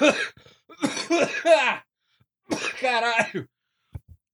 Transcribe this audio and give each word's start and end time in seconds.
Caralho. 2.80 3.48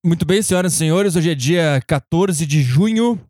Muito 0.04 0.24
bem, 0.24 0.40
senhoras 0.42 0.74
e 0.74 0.76
senhores, 0.76 1.16
hoje 1.16 1.30
é 1.30 1.34
dia 1.34 1.82
14 1.86 2.44
de 2.46 2.62
junho 2.62 3.20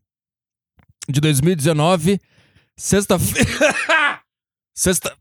de 1.08 1.20
2019, 1.20 2.20
sexta-feira. 2.76 4.20
Sexta. 4.74 5.16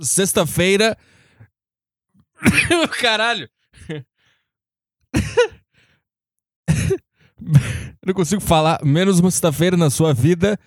Sexta-feira. 0.00 0.98
Caralho. 3.00 3.48
Não 8.04 8.12
consigo 8.12 8.42
falar. 8.42 8.84
Menos 8.84 9.20
uma 9.20 9.30
sexta-feira 9.30 9.76
na 9.76 9.88
sua 9.88 10.12
vida. 10.12 10.58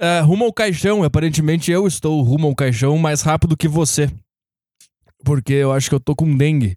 Uh, 0.00 0.24
rumo 0.24 0.44
ao 0.44 0.52
caixão. 0.52 1.02
Aparentemente 1.02 1.70
eu 1.70 1.86
estou 1.86 2.22
rumo 2.22 2.46
ao 2.46 2.54
caixão 2.54 2.96
mais 2.98 3.22
rápido 3.22 3.56
que 3.56 3.68
você. 3.68 4.10
Porque 5.24 5.54
eu 5.54 5.72
acho 5.72 5.88
que 5.88 5.94
eu 5.94 6.00
tô 6.00 6.14
com 6.14 6.36
dengue. 6.36 6.76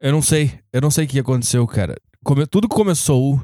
Eu 0.00 0.12
não 0.12 0.22
sei. 0.22 0.58
Eu 0.72 0.80
não 0.80 0.90
sei 0.90 1.04
o 1.04 1.08
que 1.08 1.18
aconteceu, 1.18 1.66
cara. 1.66 1.96
Come... 2.24 2.46
Tudo 2.46 2.68
começou. 2.68 3.40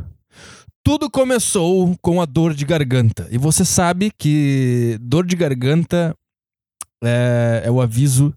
Tudo 0.85 1.11
começou 1.11 1.97
com 2.03 2.21
a 2.21 2.27
dor 2.27 2.55
de 2.55 2.65
garganta. 2.65 3.29
E 3.31 3.39
você 3.39 3.65
sabe 3.65 4.11
que 4.19 4.99
dor 5.01 5.25
de 5.25 5.37
garganta 5.37 6.17
é, 7.03 7.63
é 7.65 7.71
o 7.71 7.81
aviso 7.81 8.35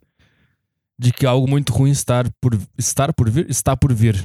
de 0.98 1.12
que 1.12 1.26
algo 1.26 1.48
muito 1.48 1.74
ruim 1.74 1.91
está 1.91 2.24
por, 2.40 2.58
estar 2.77 3.13
por 3.13 3.30
vir, 3.30 3.49
está 3.49 3.76
por 3.76 3.94
vir. 3.94 4.16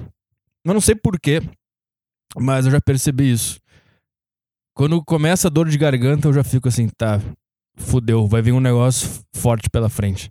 Eu 0.64 0.74
não 0.74 0.80
sei 0.80 0.94
porquê, 0.94 1.42
mas 2.36 2.66
eu 2.66 2.72
já 2.72 2.80
percebi 2.80 3.32
isso. 3.32 3.58
Quando 4.74 5.02
começa 5.04 5.48
a 5.48 5.50
dor 5.50 5.68
de 5.68 5.76
garganta, 5.76 6.28
eu 6.28 6.32
já 6.32 6.44
fico 6.44 6.68
assim, 6.68 6.88
tá, 6.88 7.20
fudeu, 7.76 8.26
vai 8.26 8.42
vir 8.42 8.52
um 8.52 8.60
negócio 8.60 9.22
forte 9.34 9.68
pela 9.68 9.88
frente. 9.88 10.30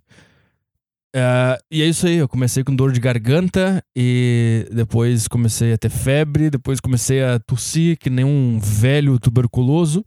Uh, 1.14 1.58
e 1.68 1.82
é 1.82 1.86
isso 1.86 2.06
aí, 2.06 2.16
eu 2.16 2.28
comecei 2.28 2.62
com 2.62 2.74
dor 2.74 2.92
de 2.92 3.00
garganta 3.00 3.84
e 3.96 4.68
depois 4.70 5.26
comecei 5.26 5.72
a 5.72 5.78
ter 5.78 5.90
febre, 5.90 6.50
depois 6.50 6.78
comecei 6.78 7.22
a 7.22 7.38
tossir 7.40 7.98
que 7.98 8.08
nem 8.08 8.24
um 8.24 8.58
velho 8.60 9.18
tuberculoso. 9.18 10.04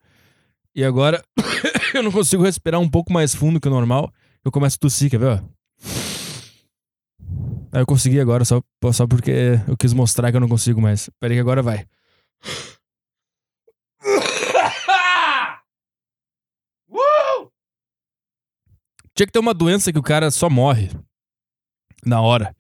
E 0.76 0.84
agora 0.84 1.22
eu 1.94 2.02
não 2.02 2.12
consigo 2.12 2.44
respirar 2.44 2.80
um 2.80 2.90
pouco 2.90 3.12
mais 3.12 3.36
fundo 3.36 3.60
que 3.60 3.68
o 3.68 3.72
normal. 3.72 4.12
Eu 4.44 4.52
começo 4.52 4.78
a 4.78 4.80
tossir, 4.80 5.10
quer 5.10 5.20
ver? 5.20 5.44
Aí 7.72 7.82
eu 7.82 7.86
consegui 7.86 8.20
agora, 8.20 8.46
só, 8.46 8.62
só 8.94 9.06
porque 9.06 9.60
eu 9.68 9.76
quis 9.76 9.94
mostrar 9.94 10.32
que 10.32 10.38
eu 10.38 10.42
não 10.42 10.48
consigo 10.48 10.80
mais. 10.80 11.10
Peraí 11.20 11.36
que 11.36 11.42
agora 11.42 11.62
vai. 11.62 11.86
Tinha 19.16 19.28
que 19.28 19.34
ter 19.34 19.40
uma 19.40 19.54
doença 19.54 19.92
que 19.92 20.00
o 20.00 20.04
cara 20.04 20.32
só 20.32 20.50
morre 20.50 20.90
na 22.06 22.22
hora. 22.22 22.56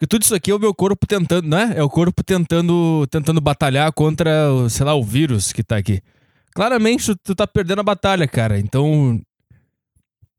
Porque 0.00 0.06
tudo 0.06 0.22
isso 0.22 0.34
aqui 0.34 0.50
é 0.50 0.54
o 0.54 0.58
meu 0.58 0.74
corpo 0.74 1.06
tentando, 1.06 1.46
né? 1.46 1.74
É 1.76 1.82
o 1.82 1.90
corpo 1.90 2.24
tentando, 2.24 3.06
tentando 3.10 3.40
batalhar 3.40 3.92
contra, 3.92 4.32
sei 4.70 4.86
lá, 4.86 4.94
o 4.94 5.04
vírus 5.04 5.52
que 5.52 5.62
tá 5.62 5.76
aqui. 5.76 6.00
Claramente 6.54 7.14
tu 7.16 7.34
tá 7.34 7.46
perdendo 7.46 7.80
a 7.80 7.84
batalha, 7.84 8.26
cara. 8.26 8.58
Então. 8.58 9.20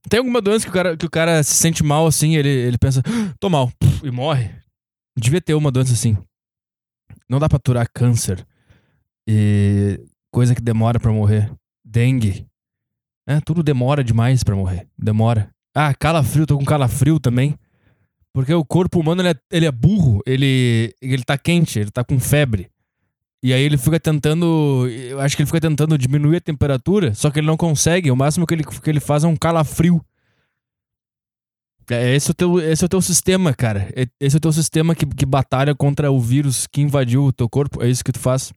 Tem 0.10 0.18
alguma 0.18 0.42
doença 0.42 0.66
que 0.66 0.72
o 0.72 0.74
cara, 0.74 0.98
que 0.98 1.06
o 1.06 1.10
cara 1.10 1.44
se 1.44 1.54
sente 1.54 1.84
mal 1.84 2.08
assim, 2.08 2.36
ele, 2.36 2.50
ele 2.50 2.78
pensa, 2.80 3.04
ah, 3.06 3.36
tô 3.40 3.52
mal, 3.52 3.72
e 4.04 4.10
morre. 4.10 4.50
Devia 5.16 5.40
ter 5.40 5.54
uma 5.54 5.72
doença 5.72 5.94
assim. 5.94 6.18
Não 7.30 7.38
dá 7.38 7.48
pra 7.48 7.58
aturar 7.58 7.88
câncer. 7.94 8.44
E 9.28 10.04
coisa 10.34 10.56
que 10.56 10.62
demora 10.62 11.00
para 11.00 11.12
morrer. 11.12 11.54
Dengue. 11.86 12.48
É, 13.32 13.40
tudo 13.40 13.64
demora 13.64 14.04
demais 14.04 14.44
para 14.44 14.56
morrer. 14.56 14.88
Demora. 14.98 15.50
Ah, 15.74 15.94
calafrio, 15.94 16.46
tô 16.46 16.58
com 16.58 16.66
calafrio 16.66 17.18
também. 17.18 17.56
Porque 18.34 18.54
o 18.54 18.66
corpo 18.66 19.00
humano 19.00 19.22
ele 19.22 19.30
é, 19.30 19.36
ele 19.52 19.66
é 19.66 19.72
burro, 19.72 20.22
ele, 20.26 20.94
ele 21.02 21.24
tá 21.24 21.38
quente, 21.38 21.80
ele 21.80 21.92
tá 21.92 22.04
com 22.04 22.20
febre. 22.20 22.70
E 23.42 23.54
aí 23.54 23.62
ele 23.62 23.78
fica 23.78 24.00
tentando. 24.00 24.86
Eu 24.90 25.20
acho 25.22 25.36
que 25.36 25.42
ele 25.42 25.48
fica 25.48 25.62
tentando 25.62 25.98
diminuir 25.98 26.38
a 26.38 26.42
temperatura, 26.42 27.14
só 27.14 27.32
que 27.32 27.40
ele 27.40 27.48
não 27.48 27.56
consegue. 27.56 28.12
O 28.12 28.16
máximo 28.16 28.46
que 28.46 28.54
ele, 28.54 28.64
que 28.64 28.90
ele 28.90 29.00
faz 29.00 29.24
é 29.24 29.28
um 29.28 29.36
calafrio. 29.36 30.04
É, 31.90 32.14
esse 32.16 32.30
é 32.30 32.32
o 32.32 32.34
teu, 32.34 32.60
esse 32.60 32.84
é 32.84 32.86
o 32.86 32.90
teu 32.90 33.02
sistema, 33.02 33.54
cara. 33.54 33.92
É, 33.96 34.08
esse 34.20 34.36
é 34.36 34.40
o 34.40 34.42
teu 34.42 34.52
sistema 34.52 34.94
que, 34.94 35.06
que 35.06 35.26
batalha 35.26 35.74
contra 35.74 36.12
o 36.12 36.20
vírus 36.20 36.68
que 36.68 36.82
invadiu 36.82 37.24
o 37.24 37.34
teu 37.34 37.50
corpo. 37.50 37.82
É 37.82 37.90
isso 37.90 38.04
que 38.04 38.12
tu 38.12 38.20
faz. 38.20 38.54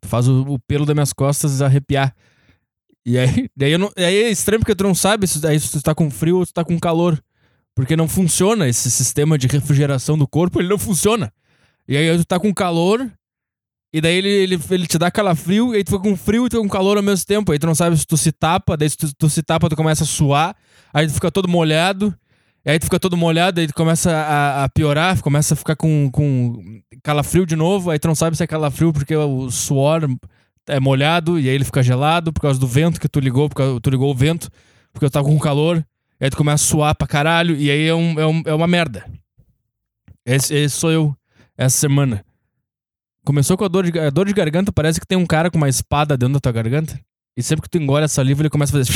Tu 0.00 0.08
faz 0.08 0.28
o, 0.28 0.42
o 0.42 0.58
pelo 0.58 0.84
das 0.84 0.94
minhas 0.94 1.12
costas 1.14 1.62
arrepiar. 1.62 2.14
E 3.04 3.18
aí, 3.18 3.48
daí, 3.56 3.76
não, 3.76 3.90
aí 3.96 4.24
é 4.24 4.30
estranho 4.30 4.60
porque 4.60 4.74
tu 4.74 4.84
não 4.84 4.94
sabe 4.94 5.26
se, 5.26 5.40
se 5.60 5.72
tu 5.72 5.82
tá 5.82 5.94
com 5.94 6.10
frio 6.10 6.38
ou 6.38 6.46
se 6.46 6.52
tu 6.52 6.54
tá 6.54 6.64
com 6.64 6.78
calor. 6.78 7.22
Porque 7.74 7.96
não 7.96 8.06
funciona 8.06 8.68
esse 8.68 8.90
sistema 8.90 9.36
de 9.36 9.48
refrigeração 9.48 10.16
do 10.16 10.28
corpo, 10.28 10.60
ele 10.60 10.68
não 10.68 10.78
funciona. 10.78 11.32
E 11.88 11.96
aí 11.96 12.16
tu 12.16 12.24
tá 12.24 12.38
com 12.38 12.54
calor, 12.54 13.10
e 13.92 14.00
daí 14.00 14.16
ele, 14.16 14.28
ele, 14.28 14.60
ele 14.70 14.86
te 14.86 14.96
dá 14.96 15.10
calafrio, 15.10 15.74
e 15.74 15.78
aí 15.78 15.84
tu 15.84 15.92
fica 15.92 16.02
com 16.02 16.16
frio 16.16 16.46
e 16.46 16.48
tu 16.48 16.56
fica 16.56 16.62
com 16.62 16.68
calor 16.68 16.96
ao 16.96 17.02
mesmo 17.02 17.26
tempo. 17.26 17.52
Aí 17.52 17.58
tu 17.58 17.66
não 17.66 17.74
sabe 17.74 17.96
se 17.96 18.06
tu 18.06 18.16
se 18.16 18.32
tapa, 18.32 18.76
daí 18.76 18.88
se 18.88 18.96
tu, 18.96 19.14
tu 19.16 19.28
se 19.28 19.42
tapa, 19.42 19.68
tu 19.68 19.76
começa 19.76 20.04
a 20.04 20.06
suar, 20.06 20.56
aí 20.92 21.06
tu 21.06 21.12
fica 21.14 21.30
todo 21.30 21.48
molhado, 21.48 22.14
e 22.64 22.70
aí 22.70 22.78
tu 22.78 22.84
fica 22.84 22.98
todo 22.98 23.16
molhado, 23.16 23.60
aí 23.60 23.66
tu 23.66 23.74
começa 23.74 24.10
a, 24.10 24.64
a 24.64 24.68
piorar, 24.68 25.20
começa 25.20 25.54
a 25.54 25.56
ficar 25.56 25.76
com, 25.76 26.08
com 26.10 26.80
calafrio 27.02 27.44
de 27.44 27.54
novo, 27.54 27.90
aí 27.90 27.98
tu 27.98 28.08
não 28.08 28.14
sabe 28.14 28.36
se 28.36 28.42
é 28.42 28.46
calafrio 28.46 28.92
porque 28.92 29.14
o 29.14 29.50
suor 29.50 30.08
é 30.66 30.80
molhado 30.80 31.38
e 31.38 31.48
aí 31.48 31.54
ele 31.54 31.64
fica 31.64 31.82
gelado 31.82 32.32
por 32.32 32.40
causa 32.40 32.58
do 32.58 32.66
vento 32.66 33.00
que 33.00 33.08
tu 33.08 33.20
ligou, 33.20 33.48
porque 33.48 33.62
tu 33.80 33.90
ligou 33.90 34.10
o 34.10 34.14
vento, 34.14 34.50
porque 34.92 35.04
eu 35.04 35.10
tava 35.10 35.26
com 35.26 35.38
calor. 35.38 35.84
E 36.20 36.24
aí 36.24 36.30
tu 36.30 36.36
começa 36.36 36.64
a 36.64 36.68
suar 36.68 36.94
pra 36.94 37.06
caralho 37.06 37.56
e 37.56 37.70
aí 37.70 37.86
é, 37.86 37.94
um, 37.94 38.20
é, 38.20 38.26
um, 38.26 38.42
é 38.46 38.54
uma 38.54 38.66
merda. 38.66 39.04
Esse, 40.24 40.54
esse, 40.54 40.76
sou 40.76 40.90
eu 40.90 41.16
essa 41.56 41.76
semana. 41.76 42.24
Começou 43.24 43.56
com 43.56 43.64
a 43.64 43.68
dor 43.68 43.90
de, 43.90 43.98
a 43.98 44.10
dor 44.10 44.26
de 44.26 44.32
garganta, 44.32 44.72
parece 44.72 45.00
que 45.00 45.06
tem 45.06 45.16
um 45.18 45.26
cara 45.26 45.50
com 45.50 45.56
uma 45.56 45.68
espada 45.68 46.16
dentro 46.16 46.34
da 46.34 46.40
tua 46.40 46.52
garganta. 46.52 46.98
E 47.36 47.42
sempre 47.42 47.62
que 47.62 47.70
tu 47.70 47.78
engole 47.78 48.04
a 48.04 48.08
saliva, 48.08 48.42
ele 48.42 48.50
começa 48.50 48.72
a 48.76 48.84
fazer. 48.84 48.92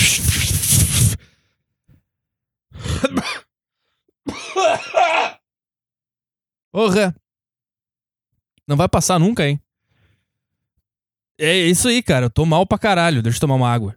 Porra! 6.70 7.14
Não 8.66 8.76
vai 8.76 8.88
passar 8.88 9.18
nunca, 9.18 9.48
hein? 9.48 9.60
É 11.40 11.56
isso 11.56 11.88
aí, 11.88 12.02
cara. 12.02 12.26
Eu 12.26 12.30
tô 12.30 12.44
mal 12.44 12.66
pra 12.66 12.78
caralho. 12.78 13.22
Deixa 13.22 13.36
eu 13.36 13.40
tomar 13.40 13.54
uma 13.54 13.70
água. 13.70 13.96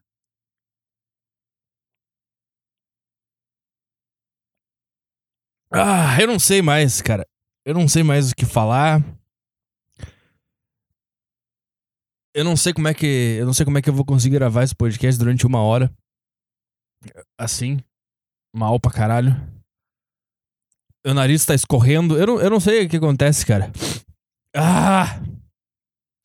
Ah, 5.73 6.17
eu 6.19 6.27
não 6.27 6.37
sei 6.37 6.61
mais, 6.61 7.01
cara. 7.01 7.25
Eu 7.65 7.73
não 7.73 7.87
sei 7.87 8.03
mais 8.03 8.31
o 8.31 8.35
que 8.35 8.45
falar. 8.45 8.99
Eu 12.33 12.43
não 12.43 12.55
sei 12.55 12.73
como 12.73 12.87
é 12.87 12.93
que. 12.93 13.37
Eu 13.39 13.45
não 13.45 13.53
sei 13.53 13.65
como 13.65 13.77
é 13.77 13.81
que 13.81 13.89
eu 13.89 13.93
vou 13.93 14.05
conseguir 14.05 14.35
gravar 14.35 14.63
esse 14.63 14.75
podcast 14.75 15.17
durante 15.17 15.45
uma 15.45 15.61
hora. 15.61 15.91
Assim. 17.39 17.79
Mal 18.53 18.79
pra 18.79 18.91
caralho. 18.91 19.31
Meu 21.05 21.15
nariz 21.15 21.45
tá 21.45 21.55
escorrendo. 21.55 22.17
Eu 22.17 22.27
não, 22.27 22.41
eu 22.41 22.49
não 22.49 22.59
sei 22.59 22.85
o 22.85 22.89
que 22.89 22.97
acontece, 22.97 23.45
cara. 23.45 23.71
Ah! 24.55 25.19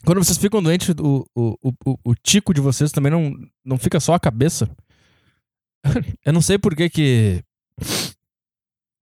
Quando 0.05 0.23
vocês 0.23 0.39
ficam 0.39 0.63
doentes, 0.63 0.95
o, 1.01 1.27
o, 1.35 1.73
o, 1.85 1.99
o 2.05 2.15
tico 2.15 2.53
de 2.53 2.61
vocês 2.61 2.93
também 2.93 3.11
não, 3.11 3.35
não 3.65 3.79
fica 3.79 3.99
só 3.99 4.15
a 4.15 4.21
cabeça. 4.21 4.69
Eu 6.25 6.33
não 6.33 6.43
sei 6.43 6.59
por 6.59 6.77
que 6.77 6.89
que. 6.91 7.43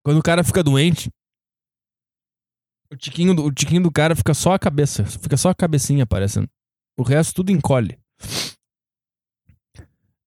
Quando 0.04 0.18
o 0.18 0.22
cara 0.22 0.44
fica 0.44 0.62
doente, 0.62 1.10
o 2.92 2.96
tiquinho, 2.96 3.34
do, 3.34 3.44
o 3.44 3.52
tiquinho 3.52 3.82
do 3.82 3.90
cara 3.90 4.14
fica 4.14 4.34
só 4.34 4.52
a 4.52 4.58
cabeça. 4.58 5.04
Fica 5.04 5.36
só 5.36 5.48
a 5.48 5.54
cabecinha 5.54 6.04
aparecendo. 6.04 6.48
O 6.98 7.02
resto 7.02 7.36
tudo 7.36 7.50
encolhe. 7.50 7.98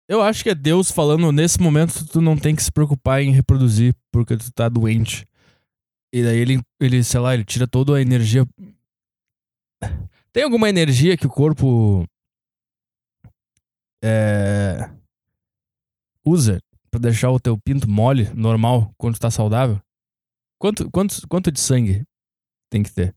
Eu 0.08 0.22
acho 0.22 0.42
que 0.42 0.50
é 0.50 0.54
Deus 0.54 0.91
falando 0.91 1.31
nesse 1.32 1.60
momento 1.60 2.06
tu 2.06 2.20
não 2.20 2.37
tem 2.37 2.55
que 2.55 2.62
se 2.62 2.70
preocupar 2.70 3.22
em 3.22 3.32
reproduzir 3.32 3.94
porque 4.12 4.37
tu 4.37 4.50
tá 4.52 4.69
doente. 4.69 5.26
E 6.12 6.22
daí 6.22 6.38
ele, 6.38 6.62
ele 6.81 7.02
sei 7.02 7.20
lá, 7.20 7.34
ele 7.34 7.44
tira 7.44 7.67
toda 7.67 7.96
a 7.96 8.00
energia 8.00 8.46
tem 10.34 10.42
alguma 10.42 10.69
energia 10.69 11.16
que 11.16 11.28
o 11.28 11.31
corpo 11.31 12.04
é, 14.02 14.90
usa 16.26 16.58
para 16.90 16.98
deixar 16.98 17.31
o 17.31 17.38
teu 17.38 17.56
pinto 17.56 17.88
mole, 17.88 18.28
normal, 18.34 18.92
quando 18.98 19.16
tá 19.16 19.31
saudável? 19.31 19.81
Quanto, 20.58 20.90
quanto, 20.90 21.28
quanto 21.28 21.52
de 21.52 21.60
sangue 21.60 22.02
tem 22.69 22.82
que 22.82 22.92
ter 22.92 23.14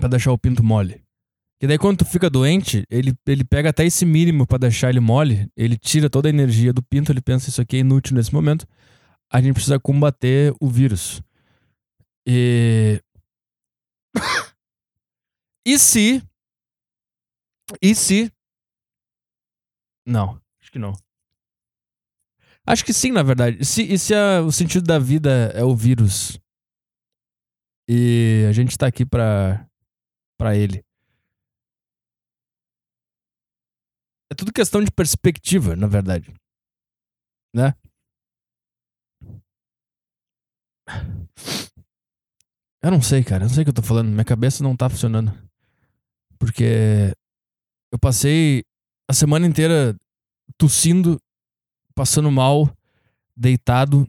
para 0.00 0.08
deixar 0.08 0.32
o 0.32 0.38
pinto 0.38 0.64
mole? 0.64 1.00
Que 1.60 1.68
daí 1.68 1.78
quando 1.78 1.98
tu 1.98 2.04
fica 2.04 2.28
doente, 2.28 2.84
ele, 2.90 3.14
ele 3.24 3.44
pega 3.44 3.70
até 3.70 3.86
esse 3.86 4.04
mínimo 4.04 4.48
para 4.48 4.58
deixar 4.58 4.90
ele 4.90 5.00
mole, 5.00 5.48
ele 5.56 5.76
tira 5.76 6.10
toda 6.10 6.28
a 6.28 6.30
energia 6.30 6.72
do 6.72 6.82
pinto, 6.82 7.12
ele 7.12 7.20
pensa 7.20 7.50
isso 7.50 7.60
aqui 7.60 7.76
é 7.76 7.80
inútil 7.80 8.16
nesse 8.16 8.34
momento. 8.34 8.66
A 9.32 9.40
gente 9.40 9.54
precisa 9.54 9.78
combater 9.78 10.52
o 10.60 10.68
vírus. 10.68 11.22
E 12.26 13.00
e 15.74 15.78
se. 15.78 16.22
E 17.82 17.94
se. 17.94 18.32
Não, 20.06 20.40
acho 20.60 20.72
que 20.72 20.78
não. 20.78 20.92
Acho 22.66 22.84
que 22.84 22.92
sim, 22.92 23.12
na 23.12 23.22
verdade. 23.22 23.64
Se, 23.64 23.82
e 23.82 23.98
se 23.98 24.14
a- 24.14 24.42
o 24.42 24.52
sentido 24.52 24.86
da 24.86 24.98
vida 24.98 25.30
é 25.54 25.62
o 25.64 25.74
vírus? 25.76 26.38
E 27.88 28.44
a 28.48 28.52
gente 28.52 28.76
tá 28.76 28.86
aqui 28.86 29.04
pra, 29.06 29.66
pra 30.38 30.54
ele. 30.54 30.84
É 34.30 34.34
tudo 34.36 34.52
questão 34.52 34.82
de 34.84 34.90
perspectiva, 34.90 35.74
na 35.74 35.86
verdade. 35.86 36.34
Né? 37.54 37.72
Eu 42.82 42.90
não 42.90 43.00
sei, 43.02 43.24
cara. 43.24 43.44
Eu 43.44 43.48
não 43.48 43.54
sei 43.54 43.62
o 43.62 43.64
que 43.64 43.70
eu 43.70 43.74
tô 43.74 43.82
falando. 43.82 44.08
Minha 44.10 44.24
cabeça 44.24 44.62
não 44.62 44.76
tá 44.76 44.88
funcionando. 44.88 45.32
Porque 46.38 47.12
eu 47.92 47.98
passei 47.98 48.64
a 49.10 49.12
semana 49.14 49.46
inteira 49.46 49.96
tossindo, 50.56 51.18
passando 51.94 52.30
mal, 52.30 52.70
deitado. 53.36 54.06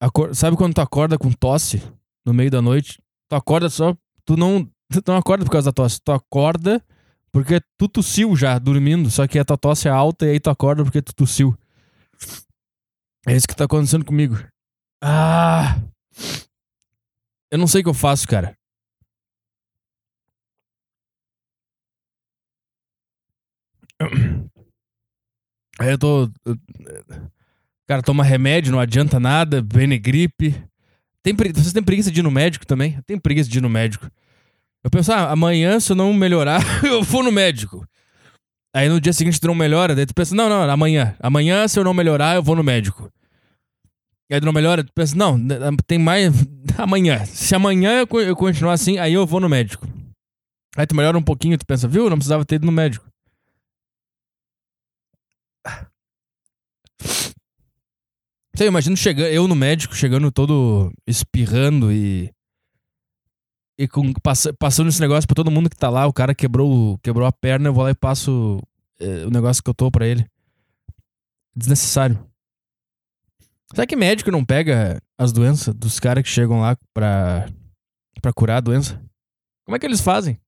Acor- 0.00 0.34
Sabe 0.34 0.56
quando 0.56 0.74
tu 0.74 0.80
acorda 0.80 1.18
com 1.18 1.32
tosse 1.32 1.82
no 2.24 2.32
meio 2.32 2.50
da 2.50 2.62
noite? 2.62 3.00
Tu 3.28 3.34
acorda 3.36 3.68
só. 3.68 3.96
Tu 4.24 4.36
não, 4.36 4.64
tu 4.90 5.02
não 5.06 5.16
acorda 5.16 5.44
por 5.44 5.50
causa 5.50 5.66
da 5.66 5.72
tosse. 5.72 6.00
Tu 6.00 6.12
acorda 6.12 6.84
porque 7.32 7.60
tu 7.78 7.88
tossiu 7.88 8.34
já, 8.36 8.58
dormindo. 8.58 9.10
Só 9.10 9.26
que 9.26 9.38
a 9.38 9.44
tua 9.44 9.58
tosse 9.58 9.88
é 9.88 9.90
alta 9.90 10.26
e 10.26 10.30
aí 10.30 10.40
tu 10.40 10.50
acorda 10.50 10.84
porque 10.84 11.02
tu 11.02 11.14
tossiu. 11.14 11.56
É 13.26 13.34
isso 13.34 13.46
que 13.46 13.54
tá 13.56 13.64
acontecendo 13.64 14.04
comigo. 14.04 14.36
Ah! 15.02 15.80
Eu 17.50 17.58
não 17.58 17.66
sei 17.66 17.80
o 17.80 17.84
que 17.84 17.90
eu 17.90 17.94
faço, 17.94 18.26
cara. 18.28 18.56
Aí 25.78 25.90
eu 25.90 25.98
tô. 25.98 26.30
Cara, 27.86 28.02
toma 28.02 28.22
remédio, 28.24 28.72
não 28.72 28.80
adianta 28.80 29.18
nada, 29.18 29.62
Benegripe. 29.62 30.54
Tem, 31.22 31.34
pre- 31.34 31.52
vocês 31.52 31.72
têm 31.72 31.82
preguiça 31.82 32.10
de 32.10 32.20
ir 32.20 32.22
no 32.22 32.30
médico 32.30 32.66
também? 32.66 32.94
Eu 32.96 33.02
tenho 33.02 33.20
preguiça 33.20 33.48
de 33.48 33.58
ir 33.58 33.60
no 33.60 33.68
médico. 33.70 34.08
Eu 34.84 34.90
penso, 34.90 35.12
ah, 35.12 35.30
amanhã, 35.30 35.80
se 35.80 35.92
eu 35.92 35.96
não 35.96 36.12
melhorar, 36.12 36.60
eu 36.84 37.02
vou 37.02 37.22
no 37.22 37.32
médico. 37.32 37.86
Aí 38.74 38.88
no 38.88 39.00
dia 39.00 39.12
seguinte 39.12 39.40
tu 39.40 39.46
não 39.46 39.54
melhora, 39.54 39.94
daí 39.94 40.06
tu 40.06 40.14
pensa, 40.14 40.34
não, 40.34 40.48
não, 40.48 40.62
amanhã. 40.70 41.16
Amanhã, 41.18 41.66
se 41.66 41.78
eu 41.78 41.84
não 41.84 41.94
melhorar, 41.94 42.36
eu 42.36 42.42
vou 42.42 42.54
no 42.54 42.62
médico. 42.62 43.10
Aí 44.30 44.38
tu 44.40 44.44
não 44.44 44.52
melhora, 44.52 44.84
tu 44.84 44.92
pensa, 44.92 45.16
não, 45.16 45.38
tem 45.86 45.98
mais. 45.98 46.32
Amanhã. 46.76 47.24
Se 47.24 47.54
amanhã 47.54 48.04
eu 48.10 48.36
continuar 48.36 48.74
assim, 48.74 48.98
aí 48.98 49.14
eu 49.14 49.26
vou 49.26 49.40
no 49.40 49.48
médico. 49.48 49.86
Aí 50.76 50.86
tu 50.86 50.94
melhora 50.94 51.16
um 51.16 51.22
pouquinho, 51.22 51.56
tu 51.56 51.64
pensa, 51.66 51.88
viu? 51.88 52.10
Não 52.10 52.18
precisava 52.18 52.44
ter 52.44 52.56
ido 52.56 52.66
no 52.66 52.72
médico. 52.72 53.07
Sei, 58.56 58.66
eu 58.66 58.70
imagino 58.70 58.96
chegando, 58.96 59.28
eu 59.28 59.46
no 59.46 59.54
médico, 59.54 59.94
chegando 59.94 60.30
todo 60.32 60.92
espirrando 61.06 61.92
e. 61.92 62.32
E 63.80 63.86
com, 63.86 64.12
passa- 64.14 64.52
passando 64.52 64.88
esse 64.88 65.00
negócio 65.00 65.28
pra 65.28 65.36
todo 65.36 65.50
mundo 65.52 65.70
que 65.70 65.76
tá 65.76 65.88
lá, 65.88 66.04
o 66.06 66.12
cara 66.12 66.34
quebrou, 66.34 66.98
quebrou 66.98 67.24
a 67.24 67.30
perna, 67.30 67.68
eu 67.68 67.72
vou 67.72 67.84
lá 67.84 67.90
e 67.90 67.94
passo 67.94 68.60
eh, 68.98 69.24
o 69.24 69.30
negócio 69.30 69.62
que 69.62 69.70
eu 69.70 69.74
tô 69.74 69.88
pra 69.88 70.04
ele. 70.04 70.26
Desnecessário. 71.54 72.28
Será 73.72 73.86
que 73.86 73.94
médico 73.94 74.32
não 74.32 74.44
pega 74.44 75.00
as 75.16 75.30
doenças 75.30 75.72
dos 75.74 76.00
caras 76.00 76.24
que 76.24 76.28
chegam 76.28 76.60
lá 76.60 76.76
pra, 76.92 77.48
pra 78.20 78.32
curar 78.32 78.56
a 78.56 78.60
doença? 78.60 79.00
Como 79.64 79.76
é 79.76 79.78
que 79.78 79.86
eles 79.86 80.00
fazem? 80.00 80.40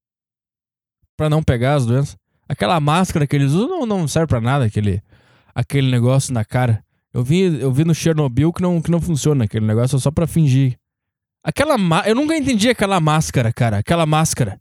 Pra 1.16 1.30
não 1.30 1.40
pegar 1.42 1.74
as 1.76 1.86
doenças? 1.86 2.16
Aquela 2.50 2.80
máscara 2.80 3.28
que 3.28 3.36
eles 3.36 3.52
usam 3.52 3.86
não, 3.86 3.86
não 3.86 4.08
serve 4.08 4.26
pra 4.26 4.40
nada, 4.40 4.64
aquele, 4.64 5.00
aquele 5.54 5.88
negócio 5.88 6.34
na 6.34 6.44
cara. 6.44 6.84
Eu 7.14 7.22
vi, 7.22 7.42
eu 7.42 7.70
vi 7.70 7.84
no 7.84 7.94
Chernobyl 7.94 8.52
que 8.52 8.60
não, 8.60 8.82
que 8.82 8.90
não 8.90 9.00
funciona 9.00 9.44
aquele 9.44 9.64
negócio, 9.64 9.94
é 9.94 10.00
só 10.00 10.10
pra 10.10 10.26
fingir. 10.26 10.76
Aquela 11.44 11.76
Eu 12.08 12.16
nunca 12.16 12.36
entendi 12.36 12.68
aquela 12.68 12.98
máscara, 12.98 13.52
cara. 13.52 13.78
Aquela 13.78 14.04
máscara. 14.04 14.60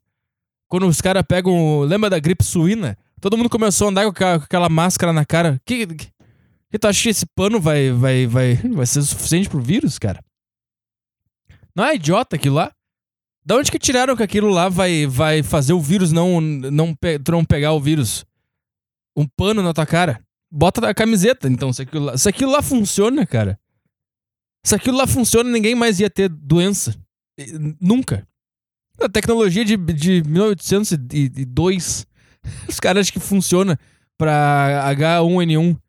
Quando 0.67 0.85
os 0.85 1.01
caras 1.01 1.23
pegam. 1.27 1.79
Lembra 1.79 2.11
da 2.11 2.19
gripe 2.19 2.43
suína? 2.43 2.95
Todo 3.19 3.35
mundo 3.35 3.49
começou 3.49 3.87
a 3.87 3.89
andar 3.89 4.03
com 4.03 4.09
aquela, 4.11 4.37
com 4.37 4.45
aquela 4.45 4.69
máscara 4.69 5.11
na 5.11 5.25
cara. 5.25 5.59
Que, 5.65 5.87
que, 5.87 6.07
que 6.69 6.77
tu 6.77 6.87
acha 6.87 7.01
que 7.01 7.09
esse 7.09 7.25
pano 7.25 7.59
vai, 7.59 7.91
vai, 7.91 8.27
vai, 8.27 8.53
vai 8.53 8.85
ser 8.85 9.01
suficiente 9.01 9.49
pro 9.49 9.59
vírus, 9.59 9.97
cara? 9.97 10.23
Não 11.75 11.83
é 11.83 11.95
idiota 11.95 12.35
aquilo 12.35 12.55
lá? 12.55 12.71
Da 13.45 13.55
onde 13.55 13.71
que 13.71 13.79
tiraram 13.79 14.15
que 14.15 14.23
aquilo 14.23 14.49
lá 14.49 14.69
vai, 14.69 15.07
vai 15.07 15.41
fazer 15.41 15.73
o 15.73 15.81
vírus 15.81 16.11
não, 16.11 16.39
não, 16.41 16.93
pe- 16.93 17.19
não 17.29 17.43
pegar 17.43 17.73
o 17.73 17.79
vírus? 17.79 18.25
Um 19.17 19.25
pano 19.27 19.61
na 19.63 19.73
tua 19.73 19.85
cara? 19.85 20.21
Bota 20.51 20.81
na 20.81 20.93
camiseta, 20.93 21.47
então. 21.47 21.71
Se 21.73 21.81
aquilo 21.81 22.05
lá, 22.05 22.17
se 22.17 22.29
aquilo 22.29 22.51
lá 22.51 22.61
funciona, 22.61 23.25
cara. 23.25 23.59
Se 24.65 24.75
aquilo 24.75 24.97
lá 24.97 25.07
funciona, 25.07 25.49
ninguém 25.49 25.73
mais 25.75 25.99
ia 25.99 26.09
ter 26.09 26.27
doença. 26.29 26.95
Nunca. 27.81 28.27
A 29.01 29.07
tecnologia 29.07 29.63
de, 29.63 29.77
de 29.77 30.21
1802, 30.27 32.05
os 32.67 32.79
caras 32.79 33.07
acham 33.07 33.13
que 33.13 33.25
funciona 33.27 33.79
pra 34.17 34.83
H1N1. 34.93 35.79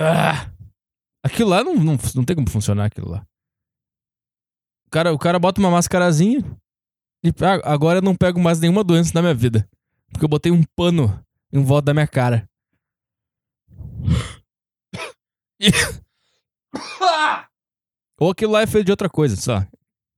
Ah, 0.00 0.50
aquilo 1.24 1.50
lá 1.50 1.62
não, 1.64 1.74
não, 1.76 1.98
não 2.14 2.24
tem 2.24 2.34
como 2.36 2.48
funcionar 2.50 2.86
aquilo 2.86 3.08
lá. 3.10 3.26
O 4.88 4.90
cara, 4.90 5.12
o 5.12 5.18
cara 5.18 5.38
bota 5.38 5.60
uma 5.60 5.70
mascarazinha 5.70 6.40
e 7.22 7.28
ah, 7.28 7.60
agora 7.70 7.98
eu 7.98 8.02
não 8.02 8.16
pego 8.16 8.40
mais 8.40 8.58
nenhuma 8.58 8.82
doença 8.82 9.12
na 9.14 9.20
minha 9.20 9.34
vida. 9.34 9.68
Porque 10.10 10.24
eu 10.24 10.28
botei 10.28 10.50
um 10.50 10.64
pano 10.74 11.22
em 11.52 11.62
volta 11.62 11.84
da 11.86 11.92
minha 11.94 12.06
cara. 12.06 12.48
E- 15.60 15.68
Ou 18.18 18.30
aquilo 18.30 18.52
lá 18.52 18.62
é 18.62 18.66
feito 18.66 18.86
de 18.86 18.90
outra 18.90 19.10
coisa, 19.10 19.36
lá. 19.52 19.68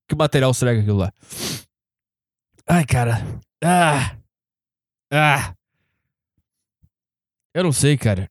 Que 0.09 0.15
material 0.15 0.55
será 0.55 0.71
que 0.71 0.79
é 0.79 0.83
aquilo 0.83 0.99
lá? 0.99 1.13
Ai, 2.69 2.87
cara. 2.87 3.15
Ah. 3.65 4.17
Ah. 5.13 5.53
Eu 7.53 7.65
não 7.65 7.73
sei, 7.73 7.99
cara. 7.99 8.31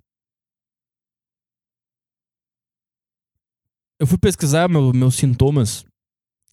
Eu 4.00 4.08
fui 4.08 4.18
pesquisar 4.18 4.70
meu- 4.70 4.94
meus 4.94 5.16
sintomas 5.16 5.84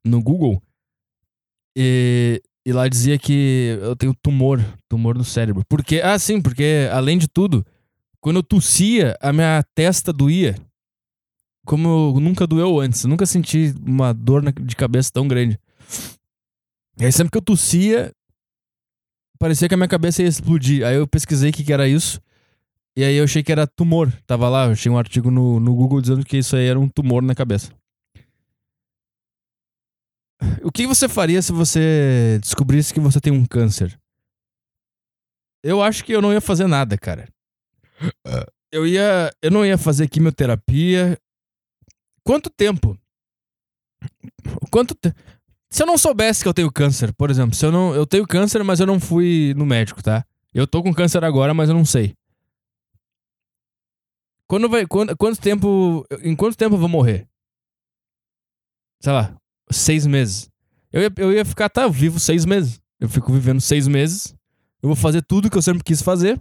no 0.06 0.22
Google 0.22 0.62
e, 1.76 2.40
e 2.64 2.72
lá 2.72 2.88
dizia 2.88 3.18
que 3.18 3.78
eu 3.82 3.94
tenho 3.94 4.14
tumor, 4.14 4.64
tumor 4.88 5.16
no 5.16 5.24
cérebro. 5.24 5.62
Porque, 5.68 6.00
ah, 6.02 6.18
sim, 6.18 6.40
porque 6.40 6.88
além 6.90 7.18
de 7.18 7.28
tudo, 7.28 7.64
quando 8.20 8.36
eu 8.36 8.42
tossia, 8.42 9.14
a 9.20 9.32
minha 9.32 9.62
testa 9.74 10.12
doía. 10.12 10.56
Como 11.66 12.14
eu 12.16 12.20
nunca 12.20 12.46
doeu 12.46 12.80
antes. 12.80 13.04
Eu 13.04 13.10
nunca 13.10 13.26
senti 13.26 13.74
uma 13.84 14.14
dor 14.14 14.52
de 14.52 14.74
cabeça 14.74 15.10
tão 15.12 15.28
grande. 15.28 15.58
E 16.98 17.04
aí 17.04 17.12
sempre 17.12 17.30
que 17.30 17.36
eu 17.36 17.42
tossia, 17.42 18.10
parecia 19.38 19.68
que 19.68 19.74
a 19.74 19.76
minha 19.76 19.88
cabeça 19.88 20.22
ia 20.22 20.28
explodir. 20.28 20.86
Aí 20.86 20.96
eu 20.96 21.06
pesquisei 21.06 21.50
o 21.50 21.52
que, 21.52 21.62
que 21.62 21.72
era 21.72 21.86
isso. 21.86 22.20
E 22.96 23.04
aí 23.04 23.16
eu 23.16 23.24
achei 23.24 23.42
que 23.42 23.52
era 23.52 23.66
tumor. 23.66 24.10
Tava 24.26 24.48
lá, 24.48 24.66
eu 24.66 24.72
achei 24.72 24.90
um 24.90 24.96
artigo 24.96 25.30
no, 25.30 25.60
no 25.60 25.74
Google 25.74 26.00
dizendo 26.00 26.24
que 26.24 26.38
isso 26.38 26.56
aí 26.56 26.66
era 26.66 26.80
um 26.80 26.88
tumor 26.88 27.22
na 27.22 27.34
cabeça. 27.34 27.70
O 30.62 30.70
que 30.70 30.86
você 30.86 31.08
faria 31.08 31.40
se 31.40 31.52
você 31.52 32.38
descobrisse 32.40 32.92
que 32.92 33.00
você 33.00 33.20
tem 33.20 33.32
um 33.32 33.46
câncer? 33.46 33.98
Eu 35.62 35.82
acho 35.82 36.04
que 36.04 36.12
eu 36.12 36.22
não 36.22 36.32
ia 36.32 36.40
fazer 36.40 36.66
nada, 36.66 36.96
cara. 36.96 37.28
Eu 38.70 38.86
ia. 38.86 39.32
Eu 39.42 39.50
não 39.50 39.64
ia 39.64 39.78
fazer 39.78 40.08
quimioterapia. 40.08 41.18
Quanto 42.22 42.50
tempo? 42.50 42.98
Quanto 44.70 44.94
tempo? 44.94 45.16
Se 45.70 45.82
eu 45.82 45.86
não 45.86 45.98
soubesse 45.98 46.42
que 46.42 46.48
eu 46.48 46.54
tenho 46.54 46.70
câncer, 46.70 47.12
por 47.14 47.30
exemplo, 47.30 47.54
se 47.54 47.64
eu 47.64 47.72
não. 47.72 47.94
Eu 47.94 48.06
tenho 48.06 48.26
câncer, 48.26 48.62
mas 48.62 48.80
eu 48.80 48.86
não 48.86 49.00
fui 49.00 49.54
no 49.56 49.66
médico, 49.66 50.02
tá? 50.02 50.24
Eu 50.52 50.66
tô 50.66 50.82
com 50.82 50.94
câncer 50.94 51.24
agora, 51.24 51.54
mas 51.54 51.68
eu 51.68 51.74
não 51.74 51.84
sei. 51.84 52.14
Quando 54.46 54.68
vai. 54.68 54.86
Quando, 54.86 55.16
quanto 55.16 55.40
tempo. 55.40 56.06
Em 56.22 56.36
quanto 56.36 56.56
tempo 56.56 56.74
eu 56.76 56.80
vou 56.80 56.88
morrer? 56.88 57.28
Sei 59.00 59.12
lá, 59.12 59.36
seis 59.70 60.06
meses. 60.06 60.50
Eu 60.92 61.02
ia, 61.02 61.12
eu 61.16 61.32
ia 61.32 61.44
ficar, 61.44 61.68
tá, 61.68 61.82
eu 61.82 61.90
vivo 61.90 62.18
seis 62.18 62.44
meses. 62.44 62.80
Eu 62.98 63.08
fico 63.08 63.32
vivendo 63.32 63.60
seis 63.60 63.86
meses. 63.86 64.34
Eu 64.82 64.88
vou 64.88 64.96
fazer 64.96 65.22
tudo 65.22 65.50
que 65.50 65.56
eu 65.56 65.62
sempre 65.62 65.84
quis 65.84 66.00
fazer. 66.00 66.40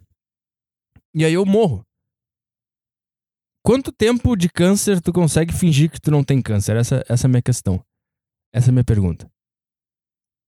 E 1.13 1.25
aí 1.25 1.33
eu 1.33 1.45
morro. 1.45 1.85
Quanto 3.63 3.91
tempo 3.91 4.35
de 4.35 4.47
câncer 4.47 5.01
tu 5.01 5.11
consegue 5.11 5.53
fingir 5.53 5.89
que 5.89 5.99
tu 5.99 6.11
não 6.11 6.23
tem 6.23 6.41
câncer? 6.41 6.75
Essa, 6.75 7.03
essa 7.09 7.25
é 7.25 7.27
a 7.27 7.31
minha 7.31 7.41
questão. 7.41 7.83
Essa 8.53 8.69
é 8.69 8.71
a 8.71 8.73
minha 8.73 8.83
pergunta. 8.83 9.29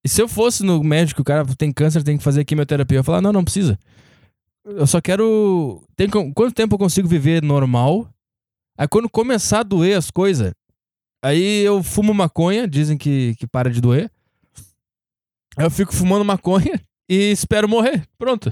E 0.05 0.10
se 0.10 0.22
eu 0.22 0.27
fosse 0.27 0.63
no 0.63 0.84
médico, 0.84 1.22
o 1.22 1.25
cara 1.25 1.43
tem 1.55 1.72
câncer, 1.72 2.03
tem 2.03 2.17
que 2.17 2.24
fazer 2.24 2.46
quimioterapia. 2.46 3.00
Eu 3.00 3.03
falar, 3.03 3.22
não, 3.22 3.34
não 3.34 3.43
precisa. 3.43 3.77
Eu 4.63 4.86
só 4.86 5.01
quero. 5.01 5.84
Tem, 5.96 6.10
quanto 6.10 6.53
tempo 6.53 6.75
eu 6.75 6.79
consigo 6.79 7.07
viver 7.07 7.41
normal? 7.41 8.07
Aí 8.77 8.88
quando 8.88 9.10
começar 9.10 9.62
a 9.62 9.63
doer 9.63 9.98
as 9.98 10.12
coisas, 10.12 10.53
aí 11.27 11.62
eu 11.63 11.84
fumo 11.84 12.13
maconha, 12.13 12.67
dizem 12.67 12.98
que, 12.98 13.36
que 13.36 13.48
para 13.48 13.69
de 13.69 13.81
doer. 13.81 14.12
Aí 15.57 15.65
eu 15.65 15.72
fico 15.72 15.93
fumando 15.93 16.24
maconha 16.24 16.81
e 17.10 17.31
espero 17.31 17.67
morrer. 17.67 18.07
Pronto. 18.17 18.51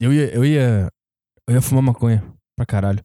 Eu 0.00 0.12
ia, 0.12 0.34
eu 0.34 0.44
ia. 0.44 0.92
Eu 1.46 1.54
ia 1.54 1.62
fumar 1.62 1.80
maconha 1.80 2.24
pra 2.56 2.66
caralho. 2.66 3.04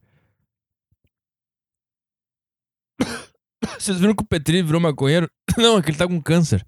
Vocês 3.77 3.99
viram 3.99 4.15
que 4.15 4.23
o 4.23 4.27
Petri 4.27 4.63
virou 4.63 4.81
maconheiro? 4.81 5.29
Não, 5.57 5.77
é 5.77 5.81
que 5.83 5.91
ele 5.91 5.97
tá 5.97 6.07
com 6.07 6.19
câncer. 6.19 6.65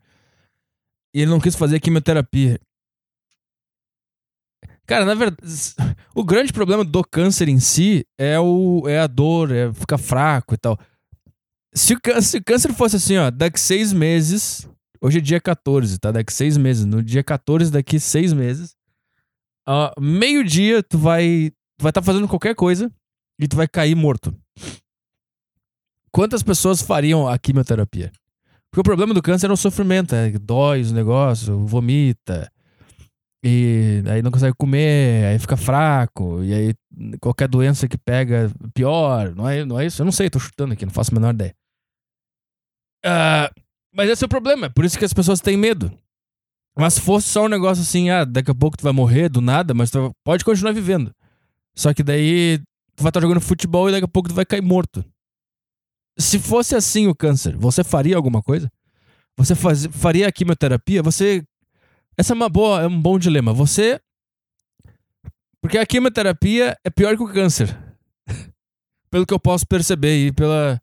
E 1.16 1.22
ele 1.22 1.32
não 1.32 1.40
quis 1.40 1.56
fazer 1.56 1.80
quimioterapia. 1.80 2.60
Cara, 4.90 5.06
na 5.06 5.14
verdade, 5.14 5.40
o 6.16 6.24
grande 6.24 6.52
problema 6.52 6.84
do 6.84 7.04
câncer 7.04 7.48
em 7.48 7.60
si 7.60 8.04
é, 8.18 8.40
o, 8.40 8.88
é 8.88 9.00
a 9.00 9.06
dor, 9.06 9.52
é 9.52 9.72
ficar 9.72 10.00
fraco 10.00 10.56
e 10.56 10.58
tal. 10.58 10.80
Se 11.72 11.94
o, 11.94 12.02
câncer, 12.02 12.22
se 12.24 12.38
o 12.40 12.44
câncer 12.44 12.74
fosse 12.74 12.96
assim, 12.96 13.16
ó, 13.16 13.30
daqui 13.30 13.60
seis 13.60 13.94
meses. 13.94 14.68
Hoje 15.00 15.20
é 15.20 15.22
dia 15.22 15.40
14, 15.40 16.00
tá? 16.00 16.12
Daqui 16.12 16.34
seis 16.34 16.58
meses. 16.58 16.86
No 16.86 17.04
dia 17.04 17.24
14, 17.24 17.72
daqui 17.72 18.00
seis 18.00 18.34
meses. 18.34 18.76
Uh, 19.68 20.02
Meio-dia, 20.02 20.82
tu 20.82 20.98
vai. 20.98 21.52
Vai 21.80 21.92
estar 21.92 22.02
tá 22.02 22.06
fazendo 22.06 22.28
qualquer 22.28 22.56
coisa 22.56 22.92
e 23.40 23.48
tu 23.48 23.56
vai 23.56 23.68
cair 23.68 23.94
morto. 23.94 24.36
Quantas 26.12 26.42
pessoas 26.42 26.82
fariam 26.82 27.28
a 27.28 27.38
quimioterapia? 27.38 28.12
Porque 28.72 28.82
o 28.82 28.84
problema 28.84 29.14
do 29.14 29.22
câncer 29.22 29.52
é 29.52 29.54
o 29.54 29.58
sofrimento, 29.58 30.16
é 30.16 30.32
dói 30.32 30.82
os 30.82 30.92
negócios, 30.92 31.48
vomita, 31.70 32.52
e 33.44 34.04
aí 34.08 34.22
não 34.22 34.32
consegue 34.32 34.56
comer, 34.58 35.26
aí 35.26 35.40
fica 35.40 35.56
fraco, 35.56 36.44
e 36.44 36.54
aí 36.54 36.76
qualquer 37.22 37.48
doença 37.48 37.88
que 37.88 37.98
pega, 37.98 38.52
pior, 38.74 39.34
não 39.36 39.48
é, 39.48 39.64
não 39.66 39.80
é 39.80 39.86
isso? 39.86 40.02
Eu 40.02 40.06
não 40.06 40.12
sei, 40.12 40.30
tô 40.30 40.40
chutando 40.40 40.74
aqui, 40.74 40.86
não 40.86 40.94
faço 40.94 41.12
a 41.12 41.16
menor 41.16 41.34
ideia. 41.34 41.56
Uh, 43.06 43.62
mas 43.94 44.10
esse 44.10 44.24
é 44.24 44.28
o 44.28 44.30
problema, 44.30 44.66
é 44.68 44.70
por 44.70 44.84
isso 44.84 45.00
que 45.00 45.06
as 45.06 45.14
pessoas 45.14 45.40
têm 45.40 45.58
medo. 45.58 45.92
Mas 46.78 46.96
se 46.96 47.02
fosse 47.02 47.28
só 47.28 47.46
um 47.46 47.50
negócio 47.50 47.82
assim, 47.82 48.10
ah, 48.10 48.24
daqui 48.24 48.52
a 48.52 48.56
pouco 48.56 48.78
tu 48.78 48.84
vai 48.84 48.94
morrer 48.94 49.30
do 49.30 49.42
nada, 49.42 49.74
mas 49.74 49.92
tu 49.92 50.14
pode 50.24 50.46
continuar 50.46 50.72
vivendo. 50.72 51.14
Só 51.76 51.94
que 51.94 52.04
daí 52.04 52.60
tu 52.96 53.04
vai 53.04 53.10
estar 53.10 53.22
jogando 53.22 53.42
futebol 53.42 53.90
e 53.90 53.92
daqui 53.92 54.06
a 54.06 54.08
pouco 54.08 54.30
tu 54.30 54.36
vai 54.36 54.46
cair 54.46 54.62
morto. 54.62 55.04
Se 56.18 56.38
fosse 56.38 56.76
assim 56.76 57.08
o 57.08 57.16
câncer, 57.16 57.56
você 57.56 57.84
faria 57.84 58.16
alguma 58.16 58.42
coisa? 58.42 58.70
Você 59.38 59.56
faz, 59.56 59.86
faria 59.86 60.28
a 60.28 60.32
quimioterapia? 60.32 61.02
Você. 61.02 61.44
Essa 62.20 62.34
é 62.34 62.36
uma 62.36 62.50
boa, 62.50 62.82
é 62.82 62.86
um 62.86 63.02
bom 63.02 63.18
dilema. 63.18 63.54
Você. 63.54 63.98
Porque 65.62 65.78
a 65.78 65.86
quimioterapia 65.86 66.78
é 66.84 66.90
pior 66.90 67.16
que 67.16 67.24
o 67.24 67.32
câncer. 67.32 67.74
Pelo 69.10 69.26
que 69.26 69.34
eu 69.34 69.40
posso 69.40 69.66
perceber 69.66 70.28
e 70.28 70.34
pela. 70.34 70.82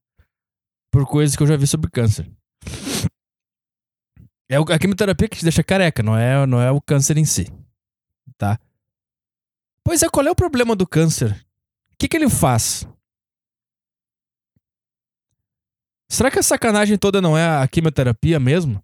Por 0.90 1.06
coisas 1.06 1.36
que 1.36 1.42
eu 1.42 1.46
já 1.46 1.54
vi 1.54 1.66
sobre 1.66 1.90
câncer. 1.90 2.26
É 4.48 4.56
a 4.56 4.78
quimioterapia 4.78 5.28
que 5.28 5.36
te 5.36 5.42
deixa 5.42 5.62
careca, 5.62 6.02
não 6.02 6.16
é, 6.16 6.46
não 6.46 6.58
é 6.58 6.70
o 6.70 6.80
câncer 6.80 7.18
em 7.18 7.26
si. 7.26 7.52
Tá? 8.38 8.58
Pois 9.84 10.02
é, 10.02 10.08
qual 10.08 10.26
é 10.26 10.30
o 10.30 10.34
problema 10.34 10.74
do 10.74 10.86
câncer? 10.86 11.32
O 11.92 11.96
que, 11.98 12.08
que 12.08 12.16
ele 12.16 12.30
faz? 12.30 12.88
Será 16.08 16.30
que 16.30 16.38
a 16.38 16.42
sacanagem 16.42 16.96
toda 16.96 17.20
não 17.20 17.36
é 17.36 17.62
a 17.62 17.68
quimioterapia 17.68 18.40
mesmo? 18.40 18.82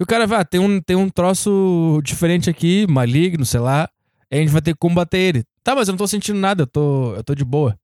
E 0.00 0.02
o 0.02 0.06
cara 0.06 0.26
vai, 0.26 0.40
ah, 0.40 0.44
tem 0.44 0.60
um, 0.60 0.80
tem 0.80 0.96
um 0.96 1.08
troço 1.08 2.00
diferente 2.02 2.50
aqui, 2.50 2.86
maligno, 2.88 3.44
sei 3.44 3.60
lá. 3.60 3.88
E 4.30 4.36
a 4.36 4.40
gente 4.40 4.50
vai 4.50 4.60
ter 4.60 4.72
que 4.72 4.78
combater 4.78 5.18
ele. 5.18 5.44
Tá, 5.62 5.74
mas 5.74 5.88
eu 5.88 5.92
não 5.92 5.98
tô 5.98 6.06
sentindo 6.06 6.38
nada, 6.38 6.62
eu 6.62 6.66
tô, 6.66 7.14
eu 7.14 7.22
tô 7.22 7.34
de 7.34 7.44
boa. 7.44 7.78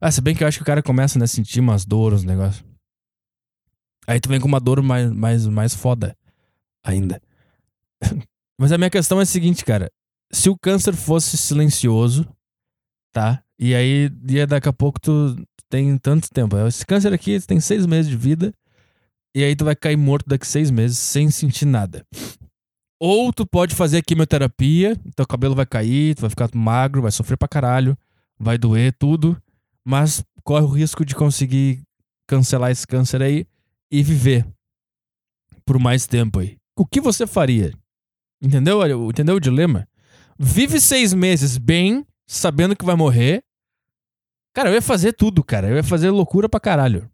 Ah, 0.00 0.10
se 0.10 0.20
bem 0.20 0.34
que 0.34 0.42
eu 0.42 0.48
acho 0.48 0.58
que 0.58 0.62
o 0.62 0.66
cara 0.66 0.82
começa 0.82 1.18
né, 1.18 1.24
a 1.24 1.28
sentir 1.28 1.60
umas 1.60 1.84
dores, 1.84 2.24
um 2.24 2.26
negócio. 2.26 2.64
Aí 4.06 4.20
tu 4.20 4.28
vem 4.28 4.40
com 4.40 4.48
uma 4.48 4.60
dor 4.60 4.82
mais, 4.82 5.10
mais, 5.10 5.46
mais 5.46 5.74
foda 5.74 6.16
ainda. 6.82 7.20
mas 8.58 8.72
a 8.72 8.78
minha 8.78 8.90
questão 8.90 9.20
é 9.20 9.22
a 9.22 9.26
seguinte, 9.26 9.64
cara. 9.64 9.90
Se 10.32 10.50
o 10.50 10.58
câncer 10.58 10.94
fosse 10.94 11.36
silencioso, 11.36 12.26
tá? 13.12 13.42
E 13.58 13.74
aí, 13.74 14.10
e 14.28 14.46
daqui 14.46 14.68
a 14.68 14.72
pouco 14.72 15.00
tu, 15.00 15.36
tem 15.68 15.98
tanto 15.98 16.28
tempo. 16.30 16.56
Esse 16.66 16.86
câncer 16.86 17.12
aqui 17.12 17.40
tem 17.40 17.58
seis 17.60 17.84
meses 17.86 18.10
de 18.10 18.16
vida. 18.16 18.52
E 19.34 19.42
aí 19.42 19.56
tu 19.56 19.64
vai 19.64 19.74
cair 19.74 19.96
morto 19.96 20.28
daqui 20.28 20.46
seis 20.46 20.70
meses 20.70 20.98
sem 20.98 21.30
sentir 21.30 21.66
nada. 21.66 22.06
Ou 23.00 23.32
tu 23.32 23.46
pode 23.46 23.74
fazer 23.74 24.02
quimioterapia, 24.02 24.96
teu 25.16 25.26
cabelo 25.26 25.54
vai 25.54 25.66
cair, 25.66 26.14
tu 26.14 26.20
vai 26.20 26.30
ficar 26.30 26.48
magro, 26.54 27.02
vai 27.02 27.10
sofrer 27.10 27.36
pra 27.36 27.48
caralho, 27.48 27.98
vai 28.38 28.56
doer 28.56 28.94
tudo, 28.98 29.36
mas 29.84 30.24
corre 30.42 30.64
o 30.64 30.68
risco 30.68 31.04
de 31.04 31.14
conseguir 31.14 31.82
cancelar 32.26 32.70
esse 32.70 32.86
câncer 32.86 33.22
aí 33.22 33.46
e 33.90 34.02
viver 34.02 34.46
por 35.66 35.78
mais 35.78 36.06
tempo 36.06 36.38
aí. 36.38 36.56
O 36.76 36.86
que 36.86 37.00
você 37.00 37.26
faria? 37.26 37.72
Entendeu? 38.40 39.10
Entendeu 39.10 39.36
o 39.36 39.40
dilema? 39.40 39.88
Vive 40.38 40.80
seis 40.80 41.12
meses 41.12 41.58
bem, 41.58 42.06
sabendo 42.26 42.76
que 42.76 42.84
vai 42.84 42.96
morrer, 42.96 43.42
Cara, 44.54 44.70
eu 44.70 44.74
ia 44.74 44.82
fazer 44.82 45.12
tudo, 45.12 45.42
cara. 45.42 45.68
Eu 45.68 45.76
ia 45.76 45.82
fazer 45.82 46.10
loucura 46.10 46.48
pra 46.48 46.60
caralho. 46.60 47.10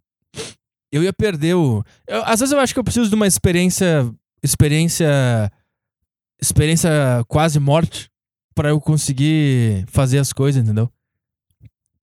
Eu 0.92 1.02
ia 1.02 1.12
perder 1.12 1.54
o. 1.54 1.85
Eu, 2.06 2.25
às 2.25 2.40
vezes 2.40 2.52
eu 2.52 2.59
acho 2.59 2.73
que 2.73 2.80
eu 2.80 2.85
preciso 2.85 3.09
de 3.09 3.14
uma 3.14 3.26
experiência. 3.26 4.11
Experiência. 4.42 5.52
Experiência 6.40 6.90
quase 7.28 7.59
morte. 7.61 8.11
para 8.54 8.70
eu 8.70 8.80
conseguir 8.80 9.85
fazer 9.88 10.18
as 10.18 10.32
coisas, 10.32 10.62
entendeu? 10.62 10.90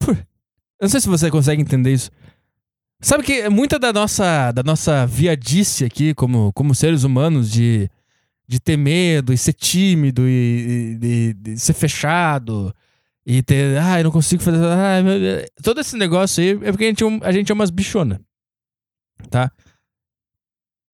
Eu 0.07 0.83
não 0.83 0.89
sei 0.89 1.01
se 1.01 1.07
você 1.07 1.29
consegue 1.29 1.61
entender 1.61 1.93
isso. 1.93 2.11
Sabe 3.01 3.23
que 3.23 3.47
muita 3.49 3.77
da 3.77 3.93
nossa, 3.93 4.51
da 4.51 4.63
nossa 4.63 5.05
viadice 5.05 5.85
aqui, 5.85 6.13
como, 6.13 6.51
como 6.53 6.73
seres 6.73 7.03
humanos, 7.03 7.51
de, 7.51 7.89
de 8.47 8.59
ter 8.59 8.77
medo 8.77 9.33
e 9.33 9.37
ser 9.37 9.53
tímido 9.53 10.27
e, 10.27 11.35
e, 11.45 11.57
ser 11.57 11.73
fechado 11.73 12.73
e 13.25 13.43
ter, 13.43 13.77
ah, 13.77 13.99
eu 13.99 14.05
não 14.05 14.11
consigo 14.11 14.41
fazer. 14.41 14.57
Ah, 14.63 15.45
todo 15.61 15.79
esse 15.79 15.95
negócio 15.97 16.41
aí 16.43 16.51
é 16.51 16.71
porque 16.71 16.85
a 16.85 16.87
gente, 16.87 17.03
é 17.03 17.07
a 17.21 17.31
gente 17.31 17.51
é 17.51 17.53
umas 17.53 17.69
bichonas. 17.69 18.19
Tá? 19.29 19.51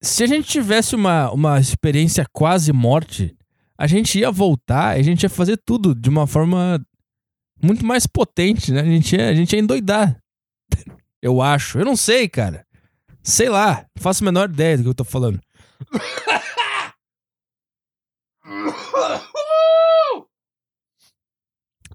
Se 0.02 0.24
a 0.24 0.28
gente 0.28 0.48
tivesse 0.48 0.96
uma, 0.96 1.32
uma 1.32 1.60
experiência 1.60 2.26
quase 2.32 2.74
morte, 2.74 3.36
a 3.78 3.88
gente 3.88 4.20
ia 4.20 4.32
voltar, 4.32 4.90
a 4.90 5.02
gente 5.02 5.24
ia 5.24 5.30
fazer 5.30 5.58
tudo 5.66 5.96
de 5.96 6.10
uma 6.10 6.28
forma 6.28 6.86
muito 7.62 7.86
mais 7.86 8.06
potente, 8.06 8.72
né? 8.72 8.82
A 8.82 8.86
gente 8.86 9.16
ia, 9.16 9.30
a 9.30 9.34
gente 9.34 9.54
ia 9.54 9.60
endoidar. 9.60 10.18
Eu 11.22 11.42
acho. 11.42 11.80
Eu 11.80 11.86
não 11.86 11.96
sei, 11.96 12.28
cara. 12.28 12.66
Sei 13.22 13.48
lá. 13.48 13.86
Não 13.96 14.04
faço 14.04 14.24
a 14.24 14.26
menor 14.26 14.50
ideia 14.50 14.78
do 14.78 14.84
que 14.84 14.90
eu 14.90 14.94
tô 14.94 15.06
falando. 15.06 15.40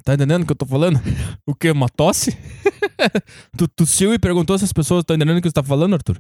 Tá 0.09 0.15
entendendo 0.15 0.43
o 0.43 0.47
que 0.47 0.53
eu 0.53 0.57
tô 0.57 0.65
falando? 0.65 0.99
O 1.45 1.55
que? 1.55 1.71
Uma 1.71 1.87
tosse? 1.87 2.31
tu 3.59 3.69
tossiu 3.69 4.15
e 4.15 4.19
perguntou 4.19 4.57
se 4.57 4.65
as 4.65 4.73
pessoas 4.73 5.03
estão 5.03 5.15
entendendo 5.15 5.37
o 5.37 5.43
que 5.43 5.49
você 5.51 5.53
tá 5.53 5.63
falando, 5.63 5.93
Arthur? 5.93 6.19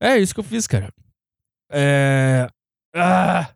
É 0.00 0.18
isso 0.18 0.34
que 0.34 0.40
eu 0.40 0.44
fiz, 0.44 0.66
cara. 0.66 0.92
É. 1.70 2.48
Ah! 2.92 3.54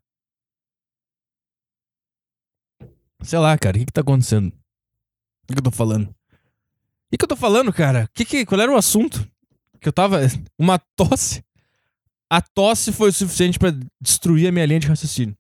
Sei 3.25 3.41
lá, 3.41 3.59
cara, 3.59 3.77
o 3.77 3.81
que, 3.81 3.87
que 3.87 3.93
tá 3.93 4.03
acontecendo? 4.03 4.51
O 4.51 5.47
que, 5.49 5.55
que 5.55 5.59
eu 5.59 5.65
tô 5.65 5.73
falando? 5.73 6.05
O 6.07 6.15
que, 7.11 7.19
que 7.19 7.25
eu 7.25 7.29
tô 7.29 7.35
falando, 7.35 7.73
cara? 7.73 8.09
Que 8.15 8.25
que, 8.25 8.47
qual 8.47 8.61
era 8.61 8.71
o 8.71 8.77
assunto? 8.77 9.29
Que 9.81 9.89
eu 9.89 9.93
tava. 9.93 10.21
Uma 10.57 10.79
tosse. 10.95 11.45
A 12.31 12.41
tosse 12.41 12.93
foi 12.93 13.09
o 13.09 13.13
suficiente 13.13 13.59
para 13.59 13.77
destruir 14.01 14.47
a 14.47 14.53
minha 14.53 14.67
linha 14.67 14.79
de 14.79 14.87
raciocínio. 14.87 15.37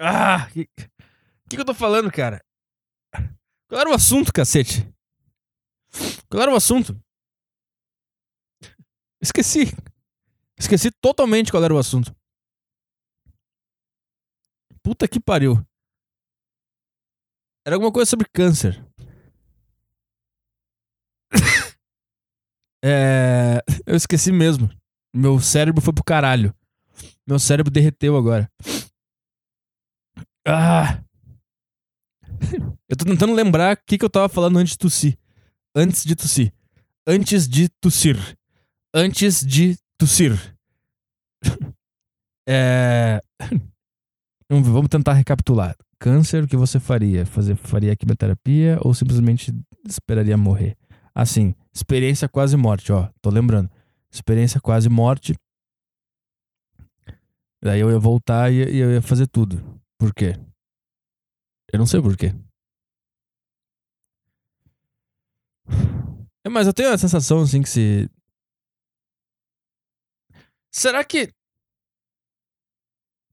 Ah! 0.00 0.46
O 0.48 0.52
que, 0.54 0.64
que, 0.64 1.56
que 1.56 1.60
eu 1.60 1.66
tô 1.66 1.74
falando, 1.74 2.10
cara? 2.10 2.42
Qual 3.74 3.80
era 3.80 3.90
o 3.90 3.94
assunto, 3.94 4.32
cacete? 4.32 4.88
Qual 6.30 6.40
era 6.40 6.52
o 6.52 6.54
assunto? 6.54 6.96
Esqueci. 9.20 9.64
Esqueci 10.56 10.92
totalmente 10.92 11.50
qual 11.50 11.64
era 11.64 11.74
o 11.74 11.78
assunto. 11.78 12.14
Puta 14.80 15.08
que 15.08 15.18
pariu. 15.18 15.56
Era 17.66 17.74
alguma 17.74 17.90
coisa 17.90 18.08
sobre 18.08 18.28
câncer. 18.32 18.80
é... 22.84 23.60
Eu 23.84 23.96
esqueci 23.96 24.30
mesmo. 24.30 24.70
Meu 25.12 25.40
cérebro 25.40 25.82
foi 25.82 25.92
pro 25.92 26.04
caralho. 26.04 26.54
Meu 27.26 27.40
cérebro 27.40 27.72
derreteu 27.72 28.16
agora. 28.16 28.48
Ah! 30.46 31.03
Eu 32.88 32.96
tô 32.96 33.04
tentando 33.04 33.34
lembrar 33.34 33.76
o 33.76 33.80
que, 33.86 33.98
que 33.98 34.04
eu 34.04 34.10
tava 34.10 34.28
falando 34.28 34.58
antes 34.58 34.72
de 34.72 34.78
tossir. 34.78 35.18
Antes 35.74 36.04
de 36.04 36.14
tossir. 36.14 36.52
Antes 37.06 37.48
de 37.48 37.68
tossir. 37.68 38.38
Antes 38.94 39.44
de 39.44 39.76
tossir. 39.98 40.56
é... 42.48 43.20
Vamos 44.48 44.88
tentar 44.88 45.14
recapitular. 45.14 45.74
Câncer, 45.98 46.44
o 46.44 46.46
que 46.46 46.56
você 46.56 46.78
faria? 46.78 47.24
Fazer, 47.24 47.56
faria 47.56 47.96
quimioterapia 47.96 48.78
ou 48.82 48.92
simplesmente 48.92 49.52
esperaria 49.88 50.36
morrer? 50.36 50.76
Assim, 51.14 51.54
experiência 51.72 52.28
quase 52.28 52.56
morte, 52.56 52.92
ó. 52.92 53.08
Tô 53.22 53.30
lembrando. 53.30 53.70
Experiência 54.12 54.60
quase 54.60 54.88
morte. 54.88 55.34
Daí 57.62 57.80
eu 57.80 57.90
ia 57.90 57.98
voltar 57.98 58.52
e, 58.52 58.78
eu 58.78 58.92
ia 58.92 59.00
fazer 59.00 59.26
tudo. 59.26 59.80
Por 59.98 60.12
quê? 60.12 60.38
Eu 61.74 61.78
não 61.78 61.86
sei 61.86 62.00
por 62.00 62.16
quê. 62.16 62.32
É, 66.44 66.48
mas 66.48 66.68
eu 66.68 66.72
tenho 66.72 66.92
a 66.92 66.96
sensação, 66.96 67.40
assim, 67.40 67.62
que 67.62 67.68
se. 67.68 68.08
Será 70.70 71.02
que. 71.02 71.32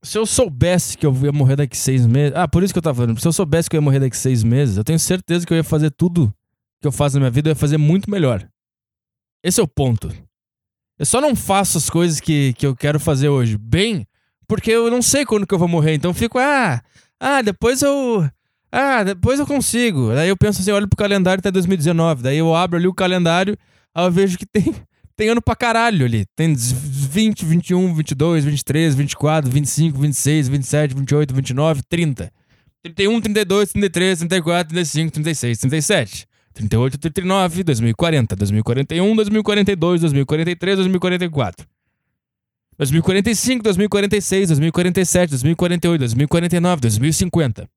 Se 0.02 0.18
eu 0.18 0.26
soubesse 0.26 0.98
que 0.98 1.06
eu 1.06 1.14
ia 1.22 1.30
morrer 1.30 1.54
daqui 1.54 1.76
seis 1.76 2.04
meses. 2.04 2.36
Ah, 2.36 2.48
por 2.48 2.64
isso 2.64 2.74
que 2.74 2.78
eu 2.78 2.82
tava 2.82 2.96
falando. 2.96 3.20
Se 3.20 3.28
eu 3.28 3.32
soubesse 3.32 3.70
que 3.70 3.76
eu 3.76 3.78
ia 3.78 3.84
morrer 3.84 4.00
daqui 4.00 4.16
seis 4.16 4.42
meses, 4.42 4.76
eu 4.76 4.82
tenho 4.82 4.98
certeza 4.98 5.46
que 5.46 5.52
eu 5.52 5.56
ia 5.56 5.62
fazer 5.62 5.92
tudo 5.92 6.34
que 6.80 6.88
eu 6.88 6.90
faço 6.90 7.14
na 7.14 7.20
minha 7.20 7.30
vida, 7.30 7.48
eu 7.48 7.52
ia 7.52 7.56
fazer 7.56 7.78
muito 7.78 8.10
melhor. 8.10 8.44
Esse 9.40 9.60
é 9.60 9.62
o 9.62 9.68
ponto. 9.68 10.12
Eu 10.98 11.06
só 11.06 11.20
não 11.20 11.36
faço 11.36 11.78
as 11.78 11.88
coisas 11.88 12.18
que, 12.18 12.54
que 12.54 12.66
eu 12.66 12.74
quero 12.74 12.98
fazer 12.98 13.28
hoje 13.28 13.56
bem, 13.56 14.04
porque 14.48 14.72
eu 14.72 14.90
não 14.90 15.00
sei 15.00 15.24
quando 15.24 15.46
que 15.46 15.54
eu 15.54 15.60
vou 15.60 15.68
morrer. 15.68 15.94
Então 15.94 16.10
eu 16.10 16.14
fico, 16.14 16.40
ah, 16.40 16.82
ah, 17.22 17.40
depois 17.40 17.80
eu. 17.82 18.28
Ah, 18.72 19.04
depois 19.04 19.38
eu 19.38 19.46
consigo. 19.46 20.12
Daí 20.12 20.28
eu 20.28 20.36
penso 20.36 20.60
assim, 20.60 20.72
olho 20.72 20.88
pro 20.88 20.96
calendário 20.96 21.38
até 21.38 21.52
2019. 21.52 22.22
Daí 22.22 22.38
eu 22.38 22.52
abro 22.54 22.76
ali 22.76 22.88
o 22.88 22.94
calendário, 22.94 23.56
aí 23.94 24.04
eu 24.04 24.10
vejo 24.10 24.36
que 24.36 24.44
tem, 24.44 24.74
tem 25.16 25.28
ano 25.28 25.40
pra 25.40 25.54
caralho 25.54 26.04
ali. 26.04 26.26
Tem 26.34 26.52
20, 26.52 27.44
21, 27.44 27.94
22, 27.94 28.44
23, 28.44 28.94
24, 28.96 29.50
25, 29.50 29.98
26, 29.98 30.48
27, 30.48 30.94
28, 30.96 31.34
29, 31.34 31.82
30. 31.88 32.32
31, 32.82 33.20
32, 33.20 33.72
33, 33.72 34.18
34, 34.18 34.74
35, 34.74 35.12
36, 35.12 35.58
37. 35.58 36.26
38, 36.54 36.98
39, 36.98 37.62
2040, 37.62 38.36
2041, 38.36 39.16
2042, 39.16 40.00
2043, 40.00 40.76
2044. 40.78 41.66
2045, 42.78 43.62
2046, 43.62 44.48
2047, 44.48 45.30
2048, 45.30 46.00
2049, 46.00 46.80
2050. 46.80 47.68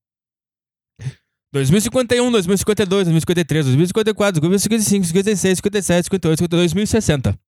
2051, 1.54 2.32
2052, 2.32 3.06
2053, 3.06 3.66
2054, 3.66 4.42
2055, 4.42 5.06
56, 5.06 5.58
57, 5.58 6.06
58, 6.06 6.38
52, 6.40 6.74
2060. 6.74 7.40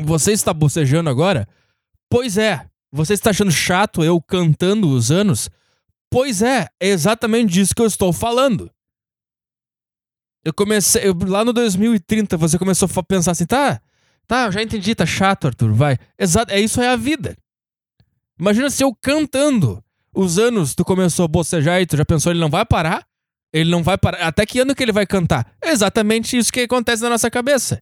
Você 0.00 0.32
está 0.32 0.52
bocejando 0.52 1.08
agora? 1.08 1.48
Pois 2.10 2.36
é. 2.36 2.66
Você 2.92 3.14
está 3.14 3.30
achando 3.30 3.50
chato 3.50 4.04
eu 4.04 4.20
cantando 4.20 4.88
os 4.88 5.10
anos? 5.10 5.50
Pois 6.10 6.42
é, 6.42 6.68
é 6.78 6.88
exatamente 6.88 7.52
disso 7.52 7.74
que 7.74 7.82
eu 7.82 7.86
estou 7.86 8.12
falando. 8.12 8.70
Eu 10.44 10.52
comecei. 10.52 11.08
Eu, 11.08 11.16
lá 11.26 11.44
no 11.44 11.52
2030, 11.52 12.36
você 12.36 12.58
começou 12.58 12.88
a 12.94 13.02
pensar 13.02 13.32
assim, 13.32 13.46
tá, 13.46 13.80
tá, 14.26 14.46
eu 14.46 14.52
já 14.52 14.62
entendi, 14.62 14.94
tá 14.94 15.06
chato, 15.06 15.46
Arthur, 15.46 15.72
vai. 15.72 15.98
Exato, 16.18 16.52
é 16.52 16.60
isso 16.60 16.80
é 16.80 16.88
a 16.88 16.96
vida. 16.96 17.36
Imagina 18.38 18.68
se 18.70 18.82
eu 18.82 18.94
cantando 18.94 19.82
os 20.14 20.38
anos 20.38 20.74
tu 20.74 20.84
começou 20.84 21.24
a 21.24 21.28
bocejar 21.28 21.80
e 21.80 21.86
tu 21.86 21.96
já 21.96 22.04
pensou, 22.04 22.32
ele 22.32 22.40
não 22.40 22.50
vai 22.50 22.64
parar? 22.64 23.06
Ele 23.52 23.70
não 23.70 23.82
vai 23.82 23.96
parar. 23.96 24.18
Até 24.26 24.44
que 24.44 24.58
ano 24.58 24.74
que 24.74 24.82
ele 24.82 24.92
vai 24.92 25.06
cantar? 25.06 25.54
É 25.62 25.70
exatamente 25.70 26.36
isso 26.36 26.52
que 26.52 26.60
acontece 26.60 27.02
na 27.02 27.10
nossa 27.10 27.30
cabeça. 27.30 27.80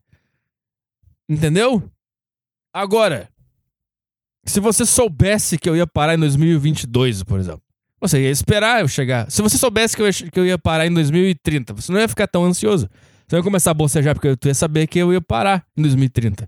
Entendeu? 1.28 1.82
Agora, 2.74 3.28
se 4.44 4.60
você 4.60 4.84
soubesse 4.84 5.58
que 5.58 5.68
eu 5.68 5.76
ia 5.76 5.86
parar 5.86 6.14
em 6.14 6.18
2022, 6.18 7.22
por 7.22 7.38
exemplo, 7.38 7.62
você 8.00 8.20
ia 8.20 8.30
esperar 8.30 8.80
eu 8.80 8.88
chegar. 8.88 9.30
Se 9.30 9.40
você 9.40 9.56
soubesse 9.56 9.94
que 9.94 10.02
eu, 10.02 10.06
ia, 10.06 10.12
que 10.12 10.40
eu 10.40 10.46
ia 10.46 10.58
parar 10.58 10.86
em 10.86 10.92
2030, 10.92 11.72
você 11.72 11.92
não 11.92 12.00
ia 12.00 12.08
ficar 12.08 12.26
tão 12.26 12.44
ansioso. 12.44 12.88
Você 13.32 13.38
ia 13.38 13.42
começar 13.42 13.70
a 13.70 13.74
bocejar 13.74 14.14
porque 14.14 14.36
tu 14.36 14.48
ia 14.48 14.52
saber 14.54 14.86
que 14.86 14.98
eu 14.98 15.10
ia 15.10 15.18
parar 15.18 15.64
em 15.74 15.80
2030. 15.80 16.46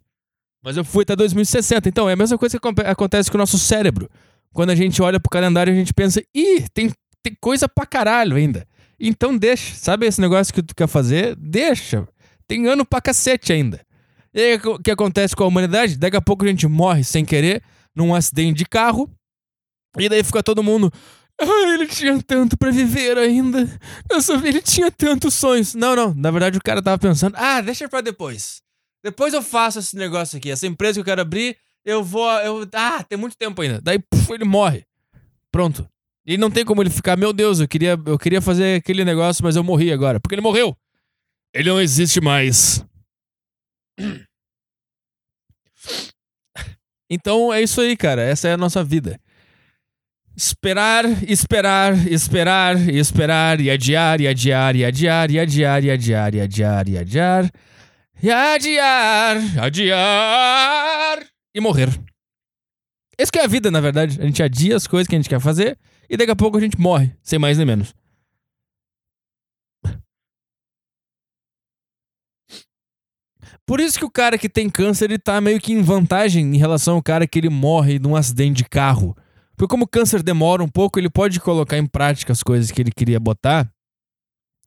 Mas 0.62 0.76
eu 0.76 0.85
fui 0.85 1.03
até 1.03 1.17
2060. 1.17 1.88
Então, 1.88 2.11
é 2.11 2.12
a 2.12 2.17
mesma 2.17 2.37
coisa 2.37 2.61
que 2.61 2.69
acontece 2.85 3.31
com 3.31 3.38
o 3.38 3.41
nosso 3.41 3.59
cérebro. 3.59 4.07
Quando 4.53 4.69
a 4.69 4.75
gente 4.75 5.01
olha 5.01 5.18
pro 5.18 5.31
calendário, 5.31 5.73
a 5.73 5.77
gente 5.77 5.94
pensa, 5.94 6.23
ih, 6.35 6.66
tem, 6.75 6.92
tem 7.23 7.35
coisa 7.40 7.66
pra 7.66 7.87
caralho 7.87 8.37
ainda. 8.37 8.68
Então 9.01 9.35
deixa. 9.35 9.75
Sabe 9.77 10.05
esse 10.05 10.20
negócio 10.20 10.53
que 10.53 10.62
tu 10.62 10.75
quer 10.75 10.87
fazer? 10.87 11.35
Deixa. 11.37 12.07
Tem 12.47 12.66
ano 12.66 12.85
pra 12.85 13.01
cacete 13.01 13.51
ainda. 13.51 13.81
E 14.35 14.40
aí, 14.42 14.61
o 14.62 14.79
que 14.79 14.90
acontece 14.90 15.35
com 15.35 15.44
a 15.44 15.47
humanidade? 15.47 15.97
Daqui 15.97 16.18
a 16.18 16.20
pouco 16.20 16.44
a 16.44 16.49
gente 16.49 16.66
morre 16.66 17.03
sem 17.03 17.25
querer 17.25 17.62
num 17.97 18.14
acidente 18.14 18.59
de 18.59 18.66
carro. 18.66 19.11
E 19.99 20.07
daí 20.07 20.23
fica 20.23 20.42
todo 20.42 20.62
mundo. 20.62 20.92
Ah, 21.40 21.75
ele 21.75 21.87
tinha 21.87 22.23
tanto 22.23 22.57
para 22.57 22.70
viver 22.70 23.18
ainda. 23.18 23.68
Nossa, 24.11 24.35
ele 24.35 24.62
tinha 24.62 24.90
tantos 24.90 25.35
sonhos. 25.35 25.75
Não, 25.75 25.97
não. 25.97 26.14
Na 26.14 26.31
verdade, 26.31 26.59
o 26.59 26.62
cara 26.62 26.83
tava 26.83 26.99
pensando: 26.99 27.35
ah, 27.37 27.61
deixa 27.61 27.88
pra 27.88 28.01
depois. 28.01 28.62
Depois 29.03 29.35
eu 29.35 29.42
faço 29.42 29.81
esse 29.81 29.97
negócio 29.97 30.38
aqui. 30.38 30.51
Essa 30.51 30.66
empresa 30.66 30.94
que 30.94 31.01
eu 31.01 31.05
quero 31.05 31.20
abrir, 31.20 31.57
eu 31.85 32.03
vou. 32.03 32.31
Eu, 32.40 32.68
ah, 32.75 33.03
tem 33.03 33.18
muito 33.18 33.37
tempo 33.37 33.61
ainda. 33.61 33.81
Daí, 33.83 33.99
puf, 33.99 34.33
ele 34.33 34.44
morre. 34.44 34.87
Pronto. 35.51 35.87
E 36.27 36.38
não 36.38 36.51
tem 36.51 36.64
como 36.64 36.83
ele 36.83 36.88
ficar, 36.88 37.16
meu 37.16 37.33
Deus, 37.33 37.61
eu 37.61 37.68
queria, 37.68 38.01
eu 38.07 38.18
queria 38.18 38.40
fazer 38.40 38.77
aquele 38.79 39.05
negócio, 39.05 39.44
mas 39.44 39.57
eu 39.57 39.62
morri 39.62 39.92
agora. 39.92 40.18
Porque 40.18 40.35
ele 40.35 40.42
morreu. 40.42 40.75
Ele 41.53 41.68
não 41.68 41.81
existe 41.81 42.20
mais. 42.20 42.85
Então 47.11 47.53
é 47.53 47.62
isso 47.62 47.83
aí, 47.83 47.97
cara. 47.97 48.23
Essa 48.23 48.49
é 48.49 48.55
a 48.55 48.57
nossa 48.57 48.83
vida. 48.83 49.20
Esperar, 50.37 51.05
esperar, 51.31 51.94
esperar, 52.11 52.77
esperar, 52.88 53.61
e 53.61 53.70
adiar, 53.70 54.20
e 54.20 54.27
adiar, 54.27 54.75
e 54.75 54.85
adiar, 54.85 55.31
e 55.31 55.38
adiar, 55.38 55.85
e 55.85 55.90
adiar, 55.90 56.35
e 56.35 56.40
adiar, 56.40 56.88
e 56.88 56.99
adiar, 56.99 57.53
e 58.20 58.31
adiar, 58.31 59.64
adiar, 59.64 61.27
e 61.55 61.61
morrer. 61.61 61.88
Isso 63.16 63.31
que 63.31 63.38
é 63.38 63.44
a 63.44 63.47
vida, 63.47 63.70
na 63.70 63.81
verdade. 63.81 64.20
A 64.20 64.25
gente 64.25 64.42
adia 64.42 64.75
as 64.75 64.88
coisas 64.88 65.07
que 65.07 65.14
a 65.14 65.18
gente 65.18 65.29
quer 65.29 65.38
fazer 65.38 65.79
e 66.11 66.16
daqui 66.16 66.33
a 66.33 66.37
pouco 66.37 66.57
a 66.57 66.61
gente 66.61 66.81
morre, 66.81 67.14
sem 67.23 67.38
mais 67.38 67.57
nem 67.57 67.66
menos. 67.66 67.94
Por 73.64 73.81
isso 73.81 73.99
que 73.99 74.05
o 74.05 74.11
cara 74.11 74.37
que 74.37 74.49
tem 74.49 74.68
câncer, 74.68 75.05
ele 75.05 75.18
tá 75.18 75.40
meio 75.40 75.61
que 75.61 75.73
em 75.73 75.81
vantagem 75.81 76.44
em 76.55 76.59
relação 76.59 76.97
ao 76.97 77.03
cara 77.03 77.27
que 77.27 77.38
ele 77.38 77.49
morre 77.49 78.01
num 78.01 78.16
acidente 78.16 78.59
de 78.59 78.64
carro. 78.64 79.16
Porque 79.57 79.71
como 79.71 79.85
o 79.85 79.88
câncer 79.88 80.23
demora 80.23 80.62
um 80.62 80.69
pouco, 80.69 80.99
ele 80.99 81.09
pode 81.09 81.40
colocar 81.40 81.79
em 81.79 81.87
prática 81.87 82.33
as 82.33 82.43
coisas 82.43 82.71
que 82.71 82.81
ele 82.81 82.90
queria 82.90 83.21
botar. 83.21 83.71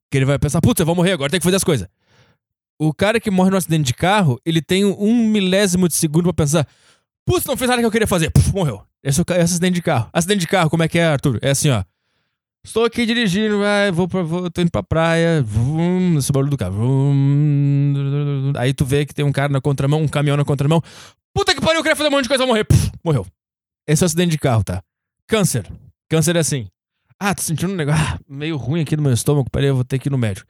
Que 0.09 0.17
ele 0.17 0.25
vai 0.25 0.39
pensar, 0.39 0.61
putz, 0.61 0.79
eu 0.79 0.85
vou 0.85 0.95
morrer 0.95 1.11
agora, 1.11 1.29
tem 1.29 1.39
que 1.39 1.43
fazer 1.43 1.57
as 1.57 1.63
coisas. 1.63 1.87
O 2.79 2.93
cara 2.93 3.19
que 3.19 3.29
morre 3.31 3.49
no 3.49 3.57
acidente 3.57 3.83
de 3.83 3.93
carro, 3.93 4.39
ele 4.45 4.61
tem 4.61 4.85
um 4.85 5.27
milésimo 5.27 5.87
de 5.87 5.95
segundo 5.95 6.25
pra 6.25 6.45
pensar, 6.45 6.67
putz, 7.25 7.45
não 7.45 7.57
fiz 7.57 7.67
nada 7.67 7.81
que 7.81 7.85
eu 7.85 7.91
queria 7.91 8.07
fazer. 8.07 8.29
Puf, 8.31 8.53
morreu. 8.53 8.81
Esse 9.03 9.19
é 9.19 9.23
o 9.23 9.41
acidente 9.41 9.75
de 9.75 9.81
carro. 9.81 10.09
Acidente 10.13 10.41
de 10.41 10.47
carro, 10.47 10.69
como 10.69 10.83
é 10.83 10.87
que 10.87 10.97
é, 10.97 11.05
Arthur? 11.05 11.39
É 11.41 11.51
assim, 11.51 11.69
ó. 11.69 11.83
Estou 12.63 12.83
aqui 12.83 13.05
dirigindo, 13.05 13.59
vai, 13.59 13.91
vou, 13.91 14.07
pra, 14.07 14.21
vou 14.21 14.51
tô 14.51 14.61
indo 14.61 14.69
pra 14.69 14.83
praia, 14.83 15.41
vum, 15.41 16.15
nesse 16.15 16.31
barulho 16.31 16.51
do 16.51 16.57
carro. 16.57 16.73
Vum, 16.73 18.51
aí 18.57 18.73
tu 18.73 18.85
vê 18.85 19.05
que 19.05 19.13
tem 19.13 19.23
um 19.23 19.31
cara 19.31 19.51
na 19.51 19.61
contramão, 19.61 20.01
um 20.01 20.07
caminhão 20.07 20.35
na 20.35 20.43
contramão. 20.43 20.81
Puta 21.33 21.55
que 21.55 21.61
pariu, 21.61 21.79
eu 21.79 21.83
queria 21.83 21.95
fazer 21.95 22.09
um 22.09 22.11
monte 22.11 22.23
de 22.23 22.29
coisa, 22.29 22.43
vou 22.43 22.53
morrer. 22.53 22.65
Puf, 22.65 22.91
morreu. 23.03 23.25
Esse 23.87 24.03
é 24.03 24.05
o 24.05 24.07
acidente 24.07 24.31
de 24.31 24.37
carro, 24.37 24.63
tá? 24.63 24.83
Câncer. 25.27 25.65
Câncer 26.09 26.35
é 26.35 26.39
assim. 26.39 26.67
Ah, 27.19 27.33
tô 27.33 27.41
sentindo 27.41 27.73
um 27.73 27.75
negócio 27.75 28.01
ah, 28.03 28.19
meio 28.27 28.57
ruim 28.57 28.81
aqui 28.81 28.95
no 28.95 29.03
meu 29.03 29.13
estômago. 29.13 29.49
Peraí, 29.49 29.69
eu 29.69 29.75
vou 29.75 29.83
ter 29.83 29.97
que 29.97 30.09
ir 30.09 30.11
no 30.11 30.17
médico. 30.17 30.47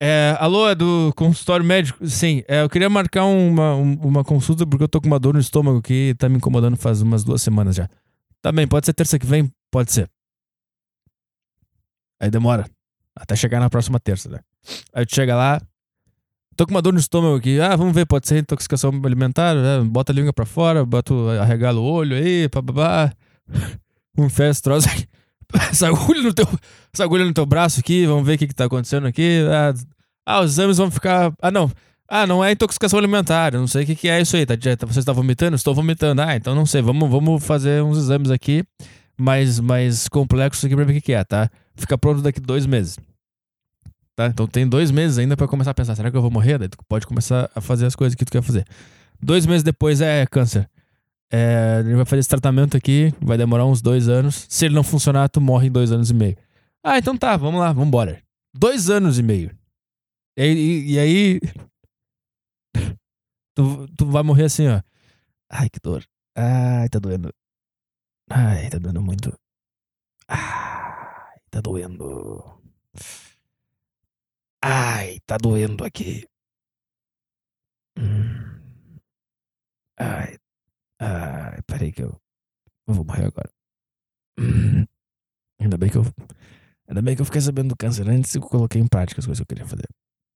É, 0.00 0.36
alô, 0.40 0.68
é 0.68 0.74
do 0.74 1.12
consultório 1.14 1.64
médico? 1.64 2.04
Sim, 2.06 2.42
é, 2.48 2.62
eu 2.62 2.68
queria 2.68 2.90
marcar 2.90 3.24
uma, 3.24 3.74
uma 3.74 4.24
consulta 4.24 4.66
porque 4.66 4.82
eu 4.82 4.88
tô 4.88 5.00
com 5.00 5.06
uma 5.06 5.18
dor 5.18 5.34
no 5.34 5.40
estômago 5.40 5.80
que 5.80 6.14
tá 6.18 6.28
me 6.28 6.36
incomodando 6.36 6.76
faz 6.76 7.00
umas 7.00 7.22
duas 7.22 7.40
semanas 7.40 7.76
já. 7.76 7.88
Tá 8.40 8.50
bem, 8.50 8.66
pode 8.66 8.86
ser 8.86 8.92
terça 8.94 9.18
que 9.18 9.26
vem? 9.26 9.48
Pode 9.70 9.92
ser. 9.92 10.10
Aí 12.20 12.30
demora. 12.30 12.68
Até 13.14 13.36
chegar 13.36 13.60
na 13.60 13.70
próxima 13.70 14.00
terça, 14.00 14.28
né? 14.28 14.40
Aí 14.92 15.06
tu 15.06 15.14
chega 15.14 15.36
lá, 15.36 15.60
Tô 16.56 16.66
com 16.66 16.72
uma 16.72 16.82
dor 16.82 16.92
no 16.92 16.98
estômago 16.98 17.36
aqui. 17.36 17.60
Ah, 17.60 17.74
vamos 17.76 17.94
ver, 17.94 18.06
pode 18.06 18.28
ser 18.28 18.38
intoxicação 18.38 18.90
alimentar. 19.04 19.54
Né? 19.54 19.80
Bota 19.84 20.12
a 20.12 20.14
língua 20.14 20.32
pra 20.32 20.44
fora, 20.44 20.84
bota, 20.84 21.14
arregala 21.40 21.80
o 21.80 21.84
olho 21.84 22.16
aí, 22.16 22.48
papabá. 22.48 23.12
Um 24.16 24.28
festa 24.28 24.64
troço 24.64 24.86
aqui. 24.90 25.06
Essa 25.70 25.88
agulha, 25.88 26.22
no 26.22 26.34
teu, 26.34 26.46
essa 26.92 27.04
agulha 27.04 27.24
no 27.24 27.32
teu 27.32 27.46
braço 27.46 27.80
aqui, 27.80 28.06
vamos 28.06 28.26
ver 28.26 28.34
o 28.34 28.38
que, 28.38 28.46
que 28.46 28.54
tá 28.54 28.66
acontecendo 28.66 29.06
aqui. 29.06 29.42
Ah, 29.50 29.74
ah, 30.26 30.40
os 30.40 30.52
exames 30.52 30.76
vão 30.76 30.90
ficar. 30.90 31.32
Ah, 31.40 31.50
não. 31.50 31.70
Ah, 32.08 32.26
não 32.26 32.44
é 32.44 32.52
intoxicação 32.52 32.98
alimentar. 32.98 33.52
Não 33.52 33.66
sei 33.66 33.84
o 33.84 33.86
que, 33.86 33.94
que 33.94 34.08
é 34.08 34.20
isso 34.20 34.36
aí. 34.36 34.44
Tá, 34.44 34.54
você 34.86 34.98
está 34.98 35.12
vomitando? 35.12 35.56
Estou 35.56 35.74
vomitando. 35.74 36.20
Ah, 36.20 36.36
então 36.36 36.54
não 36.54 36.66
sei. 36.66 36.82
Vamos, 36.82 37.10
vamos 37.10 37.44
fazer 37.44 37.82
uns 37.82 37.96
exames 37.98 38.30
aqui 38.30 38.64
mais, 39.18 39.60
mais 39.60 40.08
complexos 40.08 40.64
aqui 40.64 40.74
pra 40.74 40.84
ver 40.84 40.92
o 40.92 40.94
que, 40.94 41.00
que 41.00 41.12
é, 41.12 41.24
tá? 41.24 41.50
Fica 41.74 41.96
pronto 41.96 42.22
daqui 42.22 42.40
dois 42.40 42.66
meses. 42.66 42.98
Tá? 44.22 44.28
Então 44.28 44.46
tem 44.46 44.68
dois 44.68 44.90
meses 44.90 45.18
ainda 45.18 45.36
para 45.36 45.48
começar 45.48 45.72
a 45.72 45.74
pensar: 45.74 45.94
será 45.96 46.10
que 46.10 46.16
eu 46.16 46.22
vou 46.22 46.30
morrer? 46.30 46.58
Daí 46.58 46.68
tu 46.68 46.78
pode 46.88 47.06
começar 47.06 47.50
a 47.54 47.60
fazer 47.60 47.86
as 47.86 47.96
coisas 47.96 48.14
que 48.14 48.24
tu 48.24 48.30
quer 48.30 48.42
fazer. 48.42 48.64
Dois 49.20 49.46
meses 49.46 49.62
depois 49.62 50.00
é 50.00 50.26
câncer. 50.26 50.68
É, 51.32 51.80
ele 51.80 51.96
vai 51.96 52.04
fazer 52.04 52.20
esse 52.20 52.28
tratamento 52.28 52.76
aqui, 52.76 53.12
vai 53.20 53.38
demorar 53.38 53.64
uns 53.64 53.80
dois 53.80 54.08
anos. 54.08 54.46
Se 54.48 54.66
ele 54.66 54.74
não 54.74 54.84
funcionar, 54.84 55.28
tu 55.28 55.40
morre 55.40 55.68
em 55.68 55.72
dois 55.72 55.90
anos 55.90 56.10
e 56.10 56.14
meio. 56.14 56.36
Ah, 56.84 56.98
então 56.98 57.16
tá, 57.16 57.36
vamos 57.36 57.60
lá, 57.60 57.72
vamos 57.72 57.88
embora. 57.88 58.22
Dois 58.54 58.90
anos 58.90 59.18
e 59.18 59.22
meio. 59.22 59.50
E, 60.36 60.44
e, 60.44 60.92
e 60.92 60.98
aí. 60.98 61.40
tu, 63.56 63.88
tu 63.96 64.06
vai 64.06 64.22
morrer 64.22 64.44
assim, 64.44 64.68
ó. 64.68 64.80
Ai, 65.50 65.68
que 65.70 65.80
dor. 65.82 66.04
Ai, 66.36 66.88
tá 66.88 66.98
doendo. 66.98 67.30
Ai, 68.30 68.68
tá 68.68 68.78
doendo 68.78 69.02
muito. 69.02 69.32
Ai, 70.28 71.38
tá 71.50 71.60
doendo. 71.60 72.61
Ai, 74.62 75.18
tá 75.26 75.36
doendo 75.36 75.84
aqui. 75.84 76.24
Hum. 77.98 79.00
Ai, 79.98 80.36
ai, 81.00 81.62
peraí 81.66 81.92
que 81.92 82.02
eu, 82.02 82.20
eu 82.86 82.94
vou 82.94 83.04
morrer 83.04 83.26
agora. 83.26 83.50
Hum. 84.38 84.86
Ainda 85.60 85.76
bem 85.78 85.90
que 85.90 85.98
eu. 85.98 86.02
Ainda 86.88 87.02
bem 87.02 87.16
que 87.16 87.22
eu 87.22 87.26
fiquei 87.26 87.40
sabendo 87.40 87.70
do 87.70 87.76
câncer 87.76 88.08
antes 88.08 88.34
e 88.34 88.40
coloquei 88.40 88.80
em 88.80 88.88
prática 88.88 89.20
as 89.20 89.26
coisas 89.26 89.40
que 89.40 89.42
eu 89.44 89.56
queria 89.56 89.66
fazer. 89.66 89.88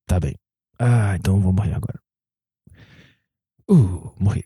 Tá 0.07 0.19
bem. 0.19 0.35
Ah, 0.79 1.15
então 1.15 1.35
eu 1.37 1.41
vou 1.41 1.53
morrer 1.53 1.73
agora. 1.73 1.99
Uh, 3.69 4.13
morri. 4.19 4.43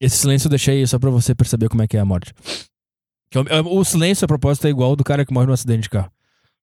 Esse 0.00 0.18
silêncio 0.18 0.46
eu 0.46 0.50
deixei 0.50 0.86
só 0.86 0.98
pra 0.98 1.10
você 1.10 1.34
perceber 1.34 1.68
como 1.68 1.82
é 1.82 1.88
que 1.88 1.96
é 1.96 2.00
a 2.00 2.04
morte. 2.04 2.34
O, 3.70 3.84
silêncio, 3.84 4.24
a 4.24 4.28
propósito, 4.28 4.66
é 4.66 4.70
igual 4.70 4.90
ao 4.90 4.96
do 4.96 5.04
cara 5.04 5.24
que 5.24 5.32
morre 5.32 5.46
no 5.46 5.52
acidente 5.52 5.82
de 5.82 5.90
carro. 5.90 6.12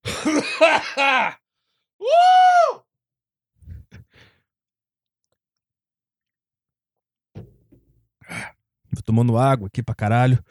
uh! 2.00 2.80
Tô 8.94 9.02
tomando 9.02 9.36
água 9.36 9.66
aqui 9.66 9.82
pra 9.82 9.94
caralho. 9.94 10.42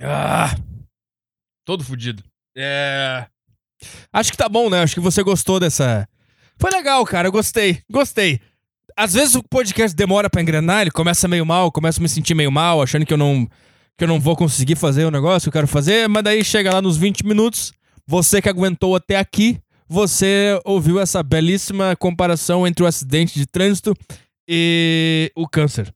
Ah! 0.00 0.54
Todo 1.64 1.84
fudido. 1.84 2.22
É. 2.56 3.26
Acho 4.12 4.30
que 4.30 4.38
tá 4.38 4.48
bom, 4.48 4.70
né? 4.70 4.82
Acho 4.82 4.94
que 4.94 5.00
você 5.00 5.22
gostou 5.22 5.58
dessa. 5.58 6.08
Foi 6.58 6.70
legal, 6.70 7.04
cara. 7.04 7.28
Eu 7.28 7.32
gostei. 7.32 7.82
Gostei. 7.90 8.40
Às 8.98 9.12
vezes 9.12 9.34
o 9.34 9.42
podcast 9.42 9.94
demora 9.94 10.30
para 10.30 10.40
engrenar, 10.40 10.80
ele 10.80 10.90
começa 10.90 11.28
meio 11.28 11.44
mal, 11.44 11.70
começa 11.70 12.00
a 12.00 12.02
me 12.02 12.08
sentir 12.08 12.34
meio 12.34 12.50
mal, 12.50 12.80
achando 12.80 13.04
que 13.04 13.12
eu 13.12 13.18
não 13.18 13.46
que 13.98 14.04
eu 14.04 14.08
não 14.08 14.20
vou 14.20 14.36
conseguir 14.36 14.76
fazer 14.76 15.06
o 15.06 15.10
negócio 15.10 15.50
que 15.50 15.56
eu 15.56 15.60
quero 15.60 15.66
fazer, 15.66 16.06
mas 16.06 16.22
daí 16.22 16.44
chega 16.44 16.72
lá 16.72 16.82
nos 16.82 16.98
20 16.98 17.24
minutos, 17.24 17.72
você 18.06 18.42
que 18.42 18.48
aguentou 18.48 18.94
até 18.94 19.16
aqui, 19.16 19.58
você 19.88 20.60
ouviu 20.64 21.00
essa 21.00 21.22
belíssima 21.22 21.96
comparação 21.96 22.66
entre 22.66 22.84
o 22.84 22.86
acidente 22.86 23.38
de 23.38 23.46
trânsito 23.46 23.94
e 24.46 25.32
o 25.34 25.48
câncer. 25.48 25.94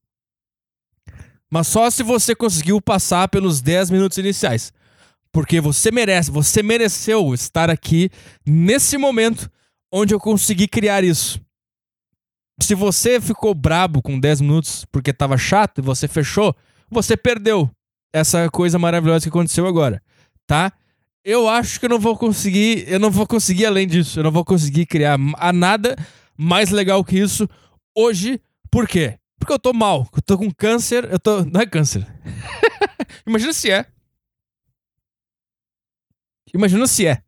Mas 1.50 1.66
só 1.66 1.90
se 1.90 2.02
você 2.02 2.34
conseguiu 2.34 2.80
passar 2.80 3.28
pelos 3.28 3.60
10 3.60 3.90
minutos 3.90 4.16
iniciais. 4.16 4.72
Porque 5.32 5.60
você 5.60 5.90
merece, 5.90 6.30
você 6.30 6.62
mereceu 6.62 7.34
estar 7.34 7.70
aqui 7.70 8.10
nesse 8.46 8.96
momento 8.96 9.50
onde 9.92 10.14
eu 10.14 10.20
consegui 10.20 10.66
criar 10.66 11.04
isso. 11.04 11.40
Se 12.62 12.74
você 12.74 13.20
ficou 13.20 13.54
brabo 13.54 14.02
com 14.02 14.18
10 14.18 14.42
minutos 14.42 14.84
porque 14.92 15.12
tava 15.12 15.36
chato 15.36 15.78
e 15.78 15.82
você 15.82 16.06
fechou, 16.06 16.54
você 16.90 17.16
perdeu 17.16 17.70
essa 18.12 18.50
coisa 18.50 18.78
maravilhosa 18.78 19.24
que 19.24 19.28
aconteceu 19.28 19.66
agora, 19.66 20.02
tá? 20.46 20.72
Eu 21.24 21.48
acho 21.48 21.78
que 21.78 21.86
eu 21.86 21.90
não 21.90 21.98
vou 21.98 22.16
conseguir, 22.16 22.84
eu 22.88 22.98
não 22.98 23.10
vou 23.10 23.26
conseguir 23.26 23.66
além 23.66 23.86
disso, 23.86 24.18
eu 24.18 24.24
não 24.24 24.32
vou 24.32 24.44
conseguir 24.44 24.86
criar 24.86 25.18
a 25.36 25.52
nada 25.52 25.96
mais 26.36 26.70
legal 26.70 27.04
que 27.04 27.18
isso 27.18 27.48
hoje. 27.96 28.40
Por 28.70 28.86
quê? 28.86 29.18
Porque 29.38 29.52
eu 29.52 29.58
tô 29.58 29.72
mal, 29.72 30.08
eu 30.14 30.22
tô 30.22 30.38
com 30.38 30.50
câncer, 30.50 31.08
eu 31.10 31.18
tô, 31.18 31.44
não 31.44 31.60
é 31.60 31.66
câncer. 31.66 32.06
Imagina 33.26 33.52
se 33.52 33.70
é. 33.70 33.86
Imagina 36.54 36.86
se 36.86 37.06
é. 37.06 37.22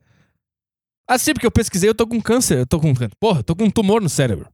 Assim, 1.09 1.33
porque 1.33 1.47
eu 1.47 1.51
pesquisei, 1.51 1.89
eu 1.89 1.95
tô 1.95 2.07
com 2.07 2.21
câncer. 2.21 2.59
Eu 2.59 2.67
tô 2.67 2.81
com. 2.81 2.93
Porra, 3.21 3.41
eu 3.41 3.45
tô 3.45 3.55
com 3.55 3.65
um 3.65 3.71
tumor 3.71 4.01
no 4.01 4.09
cérebro. 4.09 4.49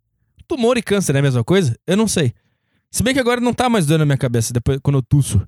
Tumor 0.49 0.79
e 0.79 0.83
câncer 0.83 1.15
é 1.15 1.19
a 1.19 1.23
mesma 1.23 1.45
coisa? 1.45 1.79
Eu 1.87 1.97
não 1.97 2.09
sei. 2.09 2.35
Se 2.91 3.03
bem 3.03 3.13
que 3.13 3.21
agora 3.21 3.41
não 3.41 3.53
tá 3.53 3.69
mais 3.69 3.87
doendo 3.87 4.01
na 4.01 4.07
minha 4.07 4.19
cabeça 4.19 4.53
depois 4.53 4.79
quando 4.83 4.97
eu 4.97 5.03
tuço. 5.03 5.47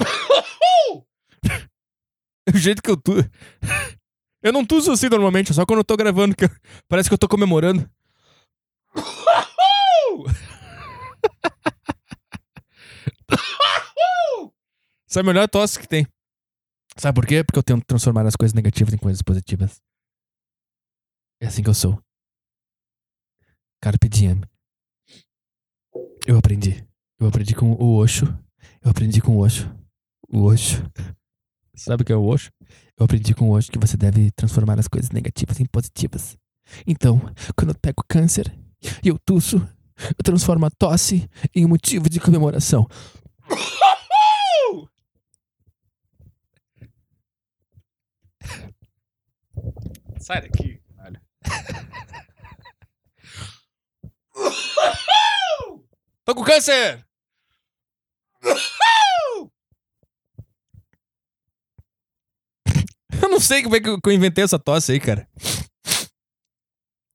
o 2.52 2.56
jeito 2.56 2.82
que 2.82 2.90
eu 2.90 2.96
tu. 2.96 3.12
Eu 4.42 4.52
não 4.52 4.64
tuço 4.64 4.92
assim 4.92 5.08
normalmente, 5.08 5.52
só 5.52 5.66
quando 5.66 5.80
eu 5.80 5.84
tô 5.84 5.96
gravando, 5.96 6.36
que 6.36 6.44
eu... 6.44 6.50
parece 6.86 7.08
que 7.08 7.14
eu 7.14 7.18
tô 7.18 7.26
comemorando. 7.26 7.90
Essa 15.10 15.18
é 15.18 15.20
a 15.20 15.24
melhor 15.24 15.48
tosse 15.48 15.80
que 15.80 15.88
tem. 15.88 16.06
Sabe 16.96 17.16
por 17.16 17.26
quê? 17.26 17.42
Porque 17.42 17.58
eu 17.58 17.62
tento 17.62 17.84
transformar 17.86 18.24
as 18.24 18.36
coisas 18.36 18.54
negativas 18.54 18.94
em 18.94 18.98
coisas 18.98 19.20
positivas. 19.20 19.82
É 21.40 21.48
assim 21.48 21.64
que 21.64 21.70
eu 21.70 21.74
sou. 21.74 22.00
Carpe 23.86 24.08
diem. 24.08 24.40
Eu 26.26 26.36
aprendi. 26.36 26.84
Eu 27.20 27.28
aprendi 27.28 27.54
com 27.54 27.70
o 27.70 27.94
Osho. 27.94 28.26
Eu 28.82 28.90
aprendi 28.90 29.20
com 29.20 29.36
o 29.36 29.38
Osho. 29.38 29.72
O 30.28 30.42
Osho. 30.42 30.90
Sabe 31.72 32.02
o 32.02 32.04
que 32.04 32.12
é 32.12 32.16
o 32.16 32.24
Osho? 32.24 32.50
Eu 32.98 33.04
aprendi 33.04 33.32
com 33.32 33.48
o 33.48 33.52
Osho 33.52 33.70
que 33.70 33.78
você 33.78 33.96
deve 33.96 34.32
transformar 34.32 34.76
as 34.80 34.88
coisas 34.88 35.12
negativas 35.12 35.60
em 35.60 35.66
positivas. 35.66 36.36
Então, 36.84 37.20
quando 37.54 37.68
eu 37.68 37.78
pego 37.80 38.02
câncer 38.08 38.52
e 39.04 39.06
eu 39.06 39.20
tuço, 39.20 39.58
eu 39.98 40.24
transformo 40.24 40.66
a 40.66 40.70
tosse 40.70 41.30
em 41.54 41.64
um 41.64 41.68
motivo 41.68 42.10
de 42.10 42.18
comemoração. 42.18 42.88
Sai 50.18 50.42
daqui, 50.42 50.80
caralho. 50.96 51.20
Tô 56.24 56.34
com 56.34 56.44
câncer! 56.44 57.04
Eu 63.22 63.28
não 63.28 63.40
sei 63.40 63.62
como 63.62 63.76
é 63.76 63.80
que 63.80 63.88
eu 63.88 64.12
inventei 64.12 64.44
essa 64.44 64.58
tosse 64.58 64.92
aí, 64.92 65.00
cara. 65.00 65.28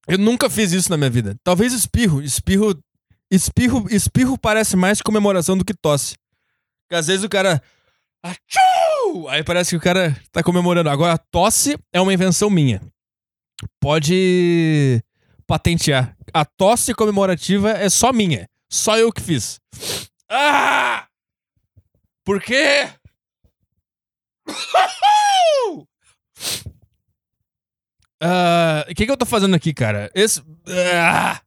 Eu 0.07 0.17
nunca 0.17 0.49
fiz 0.49 0.71
isso 0.71 0.89
na 0.89 0.97
minha 0.97 1.10
vida. 1.10 1.38
Talvez 1.43 1.73
espirro. 1.73 2.21
Espirro. 2.21 2.81
Espirro, 3.29 3.86
espirro 3.89 4.38
parece 4.38 4.75
mais 4.75 5.01
comemoração 5.01 5.57
do 5.57 5.63
que 5.63 5.73
tosse. 5.73 6.15
Porque 6.84 6.95
às 6.95 7.07
vezes 7.07 7.23
o 7.23 7.29
cara. 7.29 7.62
Achoo! 8.23 9.27
Aí 9.29 9.43
parece 9.43 9.71
que 9.71 9.77
o 9.77 9.81
cara 9.81 10.19
tá 10.31 10.43
comemorando. 10.43 10.89
Agora, 10.89 11.17
tosse 11.17 11.77
é 11.93 12.01
uma 12.01 12.13
invenção 12.13 12.49
minha 12.49 12.81
pode 13.79 15.03
patentear. 15.51 16.15
A 16.33 16.45
tosse 16.45 16.93
comemorativa 16.93 17.71
é 17.71 17.89
só 17.89 18.13
minha. 18.13 18.47
Só 18.71 18.97
eu 18.97 19.11
que 19.11 19.19
fiz. 19.19 19.59
Ah! 20.29 21.05
Por 22.23 22.41
quê? 22.41 22.89
Ah, 28.23 28.85
o 28.87 28.91
uh, 28.91 28.95
que, 28.95 29.07
que 29.07 29.11
eu 29.11 29.17
tô 29.17 29.25
fazendo 29.25 29.55
aqui, 29.55 29.73
cara? 29.73 30.11
Esse. 30.13 30.41
Uh, 30.41 31.41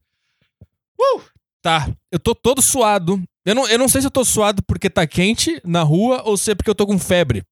uh, 1.01 1.23
tá, 1.63 1.89
eu 2.11 2.19
tô 2.19 2.35
todo 2.35 2.61
suado. 2.61 3.23
Eu 3.45 3.55
não, 3.55 3.69
eu 3.69 3.79
não 3.79 3.89
sei 3.89 4.01
se 4.01 4.09
eu 4.09 4.11
tô 4.11 4.25
suado 4.25 4.61
porque 4.65 4.91
tá 4.91 5.07
quente 5.07 5.61
na 5.65 5.85
rua 5.85 6.23
ou 6.25 6.37
se 6.37 6.51
é 6.51 6.55
porque 6.57 6.69
eu 6.69 6.75
tô 6.75 6.85
com 6.85 6.99
febre. 6.99 7.45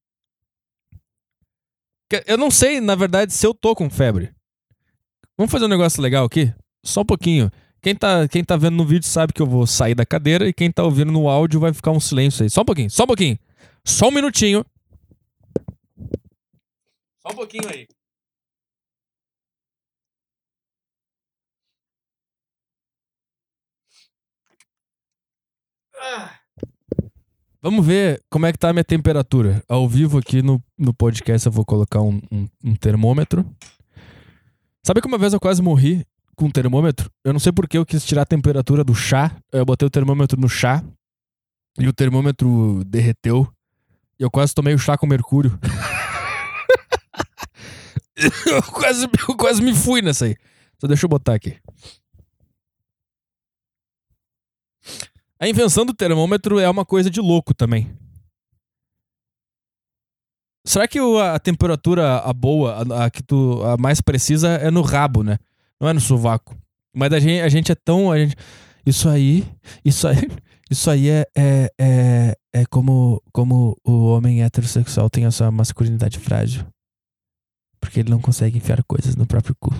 Eu 2.26 2.36
não 2.36 2.50
sei, 2.50 2.80
na 2.80 2.96
verdade, 2.96 3.32
se 3.32 3.46
eu 3.46 3.54
tô 3.54 3.76
com 3.76 3.88
febre. 3.88 4.34
Vamos 5.36 5.50
fazer 5.50 5.64
um 5.64 5.68
negócio 5.68 6.02
legal 6.02 6.24
aqui? 6.24 6.52
Só 6.84 7.00
um 7.02 7.06
pouquinho. 7.06 7.50
Quem 7.80 7.96
tá, 7.96 8.28
quem 8.28 8.44
tá 8.44 8.56
vendo 8.56 8.76
no 8.76 8.84
vídeo 8.84 9.06
sabe 9.06 9.32
que 9.32 9.42
eu 9.42 9.46
vou 9.46 9.66
sair 9.66 9.94
da 9.94 10.06
cadeira 10.06 10.46
e 10.48 10.52
quem 10.52 10.70
tá 10.70 10.84
ouvindo 10.84 11.10
no 11.10 11.28
áudio 11.28 11.58
vai 11.58 11.72
ficar 11.72 11.90
um 11.90 11.98
silêncio 11.98 12.42
aí. 12.44 12.50
Só 12.50 12.62
um 12.62 12.64
pouquinho, 12.64 12.90
só 12.90 13.04
um 13.04 13.06
pouquinho. 13.06 13.38
Só 13.84 14.08
um 14.08 14.12
minutinho. 14.12 14.64
Só 17.26 17.32
um 17.32 17.34
pouquinho 17.34 17.68
aí. 17.68 17.88
Vamos 27.60 27.86
ver 27.86 28.20
como 28.28 28.44
é 28.46 28.52
que 28.52 28.58
tá 28.58 28.70
a 28.70 28.72
minha 28.72 28.84
temperatura. 28.84 29.62
Ao 29.68 29.88
vivo 29.88 30.18
aqui 30.18 30.42
no, 30.42 30.62
no 30.76 30.92
podcast 30.92 31.46
eu 31.46 31.52
vou 31.52 31.64
colocar 31.64 32.00
um, 32.00 32.20
um, 32.30 32.48
um 32.64 32.74
termômetro. 32.74 33.46
Sabe 34.84 35.00
que 35.00 35.06
uma 35.06 35.18
vez 35.18 35.32
eu 35.32 35.38
quase 35.38 35.62
morri 35.62 36.04
com 36.34 36.46
um 36.46 36.50
termômetro? 36.50 37.08
Eu 37.22 37.32
não 37.32 37.38
sei 37.38 37.52
porque 37.52 37.78
eu 37.78 37.86
quis 37.86 38.04
tirar 38.04 38.22
a 38.22 38.26
temperatura 38.26 38.82
do 38.82 38.94
chá. 38.94 39.36
Eu 39.52 39.64
botei 39.64 39.86
o 39.86 39.90
termômetro 39.90 40.40
no 40.40 40.48
chá 40.48 40.82
e 41.78 41.86
o 41.86 41.92
termômetro 41.92 42.82
derreteu. 42.84 43.46
E 44.18 44.24
eu 44.24 44.30
quase 44.30 44.52
tomei 44.52 44.74
o 44.74 44.78
chá 44.78 44.98
com 44.98 45.06
mercúrio. 45.06 45.56
eu, 48.46 48.62
quase, 48.64 49.08
eu 49.28 49.36
quase 49.36 49.62
me 49.62 49.72
fui 49.72 50.02
nessa 50.02 50.24
aí. 50.24 50.36
Só 50.80 50.88
deixa 50.88 51.06
eu 51.06 51.08
botar 51.08 51.34
aqui. 51.34 51.56
A 55.38 55.48
invenção 55.48 55.86
do 55.86 55.94
termômetro 55.94 56.58
é 56.58 56.68
uma 56.68 56.84
coisa 56.84 57.08
de 57.08 57.20
louco 57.20 57.54
também. 57.54 57.88
Será 60.64 60.86
que 60.86 60.98
a 60.98 61.38
temperatura 61.38 62.18
a 62.18 62.32
boa, 62.32 62.84
a, 62.94 63.04
a, 63.04 63.10
que 63.10 63.22
tu 63.22 63.62
a 63.64 63.76
mais 63.76 64.00
precisa 64.00 64.48
é 64.50 64.70
no 64.70 64.82
rabo, 64.82 65.22
né? 65.22 65.38
Não 65.80 65.88
é 65.88 65.92
no 65.92 66.00
sovaco. 66.00 66.56
Mas 66.94 67.12
a 67.12 67.18
gente, 67.18 67.40
a 67.40 67.48
gente 67.48 67.72
é 67.72 67.74
tão. 67.74 68.16
Gente, 68.16 68.36
isso 68.86 69.08
aí. 69.08 69.44
Isso 69.84 70.06
aí. 70.06 70.16
Isso 70.70 70.90
aí 70.90 71.10
é, 71.10 71.26
é, 71.36 71.70
é, 71.78 72.36
é 72.50 72.64
como, 72.64 73.22
como 73.30 73.76
o 73.84 74.06
homem 74.06 74.42
heterossexual 74.42 75.10
tem 75.10 75.26
a 75.26 75.30
sua 75.30 75.50
masculinidade 75.50 76.18
frágil. 76.18 76.64
Porque 77.78 78.00
ele 78.00 78.08
não 78.08 78.18
consegue 78.18 78.56
enfiar 78.56 78.82
coisas 78.84 79.14
no 79.14 79.26
próprio 79.26 79.54
cu. 79.60 79.70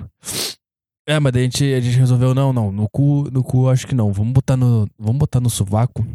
É, 1.07 1.19
mas 1.19 1.35
a 1.35 1.39
gente, 1.39 1.65
a 1.73 1.81
gente 1.81 1.97
resolveu, 1.97 2.35
não, 2.35 2.53
não. 2.53 2.71
No 2.71 2.91
cu, 2.91 3.29
no 3.33 3.43
cu 3.43 3.71
acho 3.71 3.87
que 3.87 3.95
não. 3.95 4.13
Vamos 4.13 4.35
botar 4.35 4.55
no. 4.55 4.87
Vamos 4.99 5.19
botar 5.19 5.41
no 5.41 5.49
sovaco. 5.49 6.07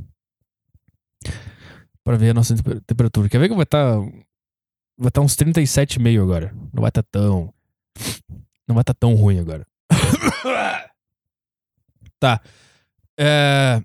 Pra 2.03 2.15
ver 2.15 2.29
a 2.29 2.33
nossa 2.35 2.55
temperatura. 2.85 3.29
Quer 3.29 3.39
ver 3.39 3.49
que 3.49 3.55
vai 3.55 3.63
estar. 3.63 3.97
Vai 4.97 5.09
estar 5.09 5.21
tá 5.21 5.25
uns 5.25 5.35
37,5 5.35 6.21
agora. 6.21 6.53
Não 6.73 6.81
vai 6.81 6.89
estar 6.89 7.03
tá 7.03 7.09
tão. 7.11 7.53
Não 8.67 8.73
vai 8.73 8.81
estar 8.81 8.93
tá 8.93 8.99
tão 8.99 9.13
ruim 9.13 9.39
agora. 9.39 9.65
tá. 12.19 12.41
É. 13.17 13.81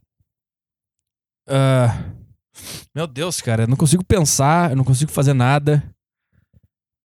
Uh, 1.46 2.22
meu 2.94 3.06
Deus, 3.06 3.40
cara, 3.40 3.64
eu 3.64 3.68
não 3.68 3.76
consigo 3.76 4.04
pensar, 4.04 4.70
eu 4.70 4.76
não 4.76 4.84
consigo 4.84 5.10
fazer 5.10 5.34
nada. 5.34 5.82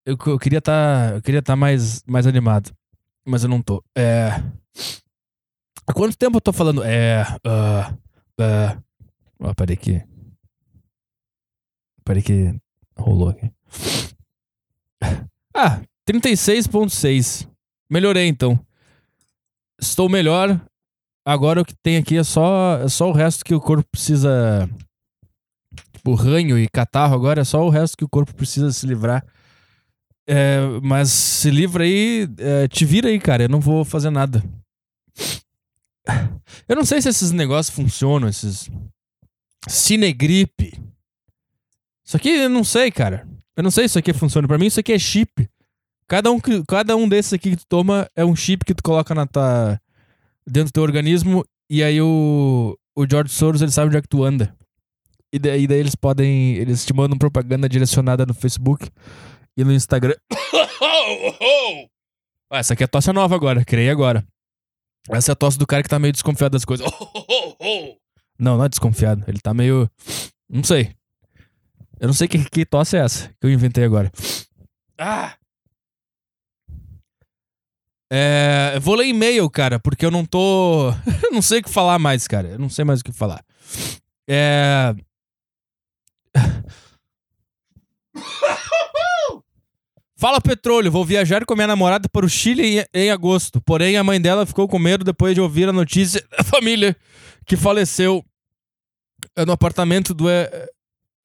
Eu, 0.04 0.16
eu 0.26 0.38
queria 0.38 0.58
estar, 0.58 1.10
tá, 1.10 1.16
eu 1.16 1.22
queria 1.22 1.40
estar 1.40 1.54
tá 1.54 1.56
mais, 1.56 2.02
mais 2.04 2.26
animado, 2.26 2.72
mas 3.24 3.42
eu 3.42 3.48
não 3.48 3.60
tô. 3.60 3.82
É. 3.96 4.30
Há 5.86 5.92
quanto 5.92 6.16
tempo 6.16 6.36
eu 6.36 6.40
tô 6.40 6.52
falando? 6.52 6.82
É. 6.84 7.24
Uh, 7.44 7.92
uh, 8.40 8.82
oh, 9.40 9.54
peraí 9.54 9.76
que. 9.76 10.02
Peraí 12.04 12.22
que 12.22 12.54
rolou 12.96 13.30
aqui. 13.30 13.50
Ah, 15.54 15.80
36.6. 16.06 17.48
Melhorei 17.90 18.26
então. 18.26 18.58
Estou 19.80 20.08
melhor. 20.08 20.60
Agora 21.24 21.60
o 21.60 21.64
que 21.64 21.74
tem 21.82 21.96
aqui 21.96 22.16
é 22.16 22.24
só, 22.24 22.78
é 22.82 22.88
só 22.88 23.08
o 23.08 23.12
resto 23.12 23.44
que 23.44 23.54
o 23.54 23.60
corpo 23.60 23.88
precisa. 23.90 24.68
Tipo, 25.92 26.14
ranho 26.14 26.58
e 26.58 26.68
catarro 26.68 27.14
agora 27.14 27.40
é 27.40 27.44
só 27.44 27.64
o 27.64 27.70
resto 27.70 27.96
que 27.96 28.04
o 28.04 28.08
corpo 28.08 28.34
precisa 28.34 28.70
se 28.70 28.86
livrar. 28.86 29.24
É, 30.28 30.58
mas 30.82 31.10
se 31.10 31.50
livra 31.50 31.84
aí, 31.84 32.28
é, 32.38 32.68
te 32.68 32.84
vira 32.84 33.08
aí, 33.08 33.18
cara. 33.18 33.44
Eu 33.44 33.48
não 33.48 33.60
vou 33.60 33.84
fazer 33.84 34.10
nada. 34.10 34.44
Eu 36.68 36.76
não 36.76 36.84
sei 36.84 37.00
se 37.00 37.08
esses 37.08 37.32
negócios 37.32 37.74
funcionam, 37.74 38.28
esses. 38.28 38.70
Cinegripe. 39.68 40.80
Isso 42.04 42.16
aqui 42.16 42.28
eu 42.28 42.48
não 42.48 42.62
sei, 42.62 42.90
cara. 42.90 43.26
Eu 43.56 43.62
não 43.62 43.70
sei 43.70 43.84
se 43.84 43.92
isso 43.92 43.98
aqui 43.98 44.12
funciona. 44.12 44.46
Pra 44.46 44.58
mim, 44.58 44.66
isso 44.66 44.80
aqui 44.80 44.92
é 44.92 44.98
chip. 44.98 45.48
Cada 46.08 46.30
um, 46.30 46.38
cada 46.68 46.96
um 46.96 47.08
desses 47.08 47.32
aqui 47.32 47.50
que 47.50 47.56
tu 47.56 47.66
toma 47.66 48.08
é 48.14 48.24
um 48.24 48.36
chip 48.36 48.64
que 48.64 48.74
tu 48.74 48.82
coloca 48.82 49.14
na 49.14 49.26
tua, 49.26 49.80
dentro 50.46 50.70
do 50.70 50.72
teu 50.72 50.82
organismo 50.82 51.44
e 51.68 51.82
aí 51.82 52.00
o, 52.00 52.78
o 52.94 53.06
George 53.10 53.32
Soros 53.32 53.60
ele 53.60 53.72
sabe 53.72 53.88
onde 53.88 53.96
é 53.96 54.02
que 54.02 54.08
tu 54.08 54.22
anda. 54.22 54.54
E 55.32 55.38
daí, 55.38 55.66
daí 55.66 55.78
eles 55.78 55.96
podem. 55.96 56.54
Eles 56.54 56.86
te 56.86 56.94
mandam 56.94 57.18
propaganda 57.18 57.68
direcionada 57.68 58.24
no 58.24 58.32
Facebook 58.32 58.88
e 59.56 59.64
no 59.64 59.72
Instagram. 59.72 60.14
ah, 62.48 62.58
essa 62.58 62.74
aqui 62.74 62.84
é 62.84 62.86
a 62.86 62.88
tosse 62.88 63.12
nova 63.12 63.34
agora, 63.34 63.64
criei 63.64 63.90
agora. 63.90 64.24
Essa 65.10 65.32
é 65.32 65.34
a 65.34 65.36
tosse 65.36 65.58
do 65.58 65.66
cara 65.66 65.82
que 65.82 65.88
tá 65.88 65.98
meio 65.98 66.12
desconfiado 66.12 66.52
das 66.52 66.64
coisas. 66.64 66.86
não, 68.38 68.56
não 68.56 68.64
é 68.64 68.68
desconfiado. 68.68 69.24
Ele 69.26 69.40
tá 69.40 69.52
meio. 69.52 69.90
Não 70.48 70.62
sei. 70.62 70.95
Eu 71.98 72.06
não 72.06 72.14
sei 72.14 72.28
que, 72.28 72.44
que 72.44 72.66
tosse 72.66 72.96
é 72.96 73.00
essa 73.00 73.28
que 73.40 73.46
eu 73.46 73.50
inventei 73.50 73.84
agora. 73.84 74.10
Ah! 74.98 75.34
É, 78.10 78.72
eu 78.76 78.80
vou 78.80 78.94
ler 78.94 79.06
e-mail, 79.06 79.50
cara, 79.50 79.80
porque 79.80 80.06
eu 80.06 80.10
não 80.10 80.24
tô. 80.24 80.90
eu 81.24 81.32
não 81.32 81.42
sei 81.42 81.60
o 81.60 81.62
que 81.62 81.70
falar 81.70 81.98
mais, 81.98 82.28
cara. 82.28 82.48
Eu 82.48 82.58
não 82.58 82.68
sei 82.68 82.84
mais 82.84 83.00
o 83.00 83.04
que 83.04 83.12
falar. 83.12 83.44
É. 84.28 84.94
Fala 90.18 90.40
petróleo, 90.40 90.90
vou 90.90 91.04
viajar 91.04 91.44
com 91.44 91.54
minha 91.54 91.66
namorada 91.66 92.08
para 92.08 92.24
o 92.24 92.28
Chile 92.28 92.78
em, 92.78 92.84
em, 92.94 93.10
agosto. 93.10 93.60
Porém, 93.60 93.98
a 93.98 94.04
mãe 94.04 94.18
dela 94.18 94.46
ficou 94.46 94.66
com 94.66 94.78
medo 94.78 95.04
depois 95.04 95.34
de 95.34 95.42
ouvir 95.42 95.68
a 95.68 95.72
notícia 95.72 96.26
da 96.36 96.42
família 96.42 96.96
que 97.44 97.54
faleceu 97.54 98.24
no 99.46 99.52
apartamento 99.52 100.14
do 100.14 100.26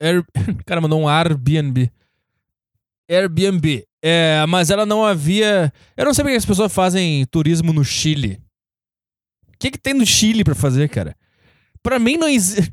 Air... 0.02 0.24
Cara, 0.66 0.80
mandou 0.80 1.00
um 1.00 1.08
Airbnb. 1.08 1.90
Airbnb. 3.08 3.84
É, 4.02 4.44
mas 4.48 4.70
ela 4.70 4.84
não 4.84 5.04
havia. 5.04 5.72
Eu 5.96 6.04
não 6.04 6.12
sei 6.12 6.24
porque 6.24 6.36
as 6.36 6.44
pessoas 6.44 6.72
fazem 6.72 7.24
turismo 7.26 7.72
no 7.72 7.84
Chile. 7.84 8.40
O 9.48 9.58
que, 9.58 9.70
que 9.70 9.78
tem 9.78 9.94
no 9.94 10.04
Chile 10.04 10.42
para 10.42 10.56
fazer, 10.56 10.88
cara? 10.88 11.14
Para 11.82 12.00
mim 12.00 12.16
não, 12.16 12.26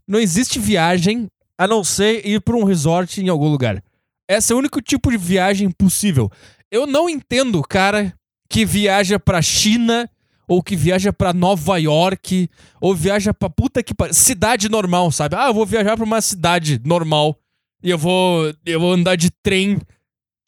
não 0.08 0.20
existe 0.20 0.58
viagem 0.58 1.28
a 1.56 1.68
não 1.68 1.84
ser 1.84 2.26
ir 2.26 2.42
para 2.42 2.56
um 2.56 2.64
resort 2.64 3.22
em 3.22 3.30
algum 3.30 3.48
lugar. 3.48 3.84
Esse 4.28 4.52
é 4.52 4.56
o 4.56 4.60
único 4.60 4.82
tipo 4.82 5.12
de 5.12 5.18
viagem 5.18 5.70
possível. 5.70 6.32
Eu 6.72 6.88
não 6.88 7.08
entendo, 7.08 7.62
cara, 7.62 8.14
que 8.50 8.66
viaja 8.66 9.20
pra 9.20 9.42
China 9.42 10.10
ou 10.50 10.64
que 10.64 10.76
viaja 10.76 11.14
para 11.14 11.32
Nova 11.32 11.78
York 11.78 12.50
ou 12.82 12.96
viaja 12.96 13.34
pra 13.34 13.50
puta 13.50 13.84
que 13.84 13.94
cidade 14.12 14.68
normal, 14.68 15.12
sabe? 15.12 15.36
Ah, 15.36 15.48
eu 15.48 15.54
vou 15.54 15.66
viajar 15.66 15.96
pra 15.96 16.06
uma 16.06 16.20
cidade 16.20 16.82
normal 16.84 17.38
e 17.84 17.90
eu 17.90 17.98
vou 17.98 18.52
eu 18.66 18.80
vou 18.80 18.92
andar 18.92 19.16
de 19.16 19.30
trem 19.44 19.80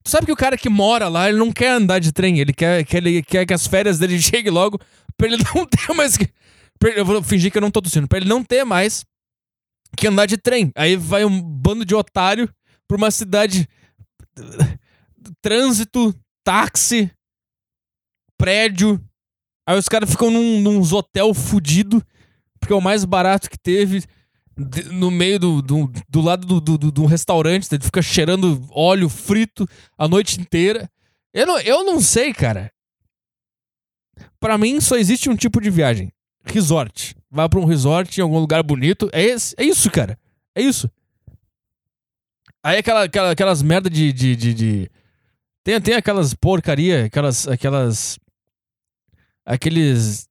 Tu 0.03 0.09
sabe 0.09 0.25
que 0.25 0.31
o 0.31 0.35
cara 0.35 0.57
que 0.57 0.69
mora 0.69 1.07
lá, 1.07 1.29
ele 1.29 1.37
não 1.37 1.51
quer 1.51 1.73
andar 1.73 1.99
de 1.99 2.11
trem, 2.11 2.39
ele 2.39 2.53
quer 2.53 2.83
que, 2.83 2.97
ele 2.97 3.21
quer 3.21 3.45
que 3.45 3.53
as 3.53 3.67
férias 3.67 3.99
dele 3.99 4.17
cheguem 4.21 4.51
logo 4.51 4.79
pra 5.15 5.27
ele 5.27 5.37
não 5.53 5.65
ter 5.65 5.93
mais 5.93 6.17
que. 6.17 6.27
Eu 6.95 7.05
vou 7.05 7.21
fingir 7.21 7.51
que 7.51 7.57
eu 7.57 7.61
não 7.61 7.69
tô 7.69 7.81
tossindo, 7.81 8.07
pra 8.07 8.17
ele 8.17 8.27
não 8.27 8.43
ter 8.43 8.63
mais 8.63 9.05
que 9.95 10.07
andar 10.07 10.25
de 10.25 10.37
trem. 10.37 10.71
Aí 10.75 10.95
vai 10.95 11.23
um 11.23 11.39
bando 11.39 11.85
de 11.85 11.93
otário 11.93 12.49
pra 12.87 12.97
uma 12.97 13.11
cidade. 13.11 13.69
Trânsito, 15.41 16.15
táxi, 16.43 17.11
prédio. 18.37 18.99
Aí 19.65 19.77
os 19.77 19.87
caras 19.87 20.09
ficam 20.09 20.29
num, 20.31 20.59
num 20.61 20.81
hotel 20.93 21.33
fudido, 21.33 22.03
porque 22.59 22.73
é 22.73 22.75
o 22.75 22.81
mais 22.81 23.05
barato 23.05 23.49
que 23.49 23.57
teve 23.57 24.03
no 24.91 25.09
meio 25.09 25.39
do, 25.39 25.61
do, 25.61 25.91
do 26.09 26.21
lado 26.21 26.45
do, 26.45 26.77
do, 26.77 26.91
do, 26.91 27.05
restaurante, 27.05 27.67
ele 27.71 27.83
fica 27.83 28.01
cheirando 28.01 28.63
óleo 28.69 29.09
frito 29.09 29.67
a 29.97 30.07
noite 30.07 30.39
inteira. 30.39 30.89
Eu 31.33 31.47
não, 31.47 31.59
eu 31.59 31.83
não 31.83 32.01
sei, 32.01 32.33
cara. 32.33 32.71
Para 34.39 34.57
mim 34.57 34.79
só 34.81 34.97
existe 34.97 35.29
um 35.29 35.35
tipo 35.35 35.61
de 35.61 35.69
viagem: 35.69 36.11
resort. 36.43 37.15
Vai 37.29 37.47
para 37.47 37.59
um 37.59 37.65
resort 37.65 38.19
em 38.19 38.23
algum 38.23 38.39
lugar 38.39 38.61
bonito. 38.61 39.09
É, 39.13 39.23
esse, 39.23 39.55
é 39.57 39.63
isso, 39.63 39.89
cara. 39.89 40.19
É 40.53 40.61
isso. 40.61 40.89
Aí 42.63 42.77
aquela, 42.77 43.03
aquela, 43.03 43.31
aquelas 43.31 43.61
merda 43.61 43.89
de. 43.89 44.11
de, 44.11 44.35
de, 44.35 44.53
de... 44.53 44.91
Tem, 45.63 45.79
tem 45.79 45.95
aquelas 45.95 46.33
porcaria, 46.33 47.05
aquelas. 47.05 47.47
aquelas. 47.47 48.19
Aqueles. 49.45 50.27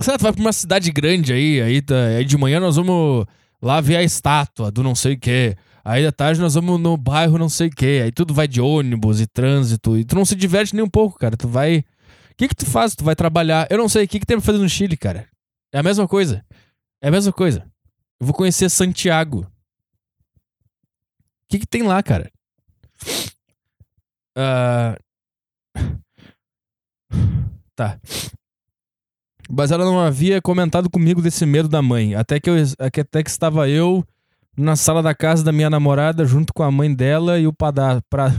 Sei 0.00 0.12
lá, 0.12 0.18
tu 0.18 0.22
vai 0.22 0.32
pra 0.32 0.40
uma 0.40 0.52
cidade 0.52 0.90
grande 0.90 1.32
aí, 1.32 1.60
aí, 1.60 1.82
tá, 1.82 1.94
aí 1.94 2.24
de 2.24 2.36
manhã 2.36 2.58
nós 2.58 2.76
vamos 2.76 3.26
lá 3.60 3.80
ver 3.80 3.96
a 3.96 4.02
estátua 4.02 4.70
do 4.70 4.82
não 4.82 4.94
sei 4.94 5.14
o 5.14 5.18
quê. 5.18 5.56
Aí 5.84 6.06
à 6.06 6.12
tarde 6.12 6.40
nós 6.40 6.54
vamos 6.54 6.80
no 6.80 6.96
bairro 6.96 7.38
não 7.38 7.48
sei 7.48 7.68
o 7.68 7.70
quê. 7.70 8.02
Aí 8.04 8.12
tudo 8.12 8.32
vai 8.32 8.46
de 8.46 8.60
ônibus 8.60 9.20
e 9.20 9.26
trânsito. 9.26 9.98
E 9.98 10.04
tu 10.04 10.14
não 10.14 10.24
se 10.24 10.34
diverte 10.34 10.74
nem 10.74 10.84
um 10.84 10.88
pouco, 10.88 11.18
cara. 11.18 11.36
Tu 11.36 11.48
vai. 11.48 11.78
O 11.78 11.84
que 12.36 12.48
que 12.48 12.54
tu 12.54 12.66
faz? 12.66 12.94
Tu 12.94 13.04
vai 13.04 13.16
trabalhar. 13.16 13.66
Eu 13.70 13.78
não 13.78 13.88
sei. 13.88 14.04
O 14.04 14.08
que 14.08 14.20
que 14.20 14.26
tem 14.26 14.36
pra 14.36 14.46
fazer 14.46 14.58
no 14.58 14.68
Chile, 14.68 14.96
cara? 14.96 15.28
É 15.72 15.78
a 15.78 15.82
mesma 15.82 16.06
coisa. 16.06 16.44
É 17.00 17.08
a 17.08 17.10
mesma 17.10 17.32
coisa. 17.32 17.66
Eu 18.20 18.26
vou 18.26 18.34
conhecer 18.34 18.70
Santiago. 18.70 19.40
O 19.40 19.46
que 21.48 21.58
que 21.58 21.66
tem 21.66 21.82
lá, 21.82 22.02
cara? 22.02 22.30
Uh... 24.38 24.96
Tá. 27.74 27.98
Mas 29.54 29.70
ela 29.70 29.84
não 29.84 30.00
havia 30.00 30.40
comentado 30.40 30.88
comigo 30.88 31.20
desse 31.20 31.44
medo 31.44 31.68
da 31.68 31.82
mãe. 31.82 32.14
Até 32.14 32.40
que, 32.40 32.48
eu, 32.48 32.54
até 32.78 33.22
que 33.22 33.28
estava 33.28 33.68
eu 33.68 34.02
na 34.56 34.76
sala 34.76 35.02
da 35.02 35.14
casa 35.14 35.44
da 35.44 35.52
minha 35.52 35.68
namorada, 35.68 36.24
junto 36.24 36.54
com 36.54 36.62
a 36.62 36.70
mãe 36.70 36.94
dela 36.94 37.38
e 37.38 37.46
o 37.46 37.52
padra... 37.52 38.02
pra... 38.08 38.34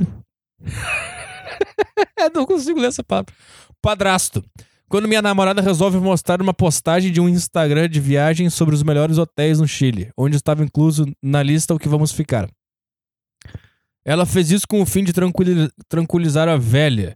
não 2.34 2.48
consigo 2.48 2.80
ler 2.80 2.88
essa 2.88 3.04
palavra. 3.04 3.32
Padrasto. 3.80 4.44
Quando 4.90 5.08
minha 5.08 5.22
namorada 5.22 5.62
resolve 5.62 6.00
mostrar 6.00 6.42
uma 6.42 6.54
postagem 6.54 7.12
de 7.12 7.22
um 7.22 7.30
Instagram 7.30 7.88
de 7.88 8.00
viagem 8.00 8.50
sobre 8.50 8.74
os 8.74 8.82
melhores 8.82 9.20
hotéis 9.20 9.60
no 9.60 9.68
Chile, 9.68 10.12
onde 10.18 10.36
estava 10.36 10.64
incluso 10.64 11.06
na 11.22 11.44
lista 11.44 11.76
o 11.76 11.80
que 11.80 11.88
vamos 11.88 12.12
ficar. 12.12 12.50
Ela 14.04 14.26
fez 14.26 14.50
isso 14.50 14.68
com 14.68 14.82
o 14.82 14.86
fim 14.86 15.04
de 15.04 15.14
tranquilizar 15.88 16.50
a 16.50 16.58
velha. 16.58 17.16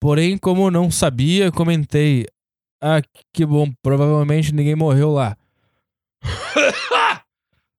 Porém, 0.00 0.36
como 0.36 0.68
não 0.68 0.90
sabia, 0.90 1.52
comentei: 1.52 2.26
ah, 2.80 3.02
que 3.32 3.44
bom. 3.44 3.70
Provavelmente 3.82 4.54
ninguém 4.54 4.76
morreu 4.76 5.10
lá. 5.10 5.36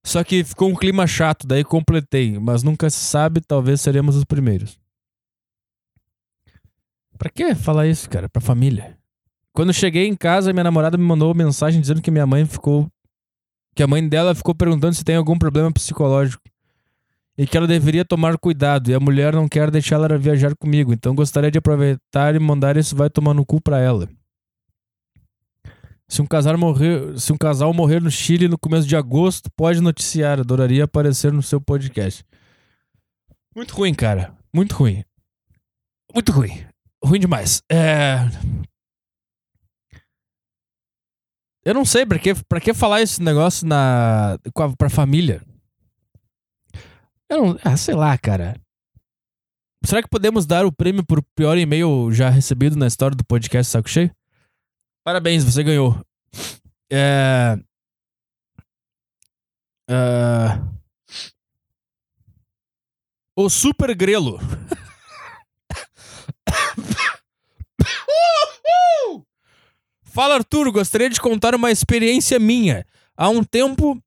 Só 0.03 0.23
que 0.23 0.43
ficou 0.43 0.69
um 0.69 0.75
clima 0.75 1.05
chato, 1.05 1.45
daí 1.45 1.63
completei. 1.63 2.39
Mas 2.39 2.63
nunca 2.63 2.89
se 2.89 2.99
sabe, 2.99 3.41
talvez 3.41 3.81
seremos 3.81 4.15
os 4.15 4.23
primeiros. 4.23 4.79
Pra 7.17 7.29
que 7.29 7.53
falar 7.53 7.87
isso, 7.87 8.09
cara? 8.09 8.29
Pra 8.29 8.41
família. 8.41 8.97
Quando 9.53 9.73
cheguei 9.73 10.07
em 10.07 10.15
casa, 10.15 10.53
minha 10.53 10.63
namorada 10.63 10.97
me 10.97 11.03
mandou 11.03 11.27
uma 11.27 11.43
mensagem 11.43 11.81
dizendo 11.81 12.01
que 12.01 12.09
minha 12.09 12.25
mãe 12.25 12.45
ficou. 12.45 12.89
Que 13.75 13.83
a 13.83 13.87
mãe 13.87 14.07
dela 14.07 14.33
ficou 14.33 14.55
perguntando 14.55 14.93
se 14.95 15.03
tem 15.03 15.15
algum 15.15 15.37
problema 15.37 15.71
psicológico. 15.71 16.41
E 17.37 17.45
que 17.45 17.57
ela 17.57 17.67
deveria 17.67 18.03
tomar 18.03 18.37
cuidado. 18.37 18.89
E 18.89 18.93
a 18.93 18.99
mulher 18.99 19.33
não 19.33 19.47
quer 19.47 19.69
deixar 19.69 19.95
ela 19.95 20.17
viajar 20.17 20.55
comigo. 20.55 20.93
Então 20.93 21.13
gostaria 21.13 21.51
de 21.51 21.57
aproveitar 21.57 22.35
e 22.35 22.39
mandar 22.39 22.77
isso 22.77 22.95
vai 22.95 23.09
tomar 23.09 23.33
no 23.33 23.45
cu 23.45 23.61
pra 23.61 23.79
ela. 23.79 24.09
Se 26.09 26.23
um, 26.23 26.25
casal 26.25 26.57
morrer, 26.57 27.19
se 27.19 27.31
um 27.31 27.37
casal 27.37 27.71
morrer 27.71 28.01
no 28.01 28.09
Chile 28.09 28.47
no 28.47 28.57
começo 28.57 28.87
de 28.87 28.95
agosto, 28.95 29.47
pode 29.55 29.79
noticiar. 29.79 30.39
Adoraria 30.39 30.85
aparecer 30.85 31.31
no 31.31 31.43
seu 31.43 31.61
podcast. 31.61 32.25
Muito 33.55 33.75
ruim, 33.75 33.93
cara. 33.93 34.35
Muito 34.51 34.75
ruim. 34.75 35.03
Muito 36.11 36.31
ruim. 36.31 36.65
Ruim 37.03 37.19
demais. 37.19 37.61
É. 37.71 38.17
Eu 41.63 41.75
não 41.75 41.85
sei 41.85 42.07
pra 42.07 42.17
que, 42.17 42.33
pra 42.45 42.59
que 42.59 42.73
falar 42.73 43.03
esse 43.03 43.21
negócio 43.21 43.67
na, 43.67 44.39
pra 44.79 44.89
família. 44.89 45.43
Eu 47.29 47.37
não. 47.37 47.59
Ah, 47.63 47.77
sei 47.77 47.93
lá, 47.93 48.17
cara. 48.17 48.59
Será 49.85 50.01
que 50.01 50.09
podemos 50.09 50.47
dar 50.47 50.65
o 50.65 50.71
prêmio 50.71 51.05
por 51.05 51.21
pior 51.35 51.55
e-mail 51.55 52.11
já 52.11 52.29
recebido 52.29 52.75
na 52.75 52.87
história 52.87 53.15
do 53.15 53.23
podcast 53.23 53.71
Saco 53.71 53.87
Cheio? 53.87 54.11
Parabéns, 55.03 55.43
você 55.43 55.63
ganhou. 55.63 55.95
É. 56.91 57.57
é 59.89 60.69
o 63.39 63.49
Super 63.49 63.95
Grelo. 63.95 64.37
Fala, 70.03 70.35
Arthur. 70.35 70.71
Gostaria 70.71 71.09
de 71.09 71.21
contar 71.21 71.55
uma 71.55 71.71
experiência 71.71 72.37
minha. 72.37 72.85
Há 73.15 73.29
um 73.29 73.41
tempo. 73.43 73.97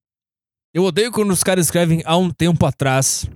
Eu 0.75 0.85
odeio 0.85 1.11
quando 1.11 1.31
os 1.31 1.43
caras 1.43 1.67
escrevem 1.67 2.03
há 2.05 2.17
um 2.17 2.31
tempo 2.31 2.67
atrás. 2.67 3.27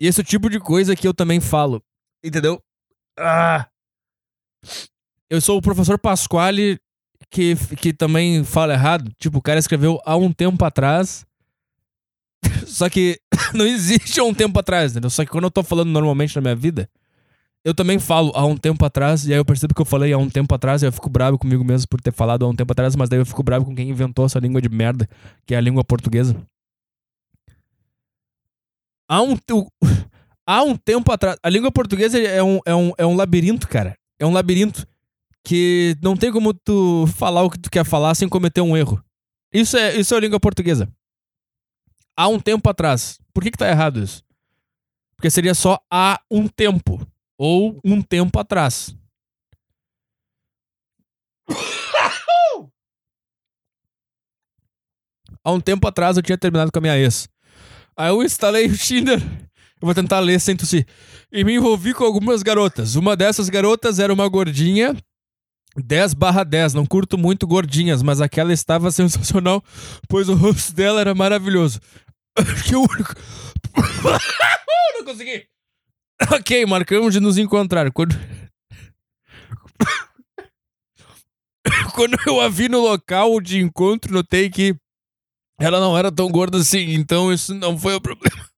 E 0.00 0.06
esse 0.06 0.20
é 0.20 0.22
o 0.22 0.26
tipo 0.26 0.48
de 0.48 0.60
coisa 0.60 0.94
que 0.94 1.08
eu 1.08 1.14
também 1.14 1.40
falo. 1.40 1.82
Entendeu? 2.24 2.62
Ah. 3.18 3.68
Eu 5.30 5.40
sou 5.40 5.58
o 5.58 5.62
professor 5.62 5.96
Pasquale 5.96 6.80
que, 7.30 7.54
que 7.76 7.92
também 7.92 8.42
fala 8.42 8.72
errado. 8.72 9.12
Tipo, 9.16 9.38
o 9.38 9.42
cara 9.42 9.60
escreveu 9.60 10.00
há 10.04 10.16
um 10.16 10.32
tempo 10.32 10.64
atrás. 10.64 11.24
Só 12.66 12.90
que 12.90 13.20
não 13.54 13.64
existe 13.64 14.18
há 14.18 14.24
um 14.24 14.34
tempo 14.34 14.58
atrás, 14.58 14.90
entendeu? 14.90 15.08
Só 15.08 15.24
que 15.24 15.30
quando 15.30 15.44
eu 15.44 15.50
tô 15.50 15.62
falando 15.62 15.88
normalmente 15.88 16.34
na 16.34 16.42
minha 16.42 16.56
vida, 16.56 16.90
eu 17.64 17.72
também 17.72 17.98
falo 18.00 18.32
há 18.34 18.44
um 18.44 18.56
tempo 18.56 18.84
atrás, 18.84 19.26
e 19.26 19.32
aí 19.32 19.38
eu 19.38 19.44
percebo 19.44 19.74
que 19.74 19.80
eu 19.80 19.84
falei 19.84 20.12
há 20.12 20.18
um 20.18 20.28
tempo 20.28 20.52
atrás, 20.54 20.82
e 20.82 20.86
eu 20.86 20.92
fico 20.92 21.08
bravo 21.08 21.38
comigo 21.38 21.62
mesmo 21.62 21.86
por 21.88 22.00
ter 22.00 22.12
falado 22.12 22.44
há 22.44 22.48
um 22.48 22.56
tempo 22.56 22.72
atrás, 22.72 22.96
mas 22.96 23.08
daí 23.08 23.20
eu 23.20 23.26
fico 23.26 23.42
bravo 23.42 23.66
com 23.66 23.74
quem 23.74 23.88
inventou 23.88 24.24
essa 24.24 24.38
língua 24.38 24.60
de 24.60 24.68
merda, 24.68 25.08
que 25.46 25.54
é 25.54 25.58
a 25.58 25.60
língua 25.60 25.84
portuguesa. 25.84 26.34
Há 29.08 29.22
um, 29.22 29.36
há 30.46 30.62
um 30.62 30.76
tempo 30.76 31.12
atrás. 31.12 31.36
A 31.42 31.48
língua 31.50 31.70
portuguesa 31.70 32.18
é 32.18 32.42
um, 32.42 32.60
é, 32.64 32.74
um, 32.74 32.92
é 32.96 33.06
um 33.06 33.14
labirinto, 33.14 33.68
cara. 33.68 33.94
É 34.18 34.26
um 34.26 34.32
labirinto 34.32 34.86
que 35.44 35.96
não 36.02 36.16
tem 36.16 36.32
como 36.32 36.52
tu 36.52 37.06
falar 37.16 37.42
o 37.42 37.50
que 37.50 37.58
tu 37.58 37.70
quer 37.70 37.84
falar 37.84 38.14
sem 38.14 38.28
cometer 38.28 38.60
um 38.60 38.76
erro. 38.76 39.02
Isso 39.52 39.76
é, 39.76 39.96
isso 39.96 40.14
é 40.14 40.16
a 40.16 40.20
língua 40.20 40.38
portuguesa. 40.38 40.88
Há 42.16 42.28
um 42.28 42.38
tempo 42.38 42.68
atrás. 42.68 43.18
Por 43.32 43.42
que, 43.42 43.50
que 43.50 43.58
tá 43.58 43.68
errado 43.68 44.00
isso? 44.02 44.22
Porque 45.16 45.30
seria 45.30 45.54
só 45.54 45.78
há 45.90 46.20
um 46.30 46.46
tempo. 46.46 47.00
Ou 47.38 47.80
um 47.84 48.02
tempo 48.02 48.38
atrás. 48.38 48.94
Há 55.42 55.52
um 55.52 55.60
tempo 55.60 55.88
atrás 55.88 56.18
eu 56.18 56.22
tinha 56.22 56.36
terminado 56.36 56.70
com 56.70 56.78
a 56.78 56.82
minha 56.82 56.98
ex. 56.98 57.26
Aí 57.96 58.10
eu 58.10 58.22
instalei 58.22 58.66
o 58.66 58.76
Tinder. 58.76 59.18
Eu 59.18 59.86
vou 59.86 59.94
tentar 59.94 60.20
ler 60.20 60.38
sem 60.38 60.54
tossir. 60.54 60.86
E 61.32 61.42
me 61.42 61.54
envolvi 61.54 61.94
com 61.94 62.04
algumas 62.04 62.42
garotas. 62.42 62.94
Uma 62.94 63.16
dessas 63.16 63.48
garotas 63.48 63.98
era 63.98 64.12
uma 64.12 64.28
gordinha 64.28 64.94
10 65.76 66.14
barra 66.14 66.44
10, 66.44 66.74
não 66.74 66.84
curto 66.84 67.16
muito 67.16 67.46
gordinhas, 67.46 68.02
mas 68.02 68.20
aquela 68.20 68.52
estava 68.52 68.90
sensacional, 68.92 69.62
pois 70.08 70.28
o 70.28 70.34
rosto 70.34 70.74
dela 70.74 71.00
era 71.00 71.14
maravilhoso. 71.14 71.80
que 72.66 72.74
único. 72.74 73.14
não 74.96 75.04
consegui. 75.04 75.46
Ok, 76.32 76.66
marcamos 76.66 77.12
de 77.12 77.20
nos 77.20 77.38
encontrar. 77.38 77.90
Quando. 77.92 78.14
Quando 81.94 82.16
eu 82.26 82.40
a 82.40 82.48
vi 82.48 82.68
no 82.68 82.80
local 82.80 83.40
de 83.40 83.58
encontro, 83.58 84.12
notei 84.12 84.50
que 84.50 84.74
ela 85.58 85.78
não 85.78 85.96
era 85.96 86.10
tão 86.10 86.30
gorda 86.30 86.58
assim, 86.58 86.94
então 86.94 87.32
isso 87.32 87.54
não 87.54 87.78
foi 87.78 87.94
o 87.94 88.00
problema. 88.00 88.48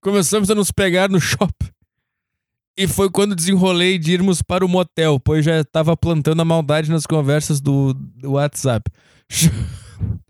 Começamos 0.00 0.50
a 0.50 0.54
nos 0.54 0.70
pegar 0.70 1.08
no 1.08 1.20
shopping. 1.20 1.70
E 2.76 2.88
foi 2.88 3.10
quando 3.10 3.36
desenrolei 3.36 3.98
de 3.98 4.12
irmos 4.12 4.40
para 4.40 4.64
o 4.64 4.68
motel, 4.68 5.20
pois 5.20 5.44
já 5.44 5.60
estava 5.60 5.96
plantando 5.96 6.40
a 6.40 6.44
maldade 6.44 6.90
nas 6.90 7.06
conversas 7.06 7.60
do, 7.60 7.92
do 7.92 8.32
WhatsApp. 8.32 8.90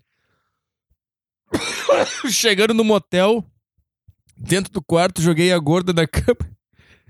Chegando 2.29 2.75
no 2.75 2.83
motel, 2.83 3.45
dentro 4.37 4.73
do 4.73 4.83
quarto, 4.83 5.23
joguei 5.23 5.53
a 5.53 5.59
gorda 5.59 5.93
na 5.93 6.07
cama 6.07 6.51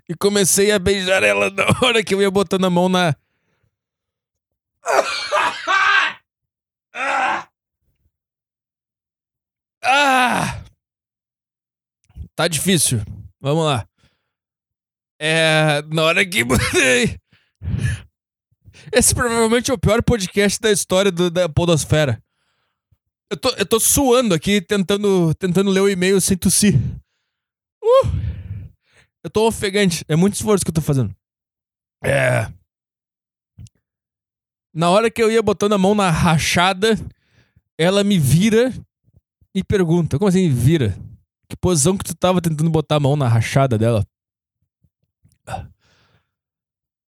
e 0.07 0.15
comecei 0.15 0.71
a 0.71 0.79
beijar 0.79 1.23
ela 1.23 1.49
na 1.49 1.65
hora 1.83 2.05
que 2.05 2.15
eu 2.15 2.21
ia 2.21 2.31
botando 2.31 2.67
a 2.67 2.71
mão 2.71 2.89
na. 2.89 3.17
Ah! 9.85 10.63
Tá 12.37 12.47
difícil. 12.47 13.03
Vamos 13.41 13.65
lá. 13.65 13.85
É, 15.25 15.83
na 15.83 16.03
hora 16.03 16.27
que 16.27 16.43
mudei. 16.43 17.17
Esse 18.93 19.15
provavelmente 19.15 19.71
é 19.71 19.75
o 19.75 19.79
pior 19.79 20.03
podcast 20.03 20.61
da 20.61 20.73
história 20.73 21.13
do, 21.13 21.31
da 21.31 21.49
Podosfera. 21.49 22.21
Eu 23.31 23.37
tô, 23.37 23.49
eu 23.51 23.65
tô 23.65 23.79
suando 23.79 24.35
aqui, 24.35 24.61
tentando, 24.61 25.33
tentando 25.37 25.71
ler 25.71 25.79
o 25.79 25.89
e-mail 25.89 26.21
sem 26.21 26.37
tossir. 26.37 26.75
Uh! 27.81 28.09
Eu 29.23 29.31
tô 29.31 29.47
ofegante. 29.47 30.05
É 30.09 30.17
muito 30.17 30.35
esforço 30.35 30.65
que 30.65 30.71
eu 30.71 30.75
tô 30.75 30.81
fazendo. 30.81 31.15
É. 32.03 32.53
Na 34.75 34.91
hora 34.91 35.09
que 35.09 35.23
eu 35.23 35.31
ia 35.31 35.41
botando 35.41 35.75
a 35.75 35.79
mão 35.79 35.95
na 35.95 36.11
rachada, 36.11 36.99
ela 37.79 38.03
me 38.03 38.19
vira 38.19 38.75
e 39.55 39.63
pergunta: 39.63 40.19
Como 40.19 40.29
assim 40.29 40.51
vira? 40.51 40.99
Que 41.49 41.57
posição 41.57 41.97
que 41.97 42.05
tu 42.05 42.15
tava 42.17 42.43
tentando 42.43 42.71
botar 42.71 42.97
a 42.97 43.01
mão 43.01 43.15
na 43.15 43.29
rachada 43.29 43.79
dela? 43.79 44.05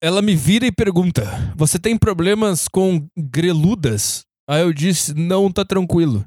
Ela 0.02 0.22
me 0.22 0.36
vira 0.36 0.66
e 0.66 0.72
pergunta: 0.72 1.24
Você 1.56 1.78
tem 1.78 1.98
problemas 1.98 2.68
com 2.68 3.08
greludas? 3.18 4.26
Aí 4.48 4.62
eu 4.62 4.72
disse: 4.72 5.14
Não, 5.14 5.52
tá 5.52 5.66
tranquilo. 5.66 6.26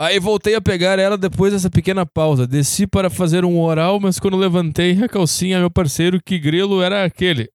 Aí 0.00 0.18
voltei 0.18 0.54
a 0.54 0.60
pegar 0.60 0.98
ela 0.98 1.16
depois 1.16 1.52
dessa 1.52 1.70
pequena 1.70 2.04
pausa. 2.04 2.46
Desci 2.46 2.86
para 2.86 3.08
fazer 3.08 3.44
um 3.44 3.60
oral, 3.60 4.00
mas 4.00 4.18
quando 4.18 4.36
levantei 4.36 5.02
a 5.02 5.08
calcinha, 5.08 5.60
meu 5.60 5.70
parceiro, 5.70 6.20
que 6.22 6.38
grelo 6.38 6.82
era 6.82 7.04
aquele? 7.04 7.48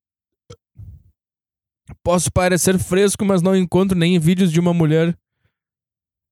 Posso 2.04 2.32
parecer 2.32 2.78
fresco, 2.80 3.26
mas 3.26 3.42
não 3.42 3.56
encontro 3.56 3.98
nem 3.98 4.18
vídeos 4.20 4.52
de 4.52 4.60
uma 4.60 4.74
mulher 4.74 5.18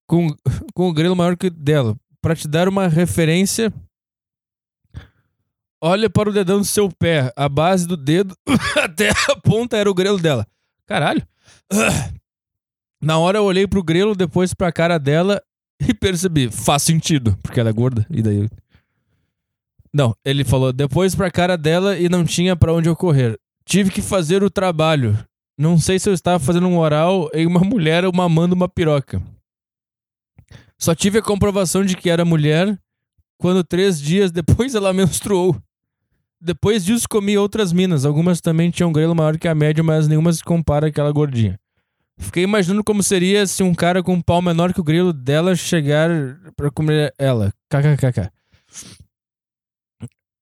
com, 0.07 0.34
com 0.73 0.89
o 0.89 0.93
grelo 0.93 1.15
maior 1.15 1.36
que 1.36 1.49
dela. 1.49 1.95
Para 2.21 2.36
te 2.36 2.47
dar 2.47 2.67
uma 2.69 2.88
referência, 2.88 3.73
Olha 5.88 6.09
para 6.09 6.29
o 6.29 6.33
dedão 6.33 6.59
do 6.59 6.65
seu 6.65 6.89
pé. 6.89 7.31
A 7.33 7.47
base 7.47 7.88
do 7.88 7.95
dedo 7.95 8.35
até 8.83 9.09
a 9.09 9.35
ponta 9.41 9.77
era 9.77 9.89
o 9.89 9.93
grelo 9.93 10.19
dela. 10.19 10.45
Caralho. 10.85 11.25
Na 13.01 13.17
hora 13.17 13.38
eu 13.38 13.45
olhei 13.45 13.65
pro 13.65 13.81
grelo, 13.81 14.13
depois 14.13 14.53
pra 14.53 14.69
cara 14.69 14.97
dela 14.97 15.41
e 15.79 15.93
percebi. 15.93 16.51
Faz 16.51 16.83
sentido, 16.83 17.38
porque 17.41 17.57
ela 17.57 17.69
é 17.69 17.73
gorda. 17.73 18.05
E 18.09 18.21
daí. 18.21 18.49
Não, 19.93 20.13
ele 20.25 20.43
falou 20.43 20.73
depois 20.73 21.15
pra 21.15 21.31
cara 21.31 21.57
dela 21.57 21.97
e 21.97 22.09
não 22.09 22.25
tinha 22.25 22.53
para 22.53 22.73
onde 22.73 22.89
eu 22.89 22.95
correr. 22.95 23.39
Tive 23.65 23.89
que 23.89 24.01
fazer 24.01 24.43
o 24.43 24.49
trabalho. 24.49 25.17
Não 25.57 25.79
sei 25.79 25.99
se 25.99 26.09
eu 26.09 26.13
estava 26.13 26.38
fazendo 26.38 26.67
um 26.67 26.77
oral 26.77 27.29
em 27.33 27.47
uma 27.47 27.61
mulher 27.61 28.03
ou 28.03 28.11
mamando 28.13 28.53
uma 28.53 28.67
piroca. 28.67 29.23
Só 30.77 30.93
tive 30.93 31.19
a 31.19 31.23
comprovação 31.23 31.85
de 31.85 31.95
que 31.95 32.09
era 32.09 32.25
mulher 32.25 32.77
quando 33.39 33.63
três 33.63 34.01
dias 34.01 34.33
depois 34.33 34.75
ela 34.75 34.91
menstruou. 34.93 35.55
Depois 36.39 36.85
disso, 36.85 37.07
comi 37.09 37.38
outras 37.38 37.73
minas. 37.73 38.05
Algumas 38.05 38.39
também 38.39 38.69
tinham 38.69 38.91
grelo 38.91 39.15
maior 39.15 39.38
que 39.38 39.47
a 39.47 39.55
média, 39.55 39.83
mas 39.83 40.07
nenhuma 40.07 40.31
se 40.31 40.43
compara 40.43 40.88
àquela 40.88 41.11
gordinha. 41.11 41.59
Fiquei 42.19 42.43
imaginando 42.43 42.83
como 42.83 43.03
seria 43.03 43.45
se 43.45 43.61
um 43.63 43.75
cara 43.75 44.01
com 44.01 44.13
um 44.13 44.21
pau 44.21 44.41
menor 44.41 44.73
que 44.73 44.81
o 44.81 44.83
grelo 44.83 45.13
dela 45.13 45.55
chegar 45.55 46.09
pra 46.55 46.71
comer 46.71 47.13
ela. 47.17 47.53
KKKK. 47.69 48.31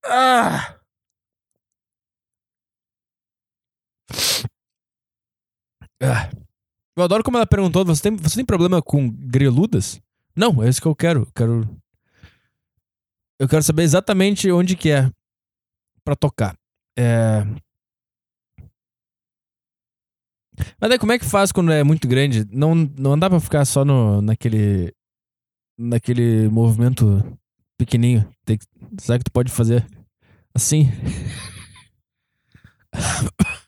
Ah! 0.06 0.76
Ah. 6.02 6.30
Eu 6.96 7.04
adoro 7.04 7.24
como 7.24 7.38
ela 7.38 7.46
perguntou: 7.48 7.84
você 7.86 8.04
tem, 8.04 8.16
você 8.16 8.36
tem 8.36 8.46
problema 8.46 8.82
com 8.82 9.10
greludas? 9.10 10.00
Não, 10.36 10.64
é 10.64 10.70
isso 10.70 10.82
que 10.82 10.88
eu 10.88 10.96
quero. 10.96 11.22
Eu 11.22 11.32
quero. 11.36 11.82
Eu 13.40 13.50
quero 13.50 13.64
saber 13.64 13.84
exatamente 13.84 14.50
onde 14.52 14.78
que 14.78 14.92
é 14.92 15.10
pra 16.06 16.16
tocar. 16.16 16.56
É. 16.98 17.44
Mas 20.80 20.90
daí 20.90 20.98
como 21.00 21.12
é 21.12 21.20
que 21.20 21.26
faz 21.26 21.52
quando 21.52 21.72
é 21.72 21.84
muito 21.84 22.08
grande? 22.08 22.46
Não, 22.50 22.74
não 22.76 23.20
dá 23.20 23.30
pra 23.30 23.40
ficar 23.42 23.66
só 23.66 23.84
no, 23.84 24.22
naquele. 24.22 24.94
naquele 25.78 26.48
movimento 26.50 27.38
pequenininho. 27.78 28.30
Tem, 28.46 28.58
que- 28.58 28.66
será 29.00 29.18
que 29.18 29.26
tu 29.26 29.32
pode 29.32 29.52
fazer 29.52 29.86
assim? 30.54 30.86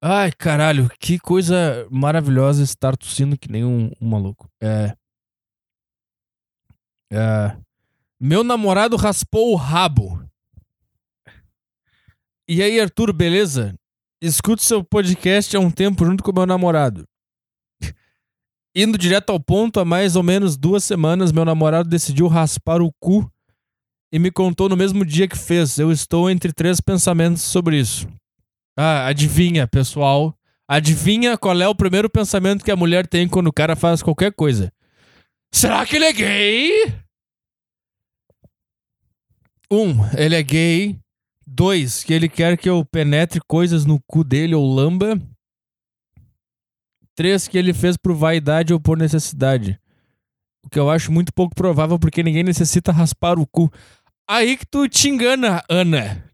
Ai, 0.00 0.30
caralho, 0.30 0.88
que 1.00 1.18
coisa 1.18 1.86
maravilhosa 1.90 2.62
estar 2.62 2.96
tossindo 2.96 3.36
que 3.36 3.50
nem 3.50 3.64
um, 3.64 3.90
um 4.00 4.08
maluco. 4.08 4.48
É. 4.62 4.94
É. 7.12 7.56
Meu 8.20 8.44
namorado 8.44 8.96
raspou 8.96 9.52
o 9.52 9.56
rabo. 9.56 10.24
E 12.48 12.62
aí, 12.62 12.80
Arthur, 12.80 13.12
beleza? 13.12 13.74
Escuto 14.22 14.62
seu 14.62 14.84
podcast 14.84 15.56
há 15.56 15.60
um 15.60 15.68
tempo 15.68 16.06
junto 16.06 16.22
com 16.22 16.32
meu 16.32 16.46
namorado. 16.46 17.04
Indo 18.72 18.96
direto 18.96 19.30
ao 19.30 19.40
ponto, 19.40 19.80
há 19.80 19.84
mais 19.84 20.14
ou 20.14 20.22
menos 20.22 20.56
duas 20.56 20.84
semanas, 20.84 21.32
meu 21.32 21.44
namorado 21.44 21.88
decidiu 21.88 22.28
raspar 22.28 22.80
o 22.80 22.92
cu 23.00 23.28
e 24.12 24.18
me 24.20 24.30
contou 24.30 24.68
no 24.68 24.76
mesmo 24.76 25.04
dia 25.04 25.26
que 25.26 25.36
fez. 25.36 25.76
Eu 25.76 25.90
estou 25.90 26.30
entre 26.30 26.52
três 26.52 26.80
pensamentos 26.80 27.42
sobre 27.42 27.80
isso. 27.80 28.06
Ah, 28.78 29.08
adivinha, 29.08 29.66
pessoal. 29.66 30.38
Adivinha 30.68 31.36
qual 31.36 31.60
é 31.60 31.66
o 31.66 31.74
primeiro 31.74 32.08
pensamento 32.08 32.64
que 32.64 32.70
a 32.70 32.76
mulher 32.76 33.08
tem 33.08 33.28
quando 33.28 33.48
o 33.48 33.52
cara 33.52 33.74
faz 33.74 34.04
qualquer 34.04 34.32
coisa? 34.32 34.72
Será 35.52 35.84
que 35.84 35.96
ele 35.96 36.04
é 36.04 36.12
gay? 36.12 36.94
Um, 39.68 40.08
ele 40.16 40.36
é 40.36 40.42
gay. 40.44 40.96
Dois, 41.46 42.02
que 42.02 42.12
ele 42.12 42.28
quer 42.28 42.58
que 42.58 42.68
eu 42.68 42.84
penetre 42.84 43.40
coisas 43.46 43.84
no 43.84 44.00
cu 44.02 44.24
dele 44.24 44.54
ou 44.54 44.66
lamba. 44.74 45.20
Três, 47.14 47.48
que 47.48 47.56
ele 47.56 47.72
fez 47.72 47.96
por 47.96 48.14
vaidade 48.14 48.72
ou 48.72 48.80
por 48.80 48.98
necessidade. 48.98 49.80
O 50.64 50.68
que 50.68 50.78
eu 50.78 50.90
acho 50.90 51.12
muito 51.12 51.32
pouco 51.32 51.54
provável 51.54 51.98
porque 51.98 52.22
ninguém 52.22 52.42
necessita 52.42 52.90
raspar 52.92 53.38
o 53.38 53.46
cu. 53.46 53.70
Aí 54.28 54.56
que 54.56 54.66
tu 54.66 54.88
te 54.88 55.08
engana, 55.08 55.62
Ana. 55.70 56.24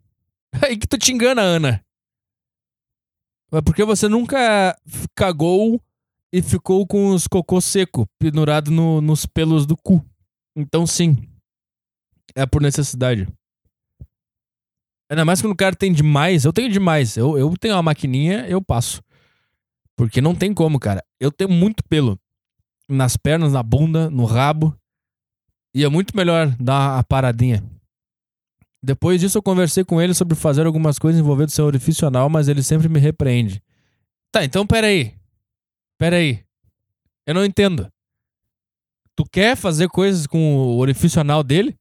Aí 0.62 0.76
que 0.76 0.86
tu 0.88 0.96
te 0.98 1.12
engana, 1.12 1.42
Ana. 1.42 1.84
É 3.52 3.60
porque 3.60 3.84
você 3.84 4.08
nunca 4.08 4.74
cagou 5.14 5.78
e 6.32 6.40
ficou 6.40 6.86
com 6.86 7.10
os 7.10 7.26
cocô 7.26 7.60
seco 7.60 8.08
pendurado 8.18 8.70
no- 8.70 9.02
nos 9.02 9.26
pelos 9.26 9.66
do 9.66 9.76
cu. 9.76 10.02
Então 10.56 10.86
sim. 10.86 11.28
É 12.34 12.46
por 12.46 12.62
necessidade. 12.62 13.28
Ainda 15.12 15.26
mais 15.26 15.42
quando 15.42 15.52
o 15.52 15.56
cara 15.56 15.76
tem 15.76 15.92
demais. 15.92 16.46
Eu 16.46 16.54
tenho 16.54 16.72
demais. 16.72 17.18
Eu, 17.18 17.36
eu 17.36 17.54
tenho 17.58 17.74
uma 17.74 17.82
maquininha, 17.82 18.46
eu 18.48 18.62
passo. 18.62 19.02
Porque 19.94 20.22
não 20.22 20.34
tem 20.34 20.54
como, 20.54 20.80
cara. 20.80 21.04
Eu 21.20 21.30
tenho 21.30 21.50
muito 21.50 21.84
pelo. 21.84 22.18
Nas 22.88 23.14
pernas, 23.14 23.52
na 23.52 23.62
bunda, 23.62 24.08
no 24.08 24.24
rabo. 24.24 24.74
E 25.74 25.84
é 25.84 25.88
muito 25.90 26.16
melhor 26.16 26.56
dar 26.58 26.98
a 26.98 27.04
paradinha. 27.04 27.62
Depois 28.82 29.20
disso, 29.20 29.36
eu 29.36 29.42
conversei 29.42 29.84
com 29.84 30.00
ele 30.00 30.14
sobre 30.14 30.34
fazer 30.34 30.64
algumas 30.64 30.98
coisas 30.98 31.20
envolvendo 31.20 31.50
seu 31.50 31.66
orifício 31.66 32.08
anal, 32.08 32.30
mas 32.30 32.48
ele 32.48 32.62
sempre 32.62 32.88
me 32.88 32.98
repreende. 32.98 33.62
Tá, 34.32 34.42
então 34.42 34.66
peraí. 34.66 35.14
Peraí. 35.98 36.42
Eu 37.26 37.34
não 37.34 37.44
entendo. 37.44 37.86
Tu 39.14 39.26
quer 39.30 39.58
fazer 39.58 39.90
coisas 39.90 40.26
com 40.26 40.56
o 40.56 40.78
orifício 40.78 41.20
anal 41.20 41.42
dele? 41.42 41.76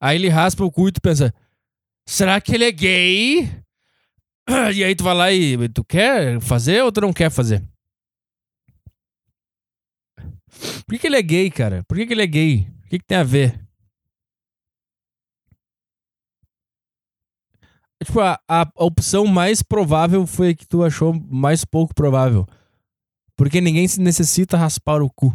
Aí 0.00 0.16
ele 0.16 0.30
raspa 0.30 0.64
o 0.64 0.72
cu 0.72 0.88
e 0.88 0.92
tu 0.92 1.02
pensa: 1.02 1.34
será 2.06 2.40
que 2.40 2.54
ele 2.54 2.64
é 2.64 2.72
gay? 2.72 3.62
E 4.74 4.82
aí 4.82 4.94
tu 4.94 5.04
vai 5.04 5.14
lá 5.14 5.32
e 5.32 5.68
tu 5.68 5.84
quer 5.84 6.40
fazer 6.40 6.82
ou 6.82 6.90
tu 6.90 7.00
não 7.00 7.12
quer 7.12 7.30
fazer? 7.30 7.62
Por 10.84 10.94
que, 10.94 10.98
que 10.98 11.06
ele 11.06 11.16
é 11.16 11.22
gay, 11.22 11.50
cara? 11.50 11.84
Por 11.84 11.96
que, 11.96 12.06
que 12.06 12.12
ele 12.12 12.22
é 12.22 12.26
gay? 12.26 12.68
O 12.84 12.88
que, 12.88 12.98
que 12.98 13.04
tem 13.06 13.18
a 13.18 13.22
ver? 13.22 13.58
Tipo, 18.04 18.20
a, 18.20 18.38
a 18.48 18.66
opção 18.76 19.26
mais 19.26 19.62
provável 19.62 20.26
foi 20.26 20.50
a 20.50 20.54
que 20.54 20.66
tu 20.66 20.82
achou 20.82 21.14
mais 21.14 21.64
pouco 21.64 21.94
provável. 21.94 22.46
Porque 23.36 23.60
ninguém 23.60 23.86
se 23.86 24.00
necessita 24.00 24.56
raspar 24.56 25.02
o 25.02 25.08
cu. 25.10 25.34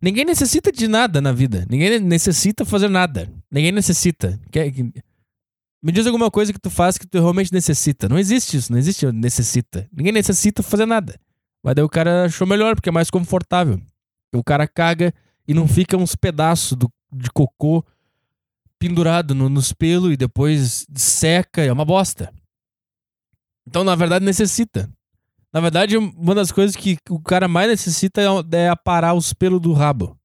Ninguém 0.00 0.24
necessita 0.24 0.72
de 0.72 0.88
nada 0.88 1.20
na 1.20 1.32
vida. 1.32 1.66
Ninguém 1.68 2.00
necessita 2.00 2.64
fazer 2.64 2.88
nada. 2.88 3.30
Ninguém 3.50 3.72
necessita. 3.72 4.40
Quer- 4.50 4.70
que- 4.72 4.92
Me 5.86 5.92
diz 5.92 6.04
alguma 6.04 6.28
coisa 6.32 6.52
que 6.52 6.58
tu 6.58 6.68
faz 6.68 6.98
que 6.98 7.06
tu 7.06 7.16
realmente 7.20 7.52
necessita. 7.52 8.08
Não 8.08 8.18
existe 8.18 8.56
isso, 8.56 8.72
não 8.72 8.78
existe 8.78 9.06
necessita. 9.12 9.88
Ninguém 9.92 10.12
necessita 10.12 10.60
fazer 10.60 10.84
nada. 10.84 11.16
Mas 11.62 11.76
daí 11.76 11.84
o 11.84 11.88
cara 11.88 12.24
achou 12.24 12.44
melhor, 12.44 12.74
porque 12.74 12.88
é 12.88 12.92
mais 12.92 13.08
confortável. 13.08 13.80
O 14.34 14.42
cara 14.42 14.66
caga 14.66 15.14
e 15.46 15.54
não 15.54 15.68
fica 15.68 15.96
uns 15.96 16.16
pedaços 16.16 16.76
do, 16.76 16.92
de 17.12 17.30
cocô 17.30 17.84
pendurado 18.80 19.32
no- 19.32 19.48
nos 19.48 19.72
pelos 19.72 20.12
e 20.12 20.16
depois 20.16 20.84
seca. 20.92 21.62
É 21.62 21.72
uma 21.72 21.84
bosta. 21.84 22.34
Então, 23.64 23.84
na 23.84 23.94
verdade, 23.94 24.24
necessita. 24.24 24.90
Na 25.52 25.60
verdade, 25.60 25.96
uma 25.96 26.34
das 26.34 26.50
coisas 26.50 26.74
que 26.74 26.98
o 27.08 27.20
cara 27.20 27.46
mais 27.46 27.68
necessita 27.68 28.20
é, 28.20 28.56
é 28.56 28.68
aparar 28.68 29.14
os 29.14 29.32
pelos 29.32 29.60
do 29.60 29.72
rabo. 29.72 30.18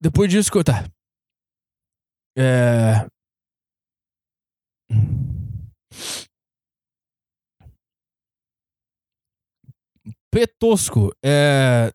Depois 0.00 0.30
disso, 0.30 0.52
tá. 0.62 0.88
É. 2.36 3.04
Petosco. 10.38 11.10
É. 11.20 11.92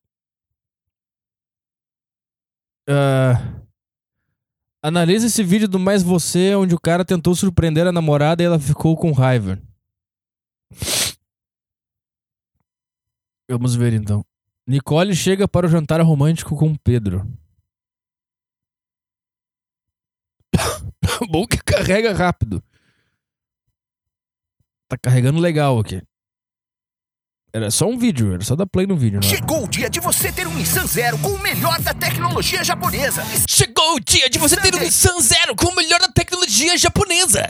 É. 2.90 3.34
Analisa 4.84 5.28
esse 5.28 5.42
vídeo 5.42 5.70
do 5.70 5.80
Mais 5.80 6.04
Você, 6.04 6.54
onde 6.54 6.76
o 6.76 6.80
cara 6.80 7.06
tentou 7.06 7.34
surpreender 7.36 7.88
a 7.88 7.92
namorada 7.94 8.44
e 8.44 8.46
ela 8.46 8.60
ficou 8.60 8.98
com 8.98 9.14
raiva. 9.14 9.62
Vamos 13.50 13.76
ver 13.76 13.94
então. 13.94 14.26
Nicole 14.68 15.16
chega 15.16 15.48
para 15.48 15.66
o 15.66 15.70
jantar 15.70 16.02
romântico 16.02 16.58
com 16.58 16.76
Pedro. 16.76 17.26
Bom 21.32 21.48
que 21.48 21.64
carrega 21.64 22.12
rápido. 22.12 22.62
Tá 24.90 24.98
carregando 24.98 25.40
legal 25.40 25.80
aqui. 25.80 26.02
Era 27.56 27.70
só 27.70 27.86
um 27.86 27.96
vídeo, 27.96 28.34
era 28.34 28.44
só 28.44 28.56
dar 28.56 28.66
play 28.66 28.88
no 28.88 28.98
vídeo, 28.98 29.20
né? 29.22 29.28
Chegou 29.28 29.64
o 29.64 29.68
dia 29.68 29.88
de 29.88 30.00
você 30.00 30.32
ter 30.32 30.48
um 30.48 30.54
Nissan 30.56 30.88
Zero 30.88 31.20
com 31.20 31.30
o 31.30 31.40
melhor 31.40 31.80
da 31.82 31.94
tecnologia 31.94 32.64
japonesa. 32.64 33.24
Chegou 33.48 33.96
o 33.96 34.00
dia 34.00 34.28
de 34.28 34.40
você 34.40 34.58
ter 34.58 34.74
um 34.74 34.80
Nissan 34.80 35.22
Zero 35.22 35.56
com 35.56 35.68
o 35.68 35.76
melhor 35.76 36.00
da 36.00 36.08
tecnologia 36.08 36.76
japonesa. 36.76 37.48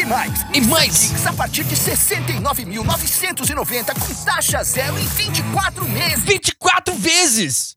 E 0.00 0.04
mais, 0.04 0.46
E 0.54 0.60
mais. 0.60 1.08
Kicks 1.08 1.26
a 1.26 1.32
partir 1.32 1.64
de 1.64 1.74
69.990 1.74 3.92
com 3.98 4.14
taxa 4.24 4.62
zero 4.62 4.96
em 4.96 5.04
24 5.04 5.88
meses. 5.88 6.24
24 6.24 6.94
vezes! 6.94 7.76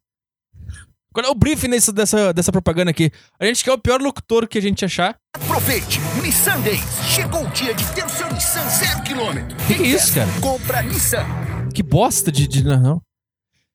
Qual 1.12 1.24
é 1.26 1.28
o 1.28 1.34
briefing 1.34 1.70
dessa, 1.70 2.32
dessa 2.32 2.50
propaganda 2.52 2.90
aqui? 2.90 3.10
A 3.38 3.44
gente 3.44 3.62
quer 3.62 3.72
o 3.72 3.78
pior 3.78 4.00
locutor 4.00 4.46
que 4.48 4.58
a 4.58 4.62
gente 4.62 4.84
achar. 4.84 5.14
Aproveite, 5.34 6.00
Nissan 6.22 6.60
Days. 6.60 6.82
Chegou 7.08 7.44
o 7.44 7.48
dia 7.50 7.74
de 7.74 7.84
ter 7.92 8.04
o 8.04 8.08
seu 8.08 8.26
Nissan 8.32 8.66
zero 8.68 9.02
quilômetro. 9.02 9.56
Que 9.66 9.74
que 9.74 9.82
é 9.82 9.86
isso, 9.86 10.14
cara? 10.14 10.28
Compra 10.40 10.82
Nissan. 10.82 11.24
Que 11.74 11.82
bosta 11.82 12.30
de. 12.32 12.46
de 12.48 12.64
não, 12.64 12.80
não. 12.80 13.00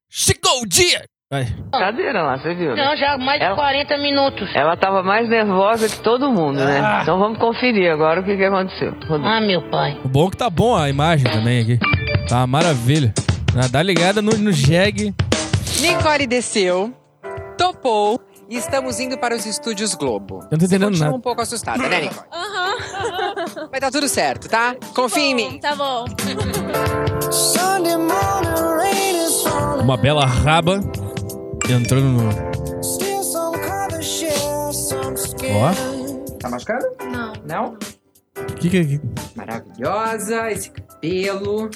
Chegou 0.09 0.61
o 0.61 0.65
dia! 0.65 1.03
Vai. 1.29 1.45
Cadeira 1.73 2.23
lá, 2.23 2.37
você 2.37 2.55
viu? 2.55 2.73
né? 2.73 2.85
Não, 2.85 2.95
já 2.95 3.13
há 3.15 3.17
mais 3.17 3.37
de 3.39 3.45
Ela- 3.45 3.55
40 3.55 3.97
minutos. 3.97 4.49
Ela 4.55 4.77
tava 4.77 5.03
mais 5.03 5.27
nervosa 5.27 5.89
que 5.89 5.99
todo 6.01 6.31
mundo, 6.31 6.63
né? 6.63 6.79
Ah. 6.81 6.99
Então 7.01 7.19
vamos 7.19 7.37
conferir 7.37 7.91
agora 7.91 8.21
o 8.21 8.23
que, 8.23 8.37
que 8.37 8.43
aconteceu. 8.45 8.95
Ah, 9.25 9.41
meu 9.41 9.69
pai. 9.69 9.99
O 10.05 10.07
bom 10.07 10.27
é 10.27 10.31
que 10.31 10.37
tá 10.37 10.49
bom 10.49 10.73
a 10.75 10.89
imagem 10.89 11.29
também 11.29 11.59
aqui. 11.61 11.79
Tá 12.29 12.37
uma 12.37 12.47
maravilha. 12.47 13.13
Ah, 13.61 13.67
Dá 13.67 13.83
ligada 13.83 14.21
no, 14.21 14.31
no 14.37 14.53
Jeg. 14.53 15.13
Nicole 15.81 16.25
desceu, 16.25 16.93
topou 17.57 18.21
e 18.49 18.55
estamos 18.55 18.99
indo 18.99 19.17
para 19.17 19.35
os 19.35 19.45
estúdios 19.45 19.93
Globo. 19.95 20.39
Eu 20.43 20.47
não 20.51 20.59
tô 20.59 20.65
entendendo 20.65 20.97
nada. 20.97 21.13
um 21.15 21.19
pouco 21.19 21.41
assustada, 21.41 21.87
né, 21.89 22.01
Nicole? 22.01 22.27
Vai 23.71 23.79
dar 23.79 23.91
tudo 23.91 24.07
certo, 24.07 24.47
tá? 24.47 24.75
Confia 24.95 25.23
em 25.23 25.35
mim. 25.35 25.59
Tá 25.59 25.75
bom. 25.75 26.05
Uma 29.81 29.97
bela 29.97 30.25
raba 30.25 30.79
entrando 31.69 32.05
no. 32.05 32.29
Ó. 35.53 36.37
Tá 36.39 36.49
machucado? 36.49 36.85
Não. 37.11 37.33
Não? 37.45 37.77
Que 38.59 38.69
que 38.69 38.77
é. 38.77 38.99
Maravilhosa, 39.35 40.51
esse 40.51 40.71
cabelo. 40.71 41.69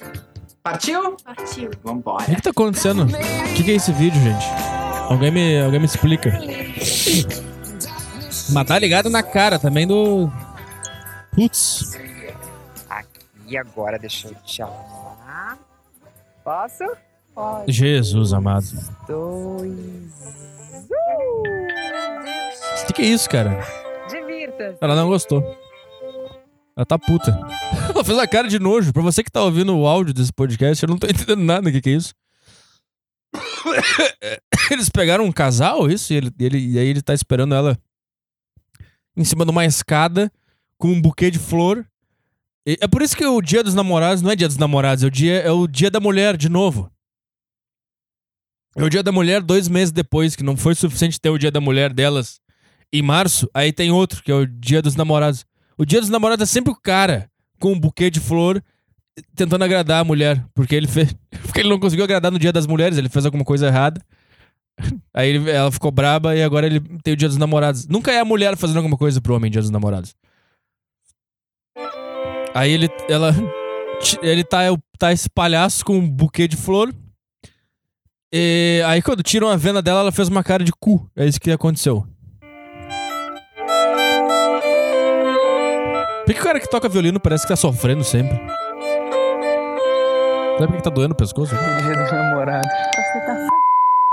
Partiu? 0.64 1.18
Partiu. 1.24 1.72
O 1.84 1.88
Vambora. 1.88 2.26
que, 2.26 2.36
que 2.36 2.42
tá 2.42 2.50
acontecendo? 2.52 3.04
O 3.04 3.54
que, 3.56 3.64
que 3.64 3.72
é 3.72 3.76
esse 3.76 3.92
vídeo, 3.92 4.22
gente? 4.22 4.81
Alguém 5.12 5.30
me, 5.30 5.60
alguém 5.60 5.80
me 5.82 5.86
explica. 5.86 6.32
Mas 8.54 8.66
tá 8.66 8.80
ligado 8.80 9.10
na 9.10 9.22
cara 9.22 9.60
também 9.60 9.86
do. 9.86 10.32
Putz. 11.36 12.00
E 13.46 13.58
agora 13.58 14.00
deixa 14.00 14.30
eu 14.30 14.36
te 14.36 14.62
arrumar. 14.62 15.58
Posso? 16.46 16.86
Pode. 17.36 17.74
Jesus 17.74 18.32
amado. 18.32 18.66
Dois. 19.06 19.72
O 22.82 22.86
que, 22.88 22.94
que 22.94 23.02
é 23.02 23.06
isso, 23.06 23.30
cara? 23.30 23.60
Divirta. 24.10 24.78
Ela 24.80 24.96
não 24.96 25.10
gostou. 25.10 25.44
Ela 26.74 26.86
tá 26.86 26.98
puta. 26.98 27.38
Ela 27.94 28.06
fez 28.06 28.18
a 28.18 28.26
cara 28.26 28.48
de 28.48 28.60
nojo. 28.60 28.94
Pra 28.94 29.02
você 29.02 29.22
que 29.26 29.32
tá 29.32 29.44
ouvindo 29.44 29.78
o 29.78 29.86
áudio 29.86 30.14
desse 30.14 30.32
podcast, 30.32 30.82
eu 30.82 30.90
não 30.90 30.98
tô 30.98 31.06
entendendo 31.06 31.44
nada 31.44 31.64
do 31.64 31.72
que, 31.74 31.82
que 31.82 31.90
é 31.90 31.94
isso. 31.96 32.14
Eles 34.72 34.90
pegaram 34.90 35.26
um 35.26 35.32
casal, 35.32 35.90
isso, 35.90 36.14
e, 36.14 36.18
ele, 36.18 36.32
ele, 36.40 36.58
e 36.58 36.80
aí 36.80 36.88
ele 36.88 37.02
tá 37.02 37.14
esperando 37.14 37.56
ela 37.56 37.78
em 39.16 39.24
cima 39.24 39.46
de 39.46 39.52
uma 39.52 39.66
escada 39.66 40.32
com 40.78 40.90
um 40.90 41.02
buquê 41.02 41.30
de 41.30 41.40
flor. 41.40 41.86
E 42.66 42.78
é 42.80 42.88
por 42.88 43.02
isso 43.02 43.16
que 43.16 43.26
o 43.26 43.42
dia 43.42 43.64
dos 43.64 43.74
namorados 43.74 44.22
não 44.22 44.32
é 44.32 44.36
dia 44.36 44.48
dos 44.48 44.58
namorados, 44.58 45.04
é 45.04 45.08
o 45.08 45.12
dia, 45.12 45.40
é 45.40 45.52
o 45.52 45.68
dia 45.68 45.90
da 45.90 46.00
mulher, 46.00 46.38
de 46.38 46.50
novo. 46.50 46.92
É 48.76 48.84
o 48.84 48.90
dia 48.90 49.04
da 49.04 49.12
mulher 49.12 49.42
dois 49.42 49.68
meses 49.68 49.92
depois, 49.92 50.36
que 50.36 50.44
não 50.44 50.56
foi 50.56 50.76
suficiente 50.76 51.20
ter 51.20 51.30
o 51.30 51.38
dia 51.38 51.52
da 51.52 51.60
mulher 51.60 51.92
delas 51.92 52.40
em 52.94 53.02
março, 53.02 53.50
aí 53.54 53.72
tem 53.72 53.92
outro, 53.92 54.24
que 54.24 54.32
é 54.32 54.36
o 54.36 54.46
dia 54.46 54.82
dos 54.82 54.96
namorados. 54.96 55.46
O 55.78 55.86
dia 55.86 56.00
dos 56.00 56.10
namorados 56.10 56.44
é 56.44 56.46
sempre 56.52 56.72
o 56.72 56.76
cara 56.76 57.30
com 57.60 57.74
um 57.74 57.80
buquê 57.80 58.10
de 58.10 58.20
flor 58.20 58.64
tentando 59.36 59.64
agradar 59.64 60.02
a 60.02 60.04
mulher, 60.04 60.44
porque 60.54 60.76
ele 60.76 60.88
fez, 60.88 61.14
porque 61.44 61.60
ele 61.62 61.70
não 61.70 61.80
conseguiu 61.80 62.06
agradar 62.06 62.32
no 62.32 62.40
dia 62.40 62.52
das 62.54 62.66
mulheres, 62.68 62.98
ele 62.98 63.10
fez 63.10 63.26
alguma 63.26 63.44
coisa 63.44 63.68
errada. 63.68 64.02
Aí 65.14 65.30
ele- 65.30 65.50
ela 65.52 65.72
ficou 65.72 65.92
braba 65.92 66.36
e 66.36 66.44
agora 66.44 66.66
ele 66.66 66.80
tem 67.04 67.14
o 67.14 67.18
dia 67.18 67.28
dos 67.28 67.38
namorados. 67.38 67.88
Nunca 67.88 68.12
é 68.12 68.20
a 68.20 68.26
mulher 68.26 68.56
fazendo 68.58 68.78
alguma 68.78 68.98
coisa 68.98 69.20
pro 69.22 69.36
homem 69.36 69.52
dia 69.52 69.62
dos 69.62 69.70
namorados. 69.70 70.16
Aí 72.54 72.72
ele 72.72 72.90
ela 73.10 73.34
ele 74.22 74.44
tá 74.44 74.60
tá 74.98 75.12
esse 75.12 75.30
palhaço 75.30 75.86
com 75.86 75.98
um 75.98 76.10
buquê 76.10 76.48
de 76.48 76.58
flor. 76.58 76.94
E 78.34 78.82
aí 78.88 79.02
quando 79.02 79.22
tiram 79.24 79.50
a 79.50 79.56
venda 79.58 79.82
dela, 79.82 80.00
ela 80.02 80.12
fez 80.12 80.28
uma 80.30 80.44
cara 80.44 80.64
de 80.64 80.72
cu. 80.72 81.10
É 81.16 81.26
isso 81.26 81.40
que 81.40 81.52
aconteceu. 81.52 82.06
Por 86.26 86.34
que 86.34 86.40
o 86.40 86.44
cara 86.44 86.60
que 86.60 86.70
toca 86.70 86.88
violino 86.88 87.20
parece 87.20 87.44
que 87.44 87.50
tá 87.50 87.56
sofrendo 87.58 88.04
sempre? 88.04 88.40
Sabe 90.58 90.68
por 90.68 90.78
que 90.78 90.84
tá 90.84 90.90
doendo 90.90 91.14
o 91.14 91.18
pescoço? 91.18 91.56
Dia 91.56 91.96
dos 91.96 92.12
namorados. 92.12 92.72
Você 92.72 93.26
tá 93.26 93.48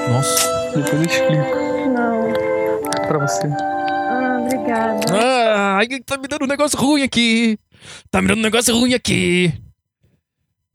Nossa. 0.09 0.70
Depois 0.74 0.93
eu 0.95 1.03
explico 1.03 1.91
Não. 1.91 2.32
pra 3.07 3.18
você. 3.18 3.47
Ah, 3.47 4.39
obrigada. 4.41 5.01
Ah, 5.12 5.80
tá 6.07 6.16
me 6.16 6.28
dando 6.28 6.45
um 6.45 6.49
negócio 6.49 6.78
ruim 6.78 7.03
aqui. 7.03 7.59
Tá 8.11 8.22
me 8.22 8.28
dando 8.28 8.39
um 8.39 8.43
negócio 8.43 8.74
ruim 8.74 8.95
aqui. 8.95 9.53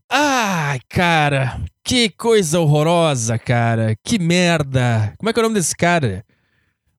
Ai, 0.10 0.80
cara. 0.90 1.60
Que 1.84 2.10
coisa 2.10 2.60
horrorosa, 2.60 3.38
cara. 3.40 3.96
Que 4.04 4.20
merda. 4.20 5.14
Como 5.18 5.30
é 5.30 5.34
que 5.34 5.40
é 5.40 5.42
o 5.42 5.44
nome 5.44 5.56
desse 5.56 5.76
cara? 5.76 6.24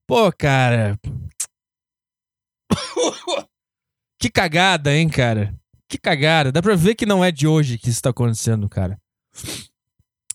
Pô, 0.07 0.31
cara. 0.33 0.99
Que 4.19 4.31
cagada, 4.31 4.91
hein, 4.97 5.07
cara? 5.07 5.55
Que 5.89 5.99
cagada. 5.99 6.51
Dá 6.51 6.63
pra 6.63 6.75
ver 6.75 6.95
que 6.95 7.07
não 7.07 7.25
é 7.25 7.31
de 7.31 7.47
hoje 7.47 7.79
que 7.79 7.89
isso 7.91 8.03
tá 8.03 8.11
acontecendo, 8.11 8.69
cara. 8.69 8.99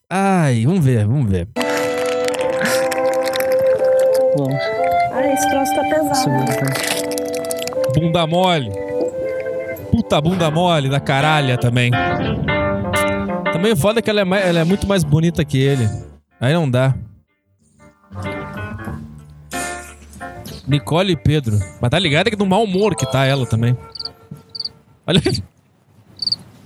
Ai, 0.09 0.65
vamos 0.65 0.83
ver, 0.83 1.05
vamos 1.05 1.29
ver. 1.29 1.47
Ah, 5.11 5.33
esse 5.33 5.49
troço 5.49 5.75
tá 5.75 5.83
pesado. 5.83 6.29
Bunda 7.95 8.27
mole. 8.27 8.69
Puta 9.91 10.21
bunda 10.21 10.51
mole 10.51 10.89
da 10.89 10.99
caralha 10.99 11.57
também. 11.57 11.91
Também 13.51 13.73
o 13.73 13.77
foda 13.77 13.99
é 13.99 14.01
que 14.01 14.09
ela 14.09 14.21
é, 14.21 14.23
mais- 14.23 14.45
ela 14.45 14.59
é 14.59 14.63
muito 14.63 14.87
mais 14.87 15.03
bonita 15.03 15.43
que 15.43 15.57
ele. 15.59 15.87
Aí 16.39 16.53
não 16.53 16.69
dá. 16.69 16.95
Nicole 20.67 21.13
e 21.13 21.17
Pedro. 21.17 21.57
Mas 21.81 21.89
tá 21.89 21.97
ligado 21.97 22.29
que 22.29 22.35
do 22.35 22.45
mau 22.45 22.63
humor 22.63 22.95
que 22.95 23.05
tá 23.11 23.25
ela 23.25 23.45
também. 23.45 23.75
Olha. 25.09 25.21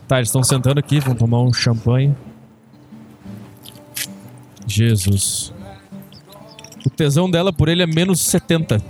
Tá, 0.06 0.18
eles 0.18 0.28
estão 0.28 0.44
sentando 0.44 0.78
aqui, 0.78 1.00
vão 1.00 1.16
tomar 1.16 1.42
um 1.42 1.54
champanhe. 1.54 2.14
Jesus. 4.68 5.54
O 6.86 6.90
tesão 6.90 7.32
dela 7.32 7.54
por 7.54 7.70
ele 7.70 7.82
é 7.84 7.88
menos 7.88 8.20
70. 8.20 8.82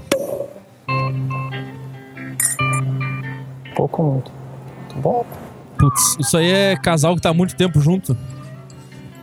Pouco 3.76 4.02
muito. 4.04 4.32
Tá 4.90 4.96
bom? 4.96 5.24
Putz, 5.78 6.18
isso 6.20 6.36
aí 6.36 6.50
é 6.50 6.76
casal 6.76 7.16
que 7.16 7.22
tá 7.22 7.30
há 7.30 7.34
muito 7.34 7.56
tempo 7.56 7.80
junto. 7.80 8.18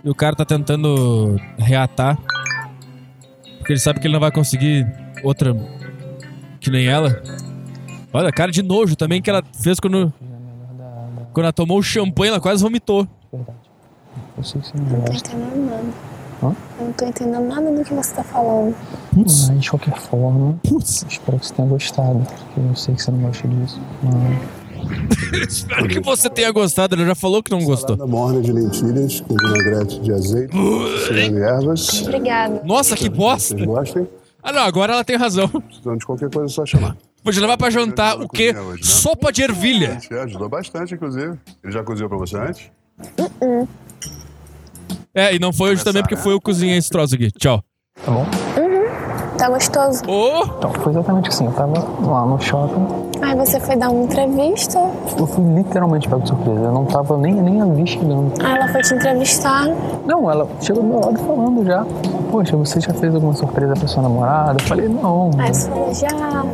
E 0.01 0.09
o 0.09 0.15
cara 0.15 0.33
tá 0.33 0.45
tentando 0.45 1.35
reatar. 1.57 2.17
Porque 3.57 3.73
ele 3.73 3.79
sabe 3.81 3.99
que 3.99 4.07
ele 4.07 4.13
não 4.13 4.21
vai 4.21 4.31
conseguir 4.31 4.87
outra 5.25 5.53
que 6.61 6.71
nem 6.71 6.87
ela. 6.87 7.21
Olha, 8.13 8.29
a 8.29 8.31
cara 8.31 8.51
de 8.51 8.61
nojo 8.61 8.95
também 8.95 9.21
que 9.21 9.29
ela 9.29 9.43
fez 9.61 9.79
quando, 9.79 10.11
quando 11.33 11.43
ela 11.45 11.53
tomou 11.53 11.79
o 11.79 11.83
champanhe, 11.83 12.29
ela 12.31 12.41
quase 12.41 12.61
vomitou. 12.61 13.07
Verdade. 13.31 13.57
Eu 14.37 14.43
sei 14.43 14.61
que 14.61 14.67
você 14.67 14.73
não 14.77 14.83
Não 14.85 15.01
tô 15.01 15.11
gosta. 15.11 15.29
entendendo 15.35 15.65
nada. 15.69 15.83
Hã? 16.43 16.55
Eu 16.79 16.85
não 16.87 16.93
tô 16.93 17.05
entendendo 17.05 17.47
nada 17.47 17.71
do 17.71 17.83
que 17.85 17.93
você 17.93 18.15
tá 18.15 18.23
falando. 18.23 18.75
Putz, 19.13 19.49
Mas 19.49 19.61
de 19.61 19.69
qualquer 19.69 19.95
forma, 19.97 20.59
putz. 20.67 21.05
espero 21.07 21.39
que 21.39 21.45
você 21.47 21.53
tenha 21.53 21.67
gostado. 21.67 22.19
Porque 22.19 22.59
eu 22.69 22.75
sei 22.75 22.95
que 22.95 23.03
você 23.03 23.11
não 23.11 23.19
gosta 23.19 23.47
disso. 23.47 23.79
Mas 24.03 24.61
Espero 25.47 25.87
que 25.87 25.99
você 25.99 26.29
tenha 26.29 26.51
gostado. 26.51 26.95
Ele 26.95 27.05
já 27.05 27.13
falou 27.15 27.43
que 27.43 27.51
não 27.51 27.63
gostou. 27.63 27.95
Salada 27.95 28.11
morna 28.11 28.41
de 28.41 28.51
lentilhas 28.51 29.21
com 29.21 29.35
vinagrete 29.35 29.99
de 30.01 30.11
azeite, 30.11 30.53
cebola 31.07 31.39
e 31.39 31.41
ervas. 31.43 32.01
Obrigada. 32.01 32.61
Nossa, 32.65 32.95
que 32.95 33.07
bosta. 33.07 33.55
Vocês 33.55 33.65
gostem? 33.67 34.07
Ah, 34.43 34.51
não, 34.51 34.63
agora 34.63 34.93
ela 34.93 35.03
tem 35.03 35.15
razão. 35.17 35.47
Precisando 35.47 35.99
de 35.99 36.05
qualquer 36.05 36.29
coisa, 36.31 36.51
é 36.51 36.53
só 36.53 36.65
chamar. 36.65 36.97
Vou 37.23 37.31
te 37.31 37.39
levar 37.39 37.57
pra 37.57 37.69
jantar 37.69 38.19
o 38.19 38.27
quê? 38.27 38.53
Sopa 38.81 39.31
de 39.31 39.43
ervilha. 39.43 39.93
Gente, 39.93 40.13
ajudou 40.13 40.49
bastante, 40.49 40.95
inclusive. 40.95 41.37
Ele 41.63 41.71
já 41.71 41.83
cozinhou 41.83 42.09
pra 42.09 42.17
você 42.17 42.37
antes? 42.37 42.71
É, 45.13 45.35
e 45.35 45.39
não 45.39 45.53
foi 45.53 45.71
hoje 45.71 45.83
também 45.83 46.01
porque 46.01 46.15
foi 46.15 46.33
eu 46.33 46.39
que 46.39 46.45
cozinhei 46.45 46.77
esse 46.77 46.89
troço 46.89 47.15
aqui. 47.15 47.31
Tchau. 47.31 47.63
tá 48.03 48.11
bom? 48.11 48.25
Tá 49.41 49.49
gostoso? 49.49 50.03
Ô! 50.07 50.43
Então, 50.55 50.71
foi 50.71 50.91
exatamente 50.91 51.29
assim. 51.29 51.45
Eu 51.47 51.51
tava 51.53 51.73
lá 52.07 52.27
no 52.27 52.39
shopping. 52.39 52.85
Aí 53.23 53.35
você 53.35 53.59
foi 53.59 53.75
dar 53.75 53.89
uma 53.89 54.03
entrevista. 54.03 54.77
Eu 55.17 55.25
fui 55.25 55.43
literalmente 55.43 56.07
pego 56.07 56.21
de 56.21 56.29
surpresa. 56.29 56.59
Eu 56.59 56.71
não 56.71 56.85
tava 56.85 57.17
nem, 57.17 57.33
nem 57.33 57.59
a 57.59 57.65
vi 57.65 57.87
chegando. 57.87 58.31
Aí 58.39 58.55
ela 58.55 58.67
foi 58.67 58.83
te 58.83 58.93
entrevistar. 58.93 59.65
Não, 60.05 60.29
ela 60.29 60.47
chegou 60.61 60.83
do 60.83 60.89
meu 60.89 60.99
lado 60.99 61.17
falando 61.25 61.65
já. 61.65 61.83
Poxa, 62.29 62.55
você 62.55 62.79
já 62.79 62.93
fez 62.93 63.15
alguma 63.15 63.33
surpresa 63.33 63.73
pra 63.73 63.87
sua 63.87 64.03
namorada? 64.03 64.61
Eu 64.61 64.67
falei, 64.67 64.87
não. 64.87 65.31
Aí 65.39 65.51
você 65.51 65.67
falou 65.69 65.91
já. 65.91 66.45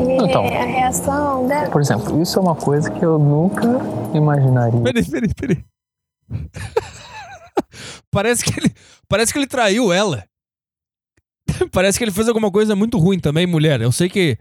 E 0.00 0.28
Então. 0.28 0.44
a 0.44 0.64
reação 0.64 1.46
dela. 1.46 1.70
Por 1.70 1.80
exemplo, 1.80 2.20
isso 2.20 2.40
é 2.40 2.42
uma 2.42 2.56
coisa 2.56 2.90
que 2.90 3.04
eu 3.04 3.20
nunca 3.20 3.68
imaginaria. 4.12 4.80
Peraí, 4.80 5.04
peraí, 5.08 5.32
peraí. 5.32 5.64
parece 8.10 8.44
que 8.44 8.58
ele. 8.58 8.74
Parece 9.08 9.32
que 9.32 9.38
ele 9.38 9.46
traiu 9.46 9.92
ela. 9.92 10.24
parece 11.72 11.98
que 11.98 12.04
ele 12.04 12.10
fez 12.10 12.28
alguma 12.28 12.50
coisa 12.50 12.76
muito 12.76 12.98
ruim 12.98 13.18
também, 13.18 13.46
mulher. 13.46 13.80
Eu 13.80 13.92
sei 13.92 14.08
que. 14.08 14.38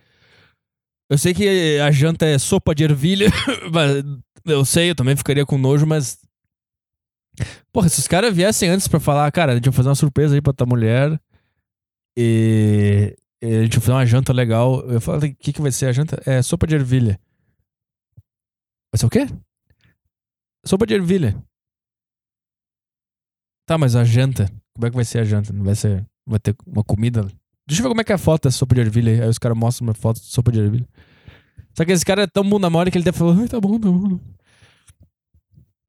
Eu 1.09 1.17
sei 1.17 1.33
que 1.33 1.79
a 1.79 1.91
janta 1.91 2.25
é 2.25 2.39
sopa 2.39 2.73
de 2.73 2.83
ervilha, 2.83 3.27
mas 3.71 4.03
eu 4.45 4.63
sei, 4.63 4.89
eu 4.91 4.95
também 4.95 5.15
ficaria 5.15 5.45
com 5.45 5.57
nojo, 5.57 5.85
mas. 5.85 6.19
Porra, 7.71 7.89
se 7.89 7.99
os 7.99 8.07
caras 8.07 8.35
viessem 8.35 8.69
antes 8.69 8.87
pra 8.87 8.99
falar, 8.99 9.31
cara, 9.31 9.53
a 9.53 9.55
gente 9.55 9.65
vai 9.65 9.73
fazer 9.73 9.89
uma 9.89 9.95
surpresa 9.95 10.35
aí 10.35 10.41
pra 10.41 10.53
tua 10.53 10.67
mulher. 10.67 11.19
E. 12.17 13.15
e 13.41 13.63
gente 13.63 13.77
vai 13.77 13.81
fazer 13.81 13.91
uma 13.93 14.05
janta 14.05 14.33
legal. 14.33 14.81
Eu 14.89 15.01
falo, 15.01 15.17
o 15.19 15.35
que, 15.35 15.53
que 15.53 15.61
vai 15.61 15.71
ser 15.71 15.87
a 15.87 15.91
janta? 15.91 16.21
É 16.25 16.41
sopa 16.41 16.67
de 16.67 16.75
ervilha. 16.75 17.19
Vai 18.93 18.99
ser 18.99 19.05
o 19.05 19.09
quê? 19.09 19.27
Sopa 20.65 20.85
de 20.85 20.93
ervilha. 20.93 21.41
Tá, 23.65 23.77
mas 23.77 23.95
a 23.95 24.03
janta. 24.03 24.51
Como 24.73 24.85
é 24.85 24.89
que 24.89 24.95
vai 24.95 25.05
ser 25.05 25.19
a 25.19 25.23
janta? 25.23 25.53
Não 25.53 25.63
vai 25.63 25.75
ser. 25.75 26.05
Vai 26.25 26.39
ter 26.39 26.55
uma 26.65 26.83
comida? 26.83 27.21
Deixa 27.67 27.81
eu 27.81 27.83
ver 27.83 27.89
como 27.89 28.01
é 28.01 28.03
que 28.03 28.11
é 28.11 28.15
a 28.15 28.17
foto 28.17 28.43
dessa 28.43 28.57
sopa 28.57 28.75
de 28.75 28.81
ervilha 28.81 29.13
aí. 29.13 29.21
Aí 29.21 29.29
os 29.29 29.37
caras 29.37 29.57
mostram 29.57 29.87
uma 29.87 29.93
foto 29.93 30.19
de 30.19 30.27
sopa 30.27 30.51
de 30.51 30.59
ervilha. 30.59 30.87
Só 31.75 31.85
que 31.85 31.91
esse 31.91 32.05
cara 32.05 32.23
é 32.23 32.27
tão 32.27 32.47
bunda 32.47 32.69
mole 32.69 32.91
que 32.91 32.97
ele 32.97 33.05
deve 33.05 33.17
falar, 33.17 33.39
ai, 33.39 33.47
tá 33.47 33.59
bom, 33.59 33.79
tá 33.79 33.89
bom. 33.89 34.19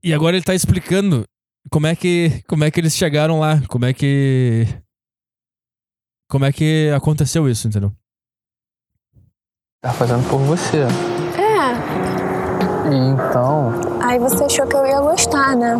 E 0.02 0.12
agora 0.12 0.36
ele 0.36 0.44
tá 0.44 0.54
explicando 0.54 1.24
como 1.70 1.86
é 1.86 1.94
que. 1.94 2.42
Como 2.48 2.64
é 2.64 2.70
que 2.70 2.80
eles 2.80 2.94
chegaram 2.94 3.38
lá. 3.40 3.60
Como 3.68 3.84
é 3.84 3.92
que. 3.92 4.66
Como 6.28 6.44
é 6.44 6.52
que 6.52 6.90
aconteceu 6.94 7.48
isso, 7.48 7.68
entendeu? 7.68 7.92
Tá 9.82 9.92
fazendo 9.92 10.28
por 10.28 10.38
você. 10.40 10.78
É. 10.78 12.02
Então, 12.88 13.70
Aí 14.02 14.18
você 14.18 14.44
achou 14.44 14.66
que 14.66 14.76
eu 14.76 14.86
ia 14.86 15.00
gostar, 15.00 15.56
né? 15.56 15.74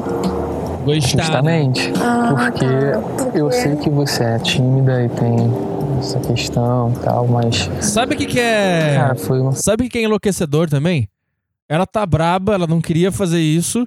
Gostar. 0.85 1.22
justamente, 1.22 1.93
Ah, 2.01 2.35
porque 2.37 2.64
tá. 2.64 2.99
Porque- 3.24 3.39
eu 3.39 3.51
sei 3.53 3.76
que 3.76 3.89
você 3.91 4.22
é 4.24 4.39
tímida 4.39 5.05
e 5.05 5.09
tem 5.11 5.37
essa 5.99 6.18
questão 6.20 6.93
e 6.93 6.99
tal, 7.05 7.26
mas, 7.28 7.70
Sabe 7.80 8.14
o 8.14 8.18
que, 8.18 8.26
que 8.26 8.41
é. 8.41 8.95
cara, 8.97 9.14
foi 9.14 9.41
uma 9.41 9.53
Sabe 9.53 9.87
o 9.87 9.89
que 9.91 9.99
é 9.99 10.03
enlouquecedor 10.03 10.68
também? 10.68 11.09
Ela 11.68 11.87
tá 11.87 12.05
braba, 12.05 12.55
ela 12.55 12.66
não 12.66 12.80
queria 12.80 13.11
fazer 13.12 13.41
isso, 13.41 13.87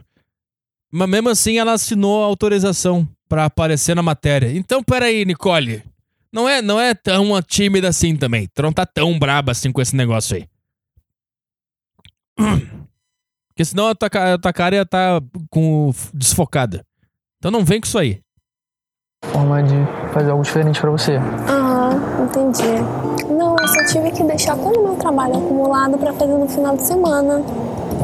mas 0.91 1.09
mesmo 1.09 1.29
assim 1.29 1.57
ela 1.59 1.73
assinou 1.73 2.23
a 2.23 2.27
autorização 2.27 3.07
pra 3.27 3.45
aparecer 3.45 3.95
na 3.95 4.01
matéria. 4.03 4.51
Então, 4.55 4.81
peraí, 4.83 5.25
Nicole. 5.25 5.83
Não 6.31 6.49
é, 6.49 6.61
não 6.61 6.79
é 6.79 6.93
tão 6.93 7.29
tímida 7.41 7.87
assim 7.89 8.15
também. 8.15 8.47
Tu 8.53 8.61
não 8.61 8.73
tá 8.73 8.85
tão 8.85 9.17
braba 9.17 9.51
assim 9.53 9.71
com 9.71 9.81
esse 9.81 9.95
negócio 9.95 10.35
aí. 10.37 10.45
Porque 13.55 13.63
senão 13.63 13.87
a 13.87 13.95
tua, 13.95 14.09
a 14.33 14.37
tua 14.37 14.51
cara 14.51 14.75
ia 14.75 14.81
estar 14.81 15.21
com, 15.49 15.89
desfocada. 16.13 16.85
Então 17.37 17.49
não 17.49 17.63
vem 17.63 17.79
com 17.79 17.87
isso 17.87 17.97
aí. 17.97 18.19
forma 19.31 19.63
de 19.63 19.75
fazer 20.13 20.29
algo 20.29 20.43
diferente 20.43 20.81
pra 20.81 20.91
você. 20.91 21.15
Aham, 21.15 22.25
entendi. 22.25 23.33
Não, 23.33 23.55
eu 23.57 23.67
só 23.69 23.85
tive 23.85 24.11
que 24.11 24.23
deixar 24.25 24.57
todo 24.57 24.77
o 24.77 24.83
meu 24.83 24.95
trabalho 24.97 25.37
acumulado 25.37 25.97
pra 25.97 26.11
fazer 26.11 26.37
no 26.37 26.49
final 26.49 26.75
de 26.75 26.83
semana. 26.83 27.41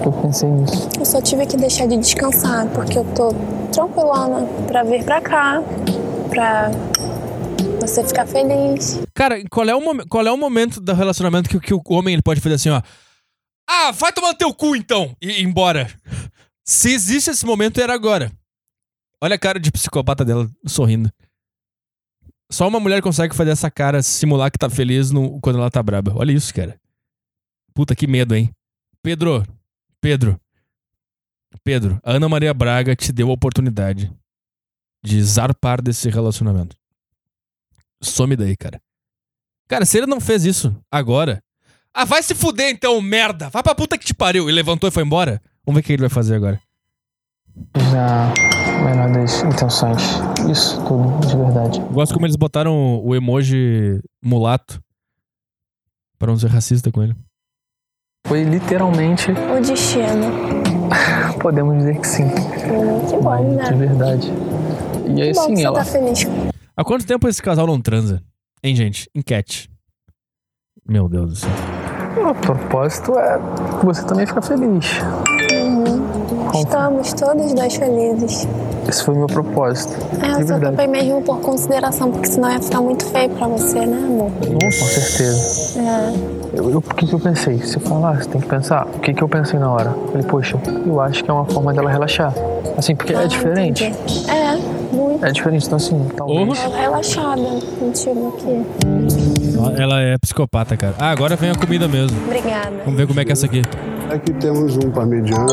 Eu 0.05 0.11
pensei 0.21 0.49
nisso. 0.49 0.87
Eu 0.97 1.05
só 1.05 1.21
tive 1.21 1.45
que 1.45 1.57
deixar 1.57 1.85
de 1.85 1.97
descansar, 1.97 2.67
porque 2.67 2.97
eu 2.97 3.03
tô 3.13 3.33
tranquilona 3.73 4.47
pra 4.67 4.83
vir 4.83 5.03
pra 5.03 5.19
cá, 5.19 5.61
pra 6.29 6.71
você 7.81 8.05
ficar 8.05 8.25
feliz. 8.25 9.01
Cara, 9.13 9.43
qual 9.49 9.67
é 9.67 9.75
o, 9.75 10.07
qual 10.07 10.25
é 10.25 10.31
o 10.31 10.37
momento 10.37 10.79
do 10.79 10.93
relacionamento 10.93 11.49
que, 11.49 11.59
que 11.59 11.73
o 11.73 11.81
homem 11.89 12.13
ele 12.13 12.21
pode 12.21 12.39
fazer 12.39 12.55
assim, 12.55 12.69
ó? 12.69 12.81
Ah, 13.73 13.91
vai 13.91 14.11
tomar 14.11 14.29
no 14.33 14.37
teu 14.37 14.53
cu 14.53 14.75
então! 14.75 15.15
E 15.21 15.41
embora. 15.41 15.87
Se 16.63 16.91
existe 16.93 17.29
esse 17.29 17.45
momento, 17.45 17.79
era 17.79 17.93
agora. 17.93 18.31
Olha 19.21 19.35
a 19.35 19.39
cara 19.39 19.59
de 19.59 19.71
psicopata 19.71 20.25
dela 20.25 20.49
sorrindo. 20.67 21.11
Só 22.51 22.67
uma 22.67 22.79
mulher 22.81 23.01
consegue 23.01 23.33
fazer 23.35 23.51
essa 23.51 23.71
cara, 23.71 24.03
simular 24.03 24.51
que 24.51 24.57
tá 24.57 24.69
feliz 24.69 25.09
no- 25.11 25.39
quando 25.39 25.57
ela 25.59 25.71
tá 25.71 25.81
braba. 25.81 26.13
Olha 26.15 26.31
isso, 26.33 26.53
cara. 26.53 26.77
Puta, 27.73 27.95
que 27.95 28.07
medo, 28.07 28.35
hein? 28.35 28.53
Pedro, 29.01 29.45
Pedro, 30.01 30.39
Pedro, 31.63 31.99
a 32.03 32.11
Ana 32.13 32.27
Maria 32.27 32.53
Braga 32.53 32.95
te 32.95 33.11
deu 33.13 33.29
a 33.29 33.33
oportunidade 33.33 34.11
de 35.03 35.23
zarpar 35.23 35.81
desse 35.81 36.09
relacionamento. 36.09 36.75
Some 38.03 38.35
daí, 38.35 38.57
cara. 38.57 38.81
Cara, 39.67 39.85
se 39.85 39.97
ele 39.97 40.07
não 40.07 40.19
fez 40.19 40.43
isso 40.43 40.75
agora. 40.91 41.41
Ah, 41.93 42.05
vai 42.05 42.23
se 42.23 42.33
fuder 42.33 42.69
então, 42.69 42.99
merda! 43.01 43.49
Vai 43.49 43.61
pra 43.61 43.75
puta 43.75 43.97
que 43.97 44.05
te 44.05 44.13
pariu! 44.13 44.49
E 44.49 44.51
levantou 44.51 44.87
e 44.87 44.91
foi 44.91 45.03
embora? 45.03 45.41
Vamos 45.65 45.77
ver 45.77 45.81
o 45.81 45.83
que 45.83 45.93
ele 45.93 46.01
vai 46.01 46.09
fazer 46.09 46.35
agora. 46.35 46.59
Na 47.91 48.33
menor 48.85 49.11
das 49.11 49.43
intenções. 49.43 50.01
Isso 50.49 50.77
tudo, 50.85 51.27
de 51.27 51.35
verdade. 51.35 51.79
Eu 51.79 51.87
Gosto 51.87 52.13
como 52.13 52.25
eles 52.25 52.37
botaram 52.37 53.01
o 53.03 53.13
emoji 53.13 54.01
mulato. 54.23 54.81
Pra 56.17 56.29
não 56.31 56.39
ser 56.39 56.47
racista 56.47 56.91
com 56.91 57.03
ele. 57.03 57.15
Foi 58.25 58.43
literalmente, 58.43 59.31
O 59.31 59.59
destino. 59.61 60.31
podemos 61.41 61.77
dizer 61.77 61.99
que 61.99 62.07
sim. 62.07 62.23
Hum, 62.23 63.05
que 63.09 63.17
bom, 63.17 63.23
Mas 63.23 63.65
de 63.67 63.71
né? 63.75 63.87
verdade. 63.87 64.27
E 65.15 65.21
aí 65.21 65.33
bom 65.33 65.47
sim, 65.47 65.55
você 65.55 65.63
ela. 65.65 65.79
tá 65.79 65.85
feliz. 65.85 66.19
Há 66.77 66.83
quanto 66.85 67.05
tempo 67.05 67.27
esse 67.27 67.41
casal 67.41 67.67
não 67.67 67.81
transa? 67.81 68.23
Hein, 68.63 68.75
gente? 68.75 69.09
Enquete. 69.13 69.69
Meu 70.87 71.09
Deus 71.09 71.29
do 71.31 71.35
céu. 71.35 71.80
O 72.17 72.33
propósito 72.35 73.17
é 73.17 73.39
que 73.79 73.85
você 73.85 74.03
também 74.03 74.25
ficar 74.25 74.41
feliz. 74.41 75.01
Estamos 76.53 77.13
todos 77.13 77.53
dois 77.53 77.75
felizes. 77.75 78.47
Esse 78.87 79.03
foi 79.03 79.13
o 79.15 79.17
meu 79.19 79.27
propósito. 79.27 79.93
É, 80.21 80.41
eu 80.41 80.47
só 80.47 80.59
topei 80.59 80.87
mesmo 80.87 81.21
por 81.21 81.39
consideração, 81.39 82.11
porque 82.11 82.27
senão 82.27 82.51
ia 82.51 82.59
ficar 82.59 82.81
muito 82.81 83.05
feio 83.05 83.29
pra 83.29 83.47
você, 83.47 83.85
né, 83.85 83.97
amor? 84.05 84.31
Com 84.31 84.71
certeza. 84.71 85.79
É. 85.79 86.13
Eu, 86.53 86.69
eu- 86.71 86.77
o 86.79 86.81
que, 86.81 87.07
que 87.07 87.13
eu 87.13 87.19
pensei? 87.19 87.59
Se 87.61 87.79
falar, 87.79 88.21
você 88.21 88.29
tem 88.29 88.41
que 88.41 88.47
pensar. 88.47 88.85
O 88.87 88.99
que, 88.99 89.13
que 89.13 89.21
eu 89.23 89.29
pensei 89.29 89.59
na 89.59 89.71
hora? 89.71 89.95
Falei, 90.07 90.23
poxa, 90.23 90.59
eu 90.85 90.99
acho 90.99 91.23
que 91.23 91.29
é 91.29 91.33
uma 91.33 91.45
forma 91.45 91.73
dela 91.73 91.89
relaxar. 91.89 92.33
Assim, 92.77 92.95
porque 92.95 93.13
é 93.13 93.25
diferente. 93.27 93.85
entendi. 93.85 94.29
É, 94.29 94.57
muito. 94.93 95.25
É 95.25 95.31
diferente, 95.31 95.65
então 95.65 95.77
assim, 95.77 96.07
talvez. 96.15 96.59
Porra. 96.59 96.69
Tô 96.69 96.75
relaxada 96.77 97.41
contigo 97.79 98.33
aqui. 98.37 99.81
Ela 99.81 100.01
é 100.01 100.17
psicopata, 100.17 100.75
cara. 100.77 100.95
Ah, 100.99 101.11
agora 101.11 101.35
vem 101.35 101.49
a 101.51 101.55
comida 101.55 101.87
mesmo. 101.87 102.17
Obrigada. 102.25 102.71
Vamos 102.85 102.97
ver 102.99 103.07
como 103.07 103.19
é 103.19 103.25
que 103.25 103.31
é 103.31 103.33
essa 103.33 103.45
aqui. 103.45 103.61
Aqui 104.09 104.33
temos 104.33 104.75
um 104.77 104.91
parmegiana 104.91 105.45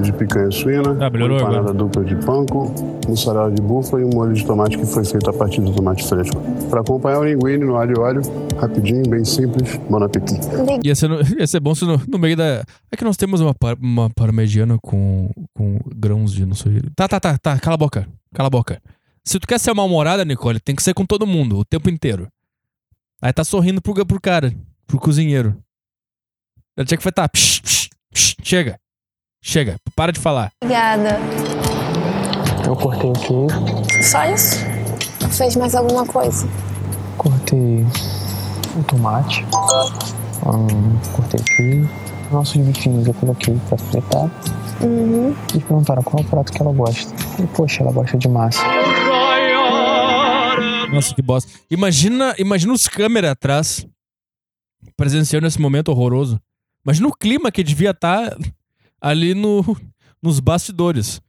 de 0.00 0.12
picanha 0.12 0.50
suína, 0.50 0.96
Ah, 1.00 1.08
melhorou 1.08 1.38
uma 1.38 1.48
empanada 1.48 1.72
dupla 1.72 2.04
de 2.04 2.14
panko, 2.16 2.70
mussarela 3.08 3.50
de 3.50 3.62
búfala 3.62 4.02
e 4.02 4.04
um 4.04 4.10
molho 4.10 4.34
de 4.34 4.44
tomate 4.44 4.76
que 4.76 4.84
foi 4.84 5.02
feito 5.04 5.30
a 5.30 5.32
partir 5.32 5.62
do 5.62 5.72
tomate 5.72 6.06
fresco. 6.06 6.36
Para 6.68 6.80
acompanhar 6.82 7.20
o 7.20 7.24
linguine 7.24 7.64
no 7.64 7.76
alho 7.76 7.94
e 7.96 7.98
óleo, 8.00 8.22
rapidinho, 8.58 9.02
bem 9.08 9.24
simples, 9.24 9.80
bon 9.88 10.02
appétit. 10.02 10.38
Ia 10.84 10.94
ser, 10.94 11.08
no- 11.08 11.20
ia 11.40 11.46
ser 11.46 11.60
bom 11.60 11.74
se 11.74 11.86
no, 11.86 11.98
no 12.06 12.18
meio 12.18 12.36
da. 12.36 12.62
É 12.92 12.96
que 12.98 13.04
nós 13.04 13.16
temos 13.16 13.40
uma, 13.40 13.54
par- 13.54 13.78
uma 13.80 14.10
parmegiana 14.10 14.76
com, 14.82 15.30
com 15.56 15.78
grãos 15.96 16.32
de 16.34 16.44
não 16.44 16.54
sei. 16.54 16.82
Tá, 16.94 17.08
tá, 17.08 17.18
tá, 17.18 17.38
tá. 17.38 17.58
Cala 17.58 17.74
a 17.76 17.78
boca. 17.78 18.06
Cala 18.36 18.48
a 18.48 18.50
boca. 18.50 18.82
Se 19.24 19.40
tu 19.40 19.46
quer 19.46 19.58
ser 19.58 19.72
mal-humorada, 19.72 20.22
Nicole, 20.22 20.60
tem 20.60 20.76
que 20.76 20.82
ser 20.82 20.92
com 20.92 21.06
todo 21.06 21.26
mundo, 21.26 21.56
o 21.56 21.64
tempo 21.64 21.88
inteiro. 21.88 22.28
Aí 23.22 23.32
tá 23.32 23.42
sorrindo 23.42 23.80
pro, 23.80 24.04
pro 24.04 24.20
cara, 24.20 24.54
pro 24.86 25.00
cozinheiro. 25.00 25.56
Ela 26.76 26.84
tinha 26.84 26.98
que 26.98 27.02
falar, 27.02 27.12
tá, 27.14 27.28
psh, 27.30 27.62
psh, 27.62 27.88
psh, 28.12 28.36
chega. 28.42 28.78
Chega, 29.42 29.76
para 29.96 30.12
de 30.12 30.20
falar. 30.20 30.52
Obrigada. 30.62 31.18
Eu 32.66 32.76
cortei 32.76 33.08
o 33.08 33.14
queijo, 33.14 34.02
Só 34.02 34.22
isso? 34.26 34.56
Fez 35.34 35.56
mais 35.56 35.74
alguma 35.74 36.04
coisa? 36.06 36.46
cortei 37.16 37.86
o 38.78 38.84
tomate, 38.84 39.46
hum, 40.44 40.98
cortei 41.14 41.40
o 41.40 41.44
queijo. 41.44 41.90
Nossos 42.30 42.56
bifinhos 42.60 43.06
eu 43.06 43.14
coloquei 43.14 43.58
pra 43.66 43.78
fritar. 43.78 44.30
Uhum. 44.82 45.34
E 45.54 45.58
perguntaram 45.60 46.02
qual 46.02 46.22
é 46.22 46.26
o 46.26 46.28
prato 46.28 46.52
que 46.52 46.60
ela 46.62 46.72
gosta. 46.72 47.12
E, 47.42 47.46
poxa, 47.48 47.82
ela 47.82 47.92
gosta 47.92 48.16
de 48.18 48.28
massa. 48.28 48.62
Nossa, 50.92 51.14
que 51.14 51.22
bosta. 51.22 51.50
Imagina, 51.70 52.34
imagina 52.38 52.72
os 52.72 52.86
câmeras 52.88 53.30
atrás, 53.32 53.86
presenciando 54.96 55.46
esse 55.46 55.60
momento 55.60 55.88
horroroso. 55.90 56.40
Imagina 56.84 57.08
o 57.08 57.12
clima 57.16 57.50
que 57.50 57.62
devia 57.64 57.90
estar 57.90 58.36
ali 59.00 59.34
no, 59.34 59.64
nos 60.22 60.38
bastidores. 60.40 61.20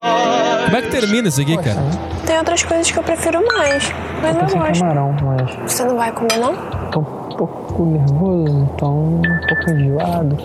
Como 0.00 0.76
é 0.76 0.82
que 0.82 0.90
termina 0.90 1.28
isso 1.28 1.40
aqui, 1.40 1.56
cara? 1.56 1.80
Tem 2.26 2.38
outras 2.38 2.62
coisas 2.62 2.90
que 2.90 2.98
eu 2.98 3.02
prefiro 3.02 3.44
mais, 3.46 3.84
mas 4.22 4.36
eu 4.36 4.42
em 4.42 4.58
gosto. 4.60 4.80
camarão, 4.80 5.16
mas 5.22 5.72
Você 5.72 5.84
não 5.84 5.96
vai 5.96 6.12
comer, 6.12 6.38
não? 6.38 6.54
tô 6.90 7.00
um 7.00 7.36
pouco 7.36 7.84
nervoso, 7.86 8.70
tô 8.78 8.86
um 8.88 9.22
pouco 9.48 9.70
enjoado. 9.72 10.36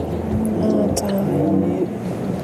Ah, 0.63 0.93
tá. 0.95 2.02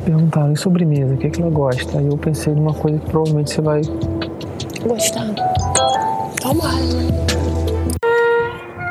Perguntaram, 0.10 0.52
e 0.52 0.58
sobremesa, 0.58 1.14
o 1.14 1.18
que, 1.18 1.28
é 1.28 1.30
que 1.30 1.40
ela 1.40 1.52
gosta? 1.52 2.00
Aí 2.00 2.08
eu 2.08 2.18
pensei 2.18 2.56
numa 2.56 2.74
coisa 2.74 2.98
que 2.98 3.12
provavelmente 3.12 3.52
você 3.52 3.62
vai 3.62 3.82
Gostando. 4.82 5.40
Tomara, 6.42 6.78
né? 6.78 7.10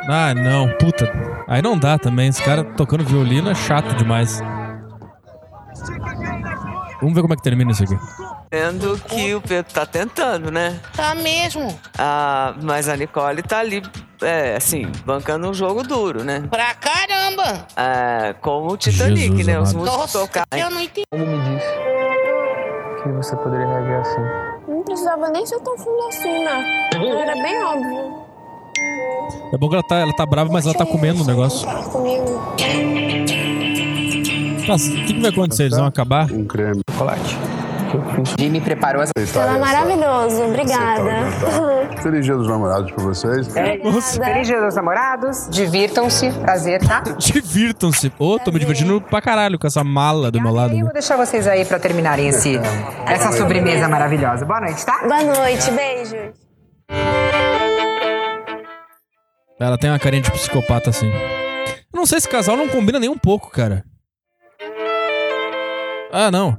Ah, 0.09 0.33
não, 0.33 0.69
puta. 0.79 1.11
Aí 1.49 1.61
não 1.61 1.77
dá 1.77 1.99
também. 1.99 2.29
Esse 2.29 2.41
cara 2.41 2.63
tocando 2.63 3.03
violino 3.03 3.51
é 3.51 3.55
chato 3.57 3.97
demais. 3.97 4.41
Vamos 7.01 7.17
ver 7.17 7.23
como 7.23 7.33
é 7.33 7.37
que 7.37 7.43
termina 7.43 7.73
isso 7.73 7.83
aqui. 7.83 7.99
Vendo 8.51 8.99
que 9.07 9.35
o 9.35 9.41
Pedro 9.43 9.73
tá 9.73 9.85
tentando, 9.85 10.51
né? 10.51 10.81
Tá 10.97 11.15
mesmo. 11.15 11.79
Ah, 11.99 12.55
mas 12.63 12.89
a 12.89 12.97
Nicole 12.97 13.43
tá 13.43 13.59
ali, 13.59 13.83
é, 14.23 14.57
assim, 14.57 14.91
bancando 15.05 15.49
um 15.49 15.53
jogo 15.53 15.83
duro, 15.83 16.25
né? 16.25 16.43
Pra 16.51 16.75
caramba. 16.75 17.67
Ah, 17.77 18.35
como 18.41 18.73
o 18.73 18.77
Titanic, 18.77 19.21
Jesus 19.29 19.47
né? 19.47 19.61
Os 19.61 19.75
amado. 19.75 19.87
músicos 19.91 20.13
tocar. 20.13 20.47
eu 20.57 20.71
não 20.71 20.81
entendi. 20.81 21.05
Como 21.11 21.27
me 21.27 21.39
disse 21.57 21.69
que 23.03 23.09
você 23.11 23.37
poderia 23.37 23.67
reagir 23.67 23.95
assim? 23.97 24.21
Não 24.67 24.83
precisava 24.83 25.29
nem 25.29 25.45
ser 25.45 25.61
tão 25.61 25.77
fundo 25.77 26.09
assim, 26.09 26.45
né? 26.45 26.91
Era 26.95 27.35
bem 27.35 27.63
óbvio. 27.63 28.29
É 29.53 29.59
bom 29.59 29.69
que 29.69 29.75
ela 29.75 29.83
tá, 29.83 29.97
ela 29.97 30.13
tá 30.15 30.25
brava, 30.25 30.51
mas 30.51 30.65
ela 30.65 30.75
tá 30.75 30.87
comendo 30.87 31.23
o 31.23 31.27
negócio. 31.27 31.69
Comigo. 31.91 32.25
Tá, 34.67 34.75
o 34.75 34.79
que, 34.79 35.15
que 35.15 35.21
vai 35.21 35.31
acontecer? 35.31 35.65
Eles 35.65 35.77
vão 35.77 35.87
acabar? 35.87 36.31
Um 36.33 36.47
creme. 36.47 36.81
Chocolate. 36.91 37.48
Jimmy 38.39 38.61
preparou 38.61 39.03
essa. 39.03 39.13
Ela 39.35 39.57
é 39.57 39.59
maravilhoso, 39.59 40.43
obrigada. 40.45 41.11
Feliz 42.03 42.25
dia 42.25 42.37
dos 42.37 42.49
namorados 42.49 42.91
pra 42.93 43.05
vocês. 43.05 43.49
Feliz 43.49 44.47
dia 44.47 44.61
dos 44.61 44.75
namorados. 44.75 45.49
Divirtam-se. 45.51 46.31
Prazer, 46.33 46.87
tá? 46.87 47.01
Divirtam-se. 47.19 48.13
Ô, 48.19 48.39
tô 48.39 48.51
me 48.51 48.59
divertindo 48.59 49.01
pra 49.01 49.21
caralho 49.21 49.59
com 49.59 49.67
essa 49.67 49.83
mala 49.83 50.31
do 50.31 50.41
meu 50.41 50.53
lado. 50.53 50.75
Eu 50.75 50.85
vou 50.85 50.93
deixar 50.93 51.17
vocês 51.17 51.47
aí 51.47 51.65
pra 51.65 51.79
terminarem 51.79 52.29
esse, 52.29 52.59
essa 53.07 53.33
sobremesa 53.33 53.89
maravilhosa. 53.89 54.45
Boa 54.45 54.61
noite, 54.61 54.85
tá? 54.85 54.99
Boa 55.01 55.23
noite, 55.23 55.71
beijos. 55.71 56.33
Ela 59.61 59.77
tem 59.77 59.91
uma 59.91 59.99
carinha 59.99 60.23
de 60.23 60.31
psicopata 60.31 60.91
assim. 60.91 61.11
Eu 61.11 61.97
não 61.99 62.07
sei, 62.07 62.19
esse 62.19 62.29
casal 62.29 62.57
não 62.57 62.69
combina 62.69 63.01
nem 63.01 63.09
um 63.09 63.19
pouco, 63.19 63.51
cara. 63.51 63.85
Ah, 66.13 66.31
não. 66.31 66.57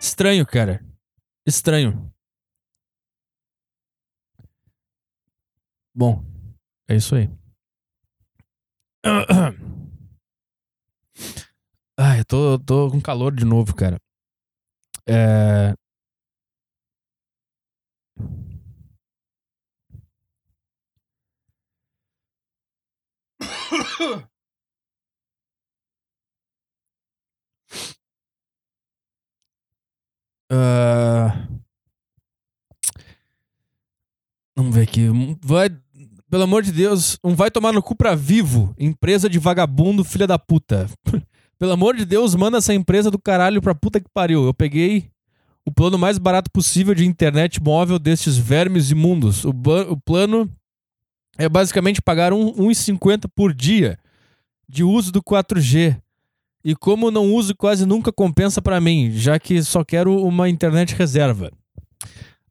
Estranho, 0.00 0.46
cara. 0.46 0.84
Estranho. 1.46 2.12
Bom, 5.94 6.22
é 6.88 6.96
isso 6.96 7.14
aí. 7.14 7.30
Ai, 11.98 12.20
eu 12.20 12.24
tô, 12.24 12.58
tô 12.58 12.90
com 12.90 13.00
calor 13.00 13.34
de 13.34 13.44
novo, 13.44 13.74
cara. 13.74 13.96
É... 15.08 15.74
Ah, 30.50 31.46
Vamos 34.56 34.74
ver 34.74 34.82
aqui. 34.82 35.06
Vai, 35.42 35.68
pelo 36.30 36.44
amor 36.44 36.62
de 36.62 36.72
Deus, 36.72 37.18
um 37.22 37.34
vai 37.34 37.50
tomar 37.50 37.72
no 37.72 37.82
cu 37.82 37.94
pra 37.94 38.14
vivo. 38.14 38.74
Empresa 38.78 39.28
de 39.28 39.38
vagabundo, 39.38 40.02
filha 40.04 40.26
da 40.26 40.38
puta. 40.38 40.88
pelo 41.58 41.72
amor 41.72 41.94
de 41.96 42.04
Deus, 42.04 42.34
manda 42.34 42.58
essa 42.58 42.72
empresa 42.72 43.10
do 43.10 43.18
caralho 43.18 43.60
pra 43.60 43.74
puta 43.74 44.00
que 44.00 44.08
pariu. 44.08 44.44
Eu 44.46 44.54
peguei 44.54 45.10
o 45.64 45.70
plano 45.70 45.98
mais 45.98 46.16
barato 46.16 46.50
possível 46.50 46.94
de 46.94 47.04
internet 47.04 47.62
móvel 47.62 47.98
destes 47.98 48.38
vermes 48.38 48.90
imundos. 48.90 49.44
O, 49.44 49.50
o 49.90 50.00
plano 50.00 50.50
é 51.36 51.48
basicamente 51.48 52.00
pagar 52.00 52.32
um- 52.32 52.52
1,50 52.54 53.28
por 53.34 53.52
dia 53.52 53.98
de 54.66 54.82
uso 54.82 55.12
do 55.12 55.22
4G. 55.22 56.00
E 56.66 56.74
como 56.74 57.12
não 57.12 57.32
uso 57.32 57.54
quase 57.54 57.86
nunca 57.86 58.12
compensa 58.12 58.60
pra 58.60 58.80
mim, 58.80 59.12
já 59.12 59.38
que 59.38 59.62
só 59.62 59.84
quero 59.84 60.20
uma 60.26 60.48
internet 60.48 60.96
reserva. 60.96 61.52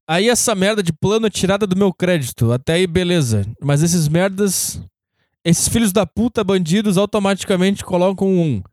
Aí 0.08 0.30
essa 0.30 0.56
merda 0.56 0.82
de 0.82 0.94
plano 0.94 1.28
é 1.28 1.30
tirada 1.30 1.68
do 1.68 1.76
meu 1.76 1.92
crédito. 1.92 2.54
Até 2.54 2.76
aí, 2.76 2.88
beleza. 2.88 3.46
Mas 3.62 3.84
esses 3.84 4.08
merdas. 4.08 4.82
Esses 5.44 5.68
filhos 5.68 5.92
da 5.92 6.06
puta 6.06 6.46
bandidos 6.46 6.98
automaticamente 6.98 7.84
colocam 7.84 8.30
um. 8.30 8.64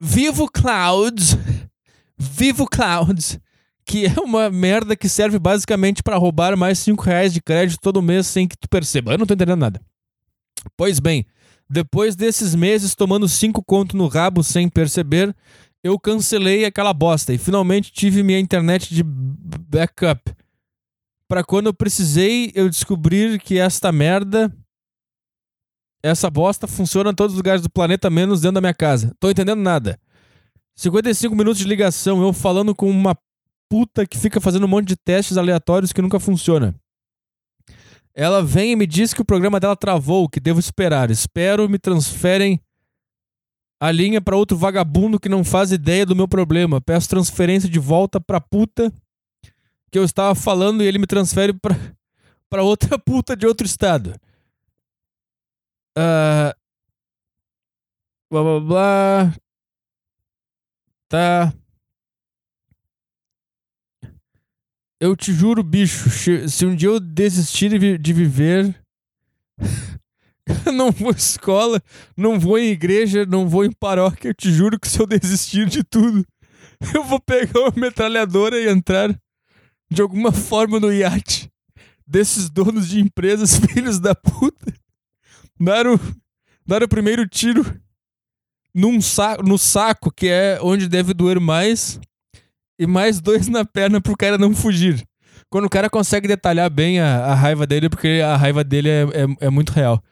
Vivo 0.00 0.50
Clouds. 0.50 1.36
Vivo 2.16 2.66
Clouds. 2.66 3.38
Que 3.84 4.06
é 4.06 4.18
uma 4.18 4.48
merda 4.48 4.96
que 4.96 5.10
serve 5.10 5.38
basicamente 5.38 6.02
pra 6.02 6.16
roubar 6.16 6.56
mais 6.56 6.78
5 6.78 7.02
reais 7.02 7.34
de 7.34 7.42
crédito 7.42 7.78
todo 7.82 8.00
mês 8.00 8.26
sem 8.26 8.48
que 8.48 8.56
tu 8.56 8.66
perceba. 8.66 9.12
Eu 9.12 9.18
não 9.18 9.26
tô 9.26 9.34
entendendo 9.34 9.60
nada. 9.60 9.78
Pois 10.74 10.98
bem, 11.00 11.26
depois 11.68 12.14
desses 12.14 12.54
meses 12.54 12.94
tomando 12.94 13.28
5 13.28 13.62
conto 13.64 13.96
no 13.96 14.06
rabo 14.06 14.42
sem 14.42 14.68
perceber, 14.68 15.34
eu 15.82 15.98
cancelei 15.98 16.64
aquela 16.64 16.92
bosta 16.92 17.32
e 17.32 17.38
finalmente 17.38 17.92
tive 17.92 18.22
minha 18.22 18.38
internet 18.38 18.94
de 18.94 19.02
backup. 19.02 20.34
Pra 21.28 21.44
quando 21.44 21.66
eu 21.66 21.74
precisei, 21.74 22.52
eu 22.54 22.68
descobrir 22.68 23.40
que 23.40 23.58
esta 23.58 23.90
merda, 23.90 24.54
essa 26.02 26.30
bosta 26.30 26.66
funciona 26.66 27.10
em 27.10 27.14
todos 27.14 27.34
os 27.34 27.38
lugares 27.38 27.62
do 27.62 27.70
planeta, 27.70 28.08
menos 28.08 28.40
dentro 28.40 28.54
da 28.54 28.60
minha 28.60 28.74
casa. 28.74 29.14
Tô 29.18 29.30
entendendo 29.30 29.60
nada. 29.60 29.98
55 30.76 31.34
minutos 31.34 31.58
de 31.58 31.68
ligação, 31.68 32.22
eu 32.22 32.32
falando 32.32 32.74
com 32.74 32.90
uma 32.90 33.16
puta 33.68 34.06
que 34.06 34.18
fica 34.18 34.40
fazendo 34.40 34.64
um 34.64 34.68
monte 34.68 34.88
de 34.88 34.96
testes 34.96 35.36
aleatórios 35.36 35.92
que 35.92 36.02
nunca 36.02 36.20
funciona. 36.20 36.74
Ela 38.14 38.42
vem 38.42 38.72
e 38.72 38.76
me 38.76 38.86
diz 38.86 39.12
que 39.12 39.20
o 39.20 39.24
programa 39.24 39.58
dela 39.58 39.76
travou, 39.76 40.28
que 40.28 40.38
devo 40.38 40.60
esperar. 40.60 41.10
Espero 41.10 41.68
me 41.68 41.78
transferem 41.78 42.60
a 43.80 43.90
linha 43.90 44.20
pra 44.20 44.36
outro 44.36 44.56
vagabundo 44.56 45.18
que 45.18 45.28
não 45.28 45.42
faz 45.44 45.72
ideia 45.72 46.06
do 46.06 46.14
meu 46.14 46.28
problema. 46.28 46.80
Peço 46.80 47.08
transferência 47.08 47.68
de 47.68 47.78
volta 47.78 48.20
pra 48.20 48.40
puta 48.40 48.92
que 49.90 49.98
eu 49.98 50.04
estava 50.04 50.34
falando 50.34 50.82
e 50.82 50.86
ele 50.86 50.98
me 50.98 51.06
transfere 51.06 51.52
pra, 51.52 51.74
pra 52.48 52.62
outra 52.62 52.98
puta 52.98 53.36
de 53.36 53.46
outro 53.46 53.66
estado. 53.66 54.14
Ah, 55.96 56.54
blá 58.30 58.42
blá 58.42 58.60
blá. 58.60 59.34
Tá. 61.08 61.54
Eu 65.04 65.14
te 65.14 65.34
juro, 65.34 65.62
bicho, 65.62 66.08
se 66.48 66.64
um 66.64 66.74
dia 66.74 66.88
eu 66.88 66.98
desistir 66.98 67.68
de 67.68 67.78
vi- 67.78 67.98
de 67.98 68.10
viver. 68.14 68.74
eu 70.64 70.72
não 70.72 70.90
vou 70.90 71.10
à 71.10 71.12
escola, 71.12 71.78
não 72.16 72.40
vou 72.40 72.58
em 72.58 72.70
igreja, 72.70 73.26
não 73.26 73.46
vou 73.46 73.66
em 73.66 73.70
paróquia. 73.70 74.30
Eu 74.30 74.34
te 74.34 74.50
juro 74.50 74.80
que 74.80 74.88
se 74.88 74.98
eu 74.98 75.06
desistir 75.06 75.68
de 75.68 75.84
tudo, 75.84 76.24
eu 76.94 77.04
vou 77.04 77.20
pegar 77.20 77.60
uma 77.60 77.72
metralhadora 77.76 78.58
e 78.58 78.66
entrar 78.66 79.14
de 79.90 80.00
alguma 80.00 80.32
forma 80.32 80.80
no 80.80 80.90
iate 80.90 81.50
desses 82.06 82.48
donos 82.48 82.88
de 82.88 82.98
empresas, 82.98 83.58
filhos 83.74 84.00
da 84.00 84.14
puta. 84.14 84.72
Dar 85.60 85.86
o, 85.86 86.00
dar 86.66 86.82
o 86.82 86.88
primeiro 86.88 87.28
tiro 87.28 87.62
num 88.74 89.02
sa 89.02 89.36
no 89.36 89.58
saco, 89.58 90.10
que 90.10 90.28
é 90.28 90.58
onde 90.62 90.88
deve 90.88 91.12
doer 91.12 91.38
mais, 91.38 92.00
e 92.78 92.86
mais 92.86 93.20
dois 93.20 93.48
na 93.48 93.64
perna 93.64 94.00
pro 94.00 94.16
cara 94.16 94.38
não 94.38 94.54
fugir. 94.54 95.06
Quando 95.50 95.66
o 95.66 95.70
cara 95.70 95.88
consegue 95.90 96.26
detalhar 96.26 96.70
bem 96.70 97.00
a, 97.00 97.26
a 97.26 97.34
raiva 97.34 97.66
dele, 97.66 97.88
porque 97.88 98.20
a 98.24 98.36
raiva 98.36 98.64
dele 98.64 98.88
é, 98.88 99.02
é, 99.02 99.46
é 99.46 99.50
muito 99.50 99.72
real. 99.72 100.02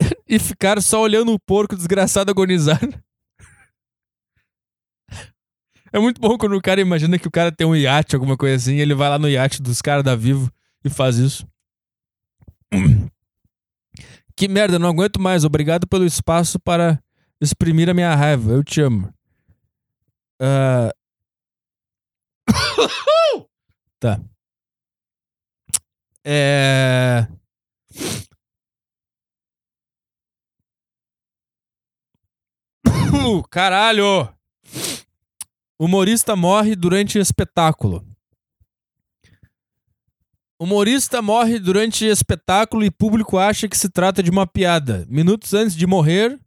e 0.28 0.38
ficar 0.38 0.80
só 0.82 1.00
olhando 1.00 1.32
o 1.32 1.38
porco 1.38 1.76
desgraçado 1.76 2.30
agonizar. 2.30 2.80
É 5.94 5.98
muito 5.98 6.18
bom 6.18 6.38
quando 6.38 6.56
o 6.56 6.62
cara 6.62 6.80
imagina 6.80 7.18
que 7.18 7.28
o 7.28 7.30
cara 7.30 7.52
tem 7.52 7.66
um 7.66 7.76
iate, 7.76 8.14
alguma 8.14 8.34
coisa 8.34 8.56
assim, 8.56 8.76
ele 8.76 8.94
vai 8.94 9.10
lá 9.10 9.18
no 9.18 9.28
iate 9.28 9.60
dos 9.60 9.82
caras 9.82 10.02
da 10.02 10.16
Vivo 10.16 10.50
e 10.82 10.88
faz 10.88 11.18
isso. 11.18 11.46
Que 14.34 14.48
merda, 14.48 14.78
não 14.78 14.88
aguento 14.88 15.20
mais. 15.20 15.44
Obrigado 15.44 15.86
pelo 15.86 16.06
espaço 16.06 16.58
para 16.58 16.98
exprimir 17.38 17.90
a 17.90 17.94
minha 17.94 18.14
raiva. 18.14 18.52
Eu 18.52 18.64
te 18.64 18.80
amo. 18.80 19.12
Ah. 20.40 20.90
tá. 23.98 24.20
É. 26.24 27.26
Caralho! 33.50 34.32
Humorista 35.78 36.36
morre 36.36 36.76
durante 36.76 37.18
espetáculo. 37.18 38.06
Humorista 40.60 41.20
morre 41.20 41.58
durante 41.58 42.04
espetáculo 42.04 42.84
e 42.84 42.90
público 42.90 43.36
acha 43.36 43.68
que 43.68 43.76
se 43.76 43.88
trata 43.88 44.22
de 44.22 44.30
uma 44.30 44.46
piada. 44.46 45.04
Minutos 45.08 45.52
antes 45.54 45.74
de 45.74 45.84
morrer, 45.88 46.38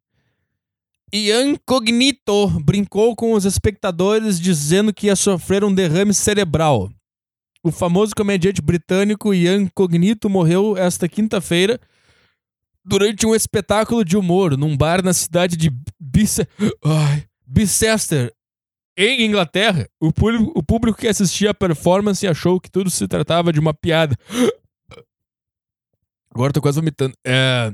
Ian 1.13 1.55
Cognito 1.65 2.47
brincou 2.61 3.15
com 3.15 3.33
os 3.33 3.45
espectadores 3.45 4.39
dizendo 4.39 4.93
que 4.93 5.07
ia 5.07 5.15
sofrer 5.15 5.63
um 5.63 5.73
derrame 5.73 6.13
cerebral. 6.13 6.89
O 7.63 7.71
famoso 7.71 8.13
comediante 8.15 8.61
britânico 8.61 9.33
Ian 9.33 9.67
Cognito 9.73 10.29
morreu 10.29 10.77
esta 10.77 11.07
quinta-feira 11.07 11.79
durante 12.83 13.25
um 13.25 13.33
espetáculo 13.33 14.05
de 14.05 14.15
humor 14.15 14.55
num 14.57 14.77
bar 14.77 15.03
na 15.03 15.13
cidade 15.13 15.57
de 15.57 15.71
Bice... 15.99 16.47
Ai, 16.83 17.25
Bicester, 17.45 18.31
em 18.97 19.25
Inglaterra. 19.25 19.87
O 19.99 20.11
público, 20.11 20.51
o 20.55 20.63
público 20.63 20.99
que 20.99 21.07
assistia 21.07 21.51
a 21.51 21.53
performance 21.53 22.27
achou 22.27 22.59
que 22.59 22.69
tudo 22.69 22.89
se 22.89 23.07
tratava 23.07 23.51
de 23.51 23.59
uma 23.59 23.73
piada. 23.73 24.15
Agora 26.29 26.53
tô 26.53 26.61
quase 26.61 26.79
vomitando. 26.79 27.15
É... 27.25 27.71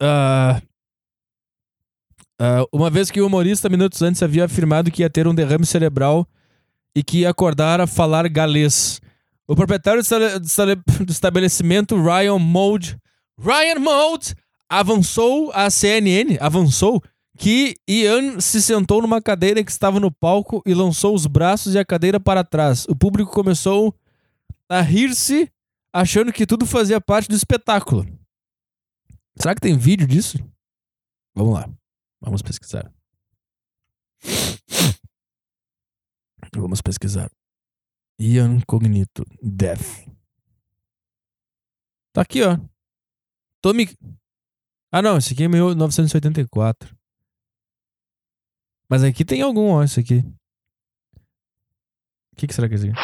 Ah, 0.00 0.62
ah, 2.40 2.64
uma 2.72 2.88
vez 2.88 3.10
que 3.10 3.20
o 3.20 3.26
humorista, 3.26 3.68
minutos 3.68 4.00
antes, 4.00 4.22
havia 4.22 4.46
afirmado 4.46 4.90
que 4.90 5.02
ia 5.02 5.10
ter 5.10 5.28
um 5.28 5.34
derrame 5.34 5.66
cerebral 5.66 6.26
e 6.96 7.02
que 7.02 7.18
ia 7.18 7.30
acordar 7.30 7.80
a 7.80 7.86
falar 7.86 8.26
galês. 8.28 9.00
O 9.46 9.54
proprietário 9.54 10.02
do 11.04 11.12
estabelecimento, 11.12 12.00
Ryan 12.00 12.38
Mold, 12.38 12.96
Ryan 13.38 13.80
Mold, 13.80 14.34
avançou 14.68 15.50
a 15.52 15.68
CNN, 15.68 16.38
avançou 16.40 17.02
que 17.36 17.74
Ian 17.88 18.40
se 18.40 18.62
sentou 18.62 19.02
numa 19.02 19.20
cadeira 19.20 19.64
que 19.64 19.70
estava 19.70 19.98
no 19.98 20.10
palco 20.10 20.62
e 20.64 20.72
lançou 20.72 21.14
os 21.14 21.26
braços 21.26 21.74
e 21.74 21.78
a 21.78 21.84
cadeira 21.84 22.20
para 22.20 22.44
trás. 22.44 22.86
O 22.88 22.94
público 22.94 23.32
começou 23.32 23.94
a 24.68 24.80
rir-se, 24.80 25.50
achando 25.92 26.32
que 26.32 26.46
tudo 26.46 26.64
fazia 26.64 27.00
parte 27.00 27.28
do 27.28 27.34
espetáculo. 27.34 28.06
Será 29.40 29.54
que 29.54 29.60
tem 29.62 29.78
vídeo 29.78 30.06
disso? 30.06 30.36
Vamos 31.34 31.54
lá. 31.54 31.66
Vamos 32.20 32.42
pesquisar. 32.42 32.92
Vamos 36.54 36.82
pesquisar. 36.82 37.30
Ian 38.18 38.60
Cognito, 38.66 39.24
Death. 39.42 40.06
Tá 42.12 42.20
aqui, 42.20 42.42
ó. 42.42 42.58
Tommy. 43.62 43.88
Ah, 44.92 45.00
não, 45.00 45.16
esse 45.16 45.32
aqui 45.32 45.44
é 45.44 45.48
1984. 45.48 46.94
Mas 48.90 49.02
aqui 49.02 49.24
tem 49.24 49.40
algum, 49.40 49.70
ó, 49.70 49.82
isso 49.82 50.00
aqui. 50.00 50.18
O 52.32 52.36
que, 52.36 52.46
que 52.46 52.52
será 52.52 52.68
que 52.68 52.74
é 52.74 52.76
isso 52.76 52.86
aqui? 52.88 52.96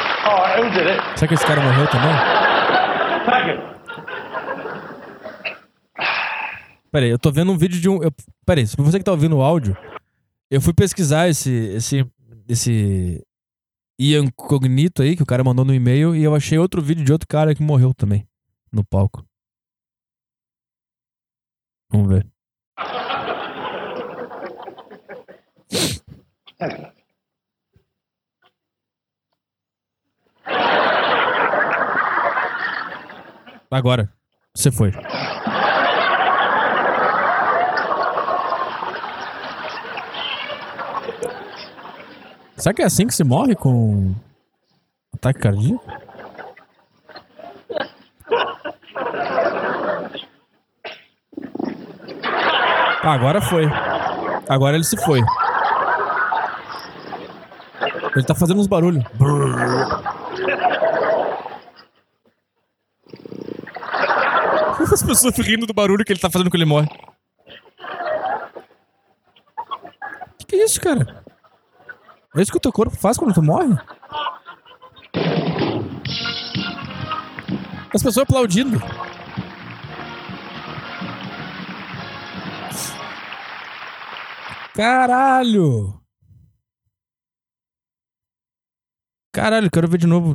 Será 1.17 1.29
que 1.29 1.35
esse 1.35 1.47
cara 1.47 1.63
morreu 1.63 1.91
também? 1.91 2.37
Peraí, 6.91 7.11
eu 7.11 7.19
tô 7.19 7.31
vendo 7.31 7.53
um 7.53 7.59
vídeo 7.59 7.81
de 7.81 7.89
um. 7.89 8.03
Eu, 8.03 8.13
peraí, 8.45 8.67
se 8.67 8.77
você 8.77 8.99
que 8.99 9.05
tá 9.05 9.13
ouvindo 9.13 9.37
o 9.37 9.43
áudio, 9.43 9.77
eu 10.51 10.61
fui 10.61 10.73
pesquisar 10.73 11.29
esse. 11.29 11.51
esse. 11.51 12.07
esse. 12.49 13.23
Ian 13.99 14.27
Cognito 14.31 15.01
aí, 15.03 15.17
que 15.17 15.23
o 15.23 15.27
cara 15.27 15.43
mandou 15.43 15.65
no 15.65 15.75
e-mail, 15.75 16.15
e 16.15 16.23
eu 16.23 16.35
achei 16.35 16.59
outro 16.59 16.83
vídeo 16.83 17.05
de 17.05 17.13
outro 17.13 17.27
cara 17.27 17.55
que 17.55 17.63
morreu 17.63 17.95
também. 17.95 18.29
No 18.71 18.85
palco. 18.85 19.25
Vamos 21.91 22.09
ver. 22.09 22.27
Agora. 33.71 34.13
Você 34.55 34.71
foi. 34.71 34.91
Será 42.57 42.75
que 42.75 42.83
é 42.83 42.87
assim 42.87 43.07
que 43.07 43.15
se 43.15 43.23
morre 43.23 43.55
com 43.55 44.15
ataque 45.15 45.41
cardíaco? 45.41 45.85
Ah, 53.03 53.13
agora 53.13 53.41
foi. 53.41 53.67
Agora 54.49 54.75
ele 54.75 54.85
se 54.85 54.97
foi. 54.97 55.21
Ele 58.17 58.25
tá 58.25 58.35
fazendo 58.35 58.59
uns 58.59 58.67
barulhos. 58.67 59.05
As 64.93 65.03
pessoas 65.03 65.37
rindo 65.39 65.67
do 65.67 65.75
barulho 65.75 66.05
que 66.05 66.13
ele 66.13 66.21
tá 66.21 66.31
fazendo 66.31 66.49
quando 66.49 66.63
ele 66.63 66.65
morre. 66.65 66.89
Que 70.39 70.47
que 70.47 70.57
é 70.57 70.65
isso, 70.65 70.81
cara? 70.81 71.26
É 72.37 72.43
isso 72.43 72.53
que 72.53 72.59
o 72.59 72.61
teu 72.61 72.73
corpo 72.73 72.95
faz 72.95 73.17
quando 73.17 73.33
tu 73.33 73.43
morre? 73.43 73.75
As 77.95 78.03
pessoas 78.03 78.19
aplaudindo. 78.19 78.79
Caralho! 84.75 85.99
Caralho, 89.33 89.71
quero 89.71 89.89
ver 89.89 89.99
de 89.99 90.07
novo. 90.07 90.35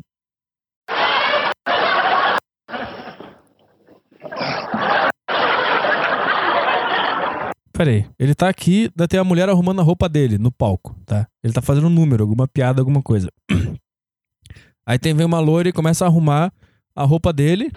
Peraí, 7.81 8.05
ele 8.19 8.35
tá 8.35 8.47
aqui, 8.47 8.91
daí 8.95 9.07
tem 9.07 9.19
a 9.19 9.23
mulher 9.23 9.49
arrumando 9.49 9.79
a 9.79 9.83
roupa 9.83 10.07
dele 10.07 10.37
no 10.37 10.51
palco, 10.51 10.95
tá? 11.03 11.27
Ele 11.43 11.51
tá 11.51 11.63
fazendo 11.63 11.87
um 11.87 11.89
número, 11.89 12.21
alguma 12.21 12.47
piada, 12.47 12.79
alguma 12.79 13.01
coisa. 13.01 13.27
Aí 14.85 14.99
tem 14.99 15.15
vem 15.15 15.25
uma 15.25 15.39
loira 15.39 15.69
e 15.69 15.73
começa 15.73 16.05
a 16.05 16.07
arrumar 16.07 16.53
a 16.95 17.03
roupa 17.03 17.33
dele. 17.33 17.71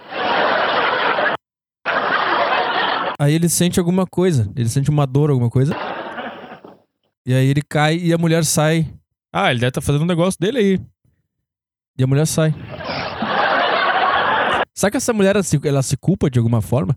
Aí 3.19 3.33
ele 3.33 3.49
sente 3.49 3.81
alguma 3.81 4.07
coisa, 4.07 4.53
ele 4.55 4.69
sente 4.69 4.91
uma 4.91 5.07
dor, 5.07 5.31
alguma 5.31 5.49
coisa. 5.49 5.75
E 7.25 7.33
aí 7.33 7.47
ele 7.47 7.63
cai 7.63 7.97
e 7.97 8.13
a 8.13 8.19
mulher 8.19 8.45
sai. 8.45 8.87
Ah, 9.33 9.51
ele 9.51 9.61
deve 9.61 9.71
estar 9.71 9.81
fazendo 9.81 10.03
um 10.03 10.07
negócio 10.07 10.39
dele 10.39 10.59
aí. 10.59 10.81
E 11.97 12.05
a 12.05 12.07
mulher 12.07 12.27
sai. 12.27 12.55
Será 14.75 14.91
que 14.91 14.99
essa 14.99 15.15
mulher 15.15 15.35
ela 15.35 15.43
se, 15.43 15.59
ela 15.67 15.83
se 15.83 15.97
culpa 15.97 16.29
de 16.29 16.39
alguma 16.39 16.61
forma? 16.61 16.95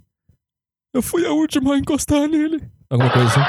Eu 0.98 1.02
fui 1.04 1.24
a 1.28 1.32
última 1.32 1.76
a 1.76 1.78
encostar 1.78 2.28
nele. 2.28 2.60
Alguma 2.90 3.12
coisa 3.12 3.28
assim. 3.28 3.40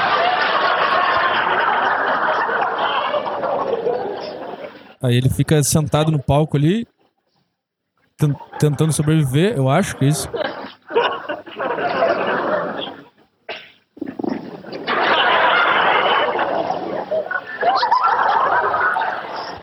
Aí 5.01 5.15
ele 5.15 5.29
fica 5.31 5.63
sentado 5.63 6.11
no 6.11 6.21
palco 6.21 6.55
ali, 6.55 6.85
ten- 8.15 8.35
tentando 8.59 8.93
sobreviver, 8.93 9.57
eu 9.57 9.67
acho 9.67 9.97
que 9.97 10.05
é 10.05 10.09
isso. 10.09 10.29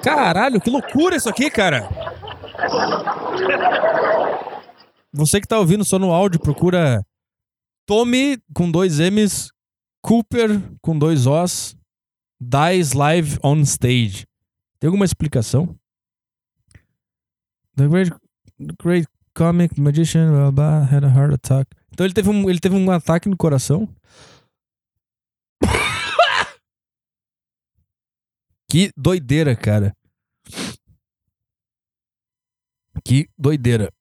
Caralho, 0.03 0.61
que 0.61 0.71
loucura 0.71 1.17
isso 1.17 1.29
aqui, 1.29 1.51
cara! 1.51 1.89
Você 5.13 5.41
que 5.41 5.49
tá 5.49 5.59
ouvindo 5.59 5.85
só 5.85 5.99
no 5.99 6.13
áudio, 6.13 6.39
procura 6.39 7.03
Tommy 7.87 8.39
com 8.53 8.71
dois 8.71 8.99
M's, 8.99 9.51
Cooper 10.03 10.61
com 10.83 10.99
dois 10.99 11.27
O's, 11.27 11.77
Dies 12.41 12.93
Live 12.93 13.39
on 13.43 13.61
Stage. 13.63 14.27
Tem 14.79 14.89
alguma 14.89 15.05
explicação? 15.05 15.79
The 17.77 17.89
great, 17.89 18.13
great 18.83 19.09
comic 19.35 19.81
magician 19.81 20.33
blah, 20.33 20.51
blah, 20.51 20.83
had 20.83 21.05
a 21.05 21.09
heart 21.09 21.33
attack. 21.33 21.71
Então 21.93 22.05
ele 22.05 22.15
teve 22.15 22.29
um, 22.29 22.51
ele 22.51 22.59
teve 22.59 22.75
um 22.75 22.91
ataque 22.91 23.29
no 23.29 23.37
coração. 23.37 23.89
que 28.69 28.91
doideira, 28.97 29.55
cara. 29.55 29.97
Que 33.05 33.29
doideira. 33.39 33.93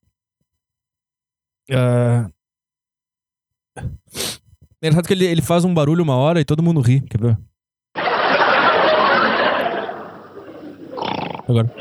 Ah, 1.71 2.29
É 3.75 4.87
engraçado 4.87 5.07
que 5.07 5.13
ele, 5.13 5.25
ele 5.25 5.41
faz 5.41 5.65
um 5.65 5.73
barulho 5.73 6.03
uma 6.03 6.15
hora 6.15 6.39
e 6.39 6.45
todo 6.45 6.63
mundo 6.63 6.81
ri. 6.81 7.03
Ver? 7.19 7.37
Agora. 11.47 11.73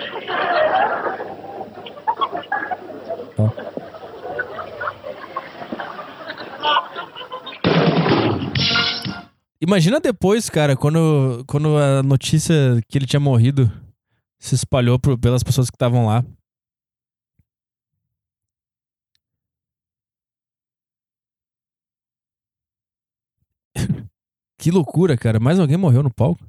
Ó. 3.39 3.51
Imagina 9.61 9.99
depois, 9.99 10.51
cara, 10.51 10.77
quando, 10.77 11.43
quando 11.47 11.79
a 11.79 12.03
notícia 12.03 12.55
que 12.89 12.99
ele 12.99 13.07
tinha 13.07 13.21
morrido 13.21 13.71
se 14.39 14.55
espalhou 14.55 14.99
pelas 14.99 15.43
pessoas 15.43 15.71
que 15.71 15.77
estavam 15.77 16.07
lá. 16.07 16.23
Que 24.65 24.71
loucura, 24.71 25.15
cara. 25.15 25.39
Mais 25.39 25.61
alguém 25.61 25.77
morreu 25.77 26.03
no 26.03 26.11
palco? 26.11 26.43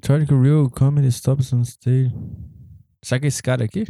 Tragic 0.00 0.32
Real 0.32 0.70
Comedy 0.70 1.08
Stops 1.08 1.52
on 1.52 1.60
Stage. 1.60 2.10
Será 3.04 3.20
que 3.20 3.26
é 3.26 3.28
esse 3.28 3.42
cara 3.42 3.66
aqui? 3.66 3.84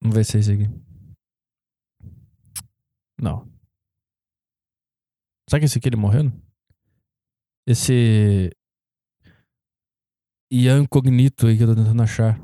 Vamos 0.00 0.14
ver 0.14 0.24
se 0.24 0.36
é 0.36 0.40
esse 0.40 0.52
aqui. 0.52 0.68
Não. 3.20 3.50
Será 5.50 5.58
que 5.58 5.64
esse 5.64 5.78
aqui 5.78 5.88
ele 5.88 5.96
morreu? 5.96 6.30
Esse. 7.66 8.52
Ian 10.52 10.86
Cognito 10.86 11.48
aí 11.48 11.56
que 11.56 11.64
eu 11.64 11.66
tô 11.66 11.74
tentando 11.74 12.00
achar. 12.00 12.38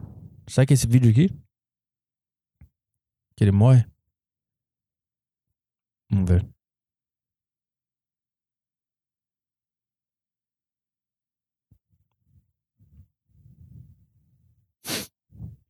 Será 0.51 0.67
que 0.67 0.73
é 0.73 0.75
esse 0.75 0.89
vídeo 0.89 1.13
aqui? 1.13 1.29
Que 3.37 3.45
ele 3.45 3.53
morre? 3.53 3.87
Vamos 6.11 6.31
ver. 6.31 6.49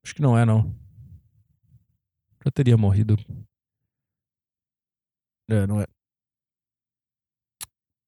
Acho 0.02 0.14
que 0.14 0.22
não 0.22 0.38
é, 0.38 0.44
não. 0.44 0.74
Já 2.44 2.50
teria 2.50 2.76
morrido. 2.76 3.16
É, 5.50 5.66
não 5.66 5.80
é. 5.80 5.86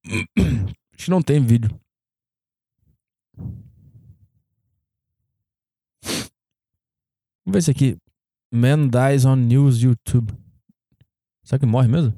Acho 0.95 1.05
que 1.05 1.11
não 1.11 1.22
tem 1.22 1.45
vídeo. 1.45 1.68
Vamos 7.45 7.55
ver 7.55 7.62
se 7.62 7.70
aqui. 7.70 7.99
Man 8.53 8.89
dies 8.89 9.24
on 9.24 9.37
news 9.37 9.83
YouTube. 9.83 10.33
Será 11.51 11.59
que 11.59 11.66
morre 11.66 11.88
mesmo? 11.88 12.14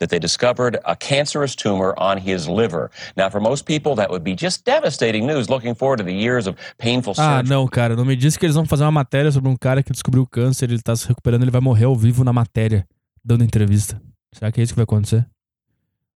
that 0.00 0.10
they 0.10 0.18
discovered 0.20 0.78
a 0.84 0.94
cancerous 0.94 1.56
tumor 1.56 1.92
on 1.98 2.18
his 2.18 2.46
liver. 2.46 2.88
Now, 3.16 3.28
for 3.30 3.40
most 3.40 3.64
people, 3.64 3.96
that 3.96 4.10
would 4.10 4.22
be 4.22 4.36
just 4.36 4.64
devastating 4.64 5.26
news. 5.26 5.48
Looking 5.48 5.74
forward 5.74 5.96
to 5.96 6.04
the 6.04 6.12
years 6.14 6.46
of 6.46 6.56
painful 6.78 7.14
Ah, 7.18 7.38
surgery. 7.38 7.48
não, 7.48 7.66
cara. 7.66 7.96
Não 7.96 8.04
me 8.04 8.14
diz 8.14 8.36
que 8.36 8.46
eles 8.46 8.54
vão 8.54 8.64
fazer 8.64 8.84
uma 8.84 8.92
matéria 8.92 9.32
sobre 9.32 9.48
um 9.50 9.56
cara 9.56 9.82
que 9.82 9.90
descobriu 9.90 10.24
câncer, 10.24 10.70
ele 10.70 10.80
tá 10.80 10.94
se 10.94 11.08
recuperando, 11.08 11.42
ele 11.42 11.50
vai 11.50 11.60
morrer 11.60 11.86
ao 11.86 11.96
vivo 11.96 12.22
na 12.22 12.32
matéria, 12.32 12.86
dando 13.24 13.42
entrevista. 13.42 14.00
Será 14.32 14.52
que 14.52 14.60
é 14.60 14.64
isso 14.64 14.72
que 14.72 14.76
vai 14.76 14.84
acontecer? 14.84 15.26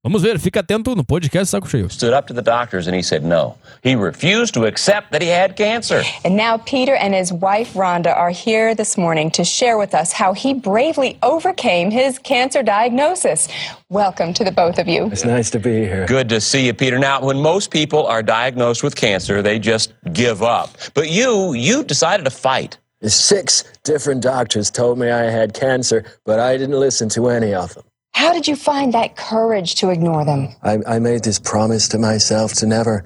Vamos 0.04 0.24
ver, 0.24 0.40
fica 0.40 0.64
atento 0.64 0.96
no 0.96 1.04
podcast 1.04 1.50
Saco 1.50 1.68
Cheio. 1.68 1.88
Stood 1.88 2.12
up 2.12 2.26
to 2.26 2.34
the 2.34 2.42
doctors 2.42 2.88
and 2.88 2.96
he 2.96 3.04
said 3.04 3.24
no. 3.24 3.56
He 3.84 3.94
refused 3.94 4.56
to 4.56 4.66
accept 4.66 5.12
that 5.12 5.22
he 5.22 5.28
had 5.28 5.56
cancer. 5.56 6.02
And 6.26 6.36
now 6.36 6.58
Peter 6.58 6.96
and 6.96 7.14
his 7.14 7.32
wife 7.32 7.76
Rhonda 7.76 8.18
are 8.18 8.32
here 8.32 8.74
this 8.74 8.98
morning 8.98 9.30
to 9.30 9.44
share 9.44 9.78
with 9.78 9.94
us 9.94 10.12
how 10.12 10.34
he 10.34 10.56
bravely 10.56 11.20
overcame 11.22 11.92
his 11.92 12.18
cancer 12.18 12.64
diagnosis. 12.64 13.48
Welcome 13.90 14.34
to 14.34 14.44
the 14.44 14.52
both 14.52 14.80
of 14.80 14.88
you. 14.88 15.06
It's 15.12 15.24
nice 15.24 15.52
to 15.52 15.60
be 15.60 15.82
here. 15.82 16.08
Good 16.08 16.30
to 16.30 16.42
see 16.42 16.66
you, 16.66 16.74
Peter. 16.74 16.98
Now, 16.98 17.22
when 17.22 17.40
most 17.40 17.70
people 17.70 18.08
are 18.08 18.24
diagnosed 18.24 18.82
with 18.82 18.96
cancer, 18.96 19.44
they 19.44 19.60
just 19.60 19.94
give 20.14 20.42
up. 20.42 20.76
But 20.96 21.12
you, 21.12 21.54
you 21.54 21.84
decided 21.84 22.24
to 22.24 22.32
fight. 22.32 22.80
Six 23.04 23.66
different 23.84 24.24
doctors 24.24 24.72
told 24.72 24.98
me 24.98 25.12
I 25.12 25.26
had 25.30 25.54
cancer, 25.54 26.06
but 26.26 26.40
I 26.40 26.58
didn't 26.58 26.80
listen 26.80 27.08
to 27.10 27.30
any 27.30 27.54
of 27.54 27.76
them. 27.76 27.84
How 28.14 28.34
did 28.34 28.48
you 28.48 28.56
find 28.56 28.94
that 28.94 29.16
courage 29.16 29.76
to 29.76 29.90
ignore 29.90 30.26
them? 30.26 30.50
I, 30.64 30.80
I 30.88 31.00
made 31.00 31.24
this 31.24 31.40
promise 31.40 31.88
to 31.90 31.98
myself 31.98 32.54
to 32.56 32.68
never, 32.68 33.06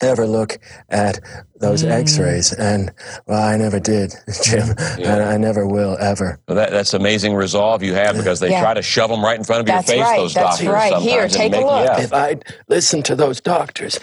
ever 0.00 0.26
look 0.26 0.58
at 0.88 1.20
those 1.60 1.84
Mm. 1.84 1.90
x-rays 1.92 2.52
and 2.52 2.92
well 3.26 3.42
i 3.42 3.56
never 3.56 3.78
did 3.80 4.12
jim 4.42 4.74
and 4.98 5.22
i 5.22 5.36
never 5.38 5.66
will 5.66 5.96
ever 5.98 6.38
Well, 6.46 6.56
that, 6.56 6.72
that's 6.72 6.92
amazing 6.92 7.32
resolve 7.34 7.82
you 7.82 7.94
have 7.94 8.16
because 8.16 8.38
they 8.40 8.50
Yeah. 8.50 8.60
try 8.60 8.74
to 8.74 8.82
shove 8.82 9.08
them 9.08 9.24
right 9.24 9.38
in 9.38 9.44
front 9.44 9.60
of 9.60 9.66
That's 9.66 9.88
your 9.88 9.98
face, 9.98 10.04
right, 10.04 10.16
those 10.18 10.34
that's 10.34 10.58
doctors. 10.58 10.68
right. 10.68 11.00
Here, 11.00 11.22
and 11.22 11.32
take 11.32 11.54
a 11.54 11.60
look. 11.60 11.84
yeah. 11.86 12.00
If 12.00 12.12
I'd 12.12 12.44
listened 12.68 13.04
to 13.06 13.14
those 13.16 13.40
doctors, 13.40 13.98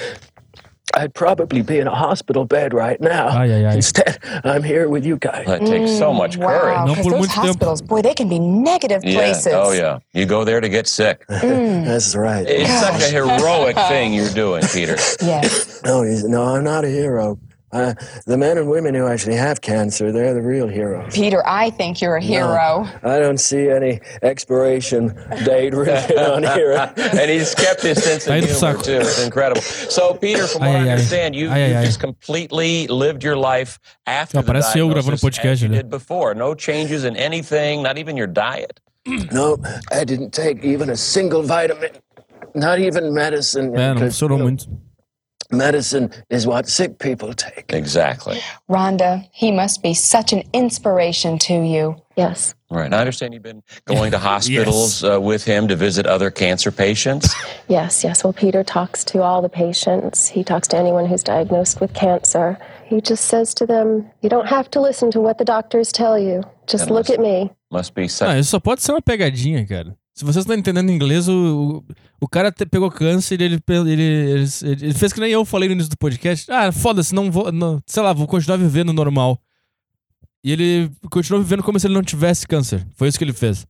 I'd 0.93 1.13
probably 1.13 1.61
be 1.61 1.79
in 1.79 1.87
a 1.87 1.95
hospital 1.95 2.45
bed 2.45 2.73
right 2.73 2.99
now. 2.99 3.41
Instead, 3.71 4.19
I'm 4.43 4.63
here 4.63 4.89
with 4.89 5.05
you 5.05 5.17
guys. 5.17 5.45
That 5.47 5.61
takes 5.65 5.91
so 5.97 6.11
mm, 6.11 6.17
much 6.17 6.37
Wow, 6.37 6.47
courage. 6.85 6.97
because 6.97 7.11
those 7.11 7.27
hospitals, 7.27 7.81
boy, 7.81 8.01
they 8.01 8.13
can 8.13 8.29
be 8.29 8.39
negative 8.39 9.03
Yeah. 9.03 9.15
places. 9.15 9.53
Oh, 9.55 9.71
yeah. 9.71 9.99
You 10.13 10.25
go 10.25 10.43
there 10.43 10.59
to 10.61 10.69
get 10.69 10.87
sick. 10.87 11.25
Mm. 11.27 11.85
That's 11.85 12.15
right. 12.15 12.45
It's 12.47 12.69
such 12.79 13.01
a 13.01 13.13
heroic 13.13 13.75
thing 13.75 14.13
you're 14.13 14.29
doing, 14.33 14.63
Peter. 14.73 14.97
Yes. 15.21 15.81
No, 15.83 16.03
he's, 16.03 16.23
no, 16.23 16.43
I'm 16.43 16.63
not 16.63 16.83
a 16.83 16.89
hero. 16.89 17.37
Uh, 17.71 17.93
the 18.25 18.37
men 18.37 18.57
and 18.57 18.69
women 18.69 18.93
who 18.93 19.07
actually 19.07 19.35
have 19.35 19.61
cancer, 19.61 20.11
they're 20.11 20.33
the 20.33 20.41
real 20.41 20.67
heroes. 20.67 21.13
Peter, 21.15 21.41
I 21.47 21.69
think 21.69 22.01
you're 22.01 22.17
a 22.17 22.21
hero. 22.21 22.83
No, 22.83 22.89
I 23.03 23.19
don't 23.19 23.39
see 23.39 23.69
any 23.69 24.01
expiration 24.21 25.15
date 25.45 25.73
written 25.73 26.17
on 26.19 26.43
here. 26.43 26.73
and 26.97 27.31
he's 27.31 27.55
kept 27.55 27.81
his 27.81 28.03
sense 28.03 28.27
of 28.27 28.33
Aí 28.33 28.41
humor, 28.41 28.53
saco. 28.59 28.81
too. 28.81 28.99
It's 28.99 29.23
incredible. 29.23 29.61
So, 29.61 30.13
Peter, 30.15 30.47
from 30.47 30.61
what 30.61 30.69
Ai, 30.69 30.73
I 30.73 30.75
ai, 30.79 30.87
ai. 30.87 30.91
understand, 30.91 31.35
you, 31.35 31.49
Ai, 31.49 31.63
ai, 31.63 31.67
you 31.69 31.75
ai. 31.77 31.85
just 31.85 31.99
completely 32.01 32.87
lived 32.87 33.23
your 33.23 33.37
life 33.37 33.79
after 34.05 34.37
Não, 34.37 34.43
the 34.43 34.51
parece 34.51 34.77
eu 34.77 34.87
gravando 34.89 35.15
diagnosis 35.15 35.21
podcast, 35.39 35.51
as 35.53 35.61
you 35.61 35.69
né? 35.69 35.77
did 35.77 35.89
before. 35.89 36.35
No 36.35 36.53
changes 36.53 37.05
in 37.05 37.15
anything, 37.15 37.81
not 37.81 37.97
even 37.97 38.17
your 38.17 38.27
diet. 38.27 38.79
No, 39.31 39.57
I 39.91 40.03
didn't 40.03 40.31
take 40.31 40.63
even 40.63 40.89
a 40.89 40.95
single 40.97 41.41
vitamin, 41.41 41.89
not 42.53 42.79
even 42.79 43.13
medicine. 43.13 43.71
É, 43.73 43.87
não 43.87 43.93
because, 43.95 44.13
funcionou 44.15 44.37
you 44.37 44.43
muito. 44.43 44.67
Medicine 45.51 46.11
is 46.29 46.47
what 46.47 46.67
sick 46.67 46.99
people 46.99 47.33
take. 47.33 47.73
Exactly. 47.73 48.39
Rhonda, 48.69 49.27
he 49.33 49.51
must 49.51 49.83
be 49.83 49.93
such 49.93 50.33
an 50.33 50.43
inspiration 50.53 51.37
to 51.39 51.53
you. 51.53 51.95
Yes. 52.15 52.55
Right. 52.69 52.85
And 52.85 52.95
I 52.95 52.99
understand 52.99 53.33
you've 53.33 53.43
been 53.43 53.63
going 53.85 54.11
to 54.11 54.17
hospitals 54.31 55.03
uh, 55.03 55.19
with 55.19 55.43
him 55.43 55.67
to 55.67 55.75
visit 55.75 56.05
other 56.05 56.29
cancer 56.31 56.71
patients. 56.71 57.33
Yes, 57.67 58.03
yes. 58.03 58.23
Well, 58.23 58.33
Peter 58.33 58.63
talks 58.63 59.03
to 59.05 59.21
all 59.21 59.41
the 59.41 59.49
patients. 59.49 60.27
He 60.29 60.43
talks 60.43 60.67
to 60.69 60.77
anyone 60.77 61.05
who's 61.05 61.23
diagnosed 61.23 61.81
with 61.81 61.93
cancer. 61.93 62.57
He 62.85 63.01
just 63.01 63.25
says 63.25 63.53
to 63.55 63.65
them, 63.65 64.09
You 64.21 64.29
don't 64.29 64.47
have 64.47 64.69
to 64.71 64.81
listen 64.81 65.11
to 65.11 65.19
what 65.19 65.37
the 65.37 65.45
doctors 65.45 65.91
tell 65.91 66.17
you. 66.17 66.43
Just 66.67 66.87
That 66.87 66.93
look 66.93 67.09
at 67.09 67.19
me. 67.19 67.51
Must 67.71 67.93
be 67.93 68.07
such 68.07 68.27
Ah, 68.27 68.37
isso 68.37 68.51
só 68.51 68.59
pode 68.59 68.81
ser 68.81 68.91
uma 68.91 69.01
pegadinha, 69.01 69.65
cara. 69.65 69.95
Se 70.13 70.25
vocês 70.25 70.43
estão 70.43 70.55
entendendo 70.57 70.91
inglês, 70.91 71.27
o, 71.29 71.83
o, 71.87 71.93
o 72.21 72.27
cara 72.27 72.51
te- 72.51 72.65
pegou 72.65 72.91
câncer 72.91 73.39
e 73.39 73.43
ele, 73.45 73.59
ele, 73.67 73.91
ele, 73.91 74.03
ele- 74.33 74.85
ele 74.85 74.93
fez 74.93 75.13
que 75.13 75.19
nem 75.21 75.31
eu 75.31 75.45
falei 75.45 75.69
no 75.69 75.73
início 75.73 75.89
do 75.89 75.97
podcast. 75.97 76.51
Ah, 76.51 76.71
foda-se, 76.71 77.15
não 77.15 77.31
vou. 77.31 77.51
Não, 77.51 77.81
sei 77.87 78.03
lá, 78.03 78.11
vou 78.13 78.27
continuar 78.27 78.57
vivendo 78.57 78.91
normal. 78.91 79.39
E 80.43 80.51
ele 80.51 80.91
continuou 81.09 81.41
vivendo 81.43 81.63
como 81.63 81.79
se 81.79 81.87
ele 81.87 81.93
não 81.93 82.03
tivesse 82.03 82.45
câncer. 82.47 82.85
Foi 82.95 83.07
isso 83.07 83.17
que 83.17 83.23
ele 83.23 83.31
fez. 83.33 83.65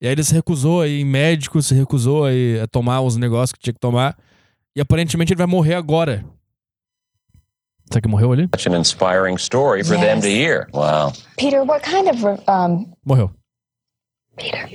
E 0.00 0.06
aí 0.06 0.12
ele 0.12 0.22
se 0.22 0.34
recusou 0.34 0.82
a 0.82 0.86
ir 0.88 1.00
em 1.00 1.04
médico, 1.04 1.62
se 1.62 1.74
recusou 1.74 2.26
a, 2.26 2.32
ir 2.32 2.60
a 2.60 2.66
tomar 2.66 3.00
os 3.00 3.16
negócios 3.16 3.52
que 3.52 3.60
tinha 3.60 3.72
que 3.72 3.80
tomar. 3.80 4.16
E 4.76 4.80
aparentemente 4.80 5.32
ele 5.32 5.38
vai 5.38 5.46
morrer 5.46 5.74
agora. 5.74 6.22
Será 7.90 8.02
que 8.02 8.08
morreu 8.08 8.32
ali? 8.32 8.42
an 8.68 8.78
inspiring 8.78 9.36
story 9.36 9.82
for 9.84 9.96
them 9.96 10.16
Yes. 10.16 10.20
to 10.24 10.28
hear. 10.28 10.66
Wow. 10.74 11.12
Peter, 11.38 11.62
what 11.62 11.82
kind 11.88 12.08
of 12.08 12.22
um, 12.50 12.92
Morreu. 13.04 13.30
Peter? 14.36 14.68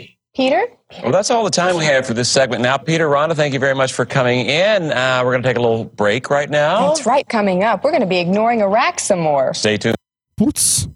Well, 1.04 1.12
that's 1.12 1.30
all 1.30 1.44
the 1.44 1.50
time 1.50 1.76
we 1.78 1.86
have 1.86 2.06
for 2.06 2.14
this 2.14 2.30
segment. 2.30 2.62
Now, 2.62 2.78
Peter, 2.78 3.08
Rhonda, 3.08 3.36
thank 3.36 3.54
you 3.54 3.60
very 3.60 3.76
much 3.76 3.94
for 3.94 4.06
coming 4.06 4.46
in. 4.46 4.92
Uh, 4.92 5.22
we're 5.24 5.32
going 5.32 5.44
to 5.44 5.50
take 5.50 5.58
a 5.58 5.62
little 5.62 5.86
break 5.86 6.30
right 6.30 6.50
now. 6.50 6.88
That's 6.88 7.06
right. 7.06 7.28
Coming 7.28 7.64
up, 7.64 7.84
we're 7.84 7.92
going 7.92 8.02
to 8.02 8.08
be 8.08 8.20
ignoring 8.20 8.62
Iraq 8.62 9.00
some 9.00 9.20
more. 9.20 9.54
Stay 9.54 9.78
tuned. 9.78 9.96
Putz. 10.40 10.88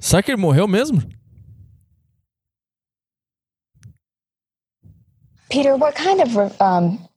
Será 0.00 0.22
que 0.24 0.32
ele 0.32 0.40
morreu 0.40 0.68
mesmo? 0.68 1.02
Peter, 5.50 5.76
what 5.76 5.94
kind 5.94 6.20
of 6.20 6.60
um, 6.60 7.08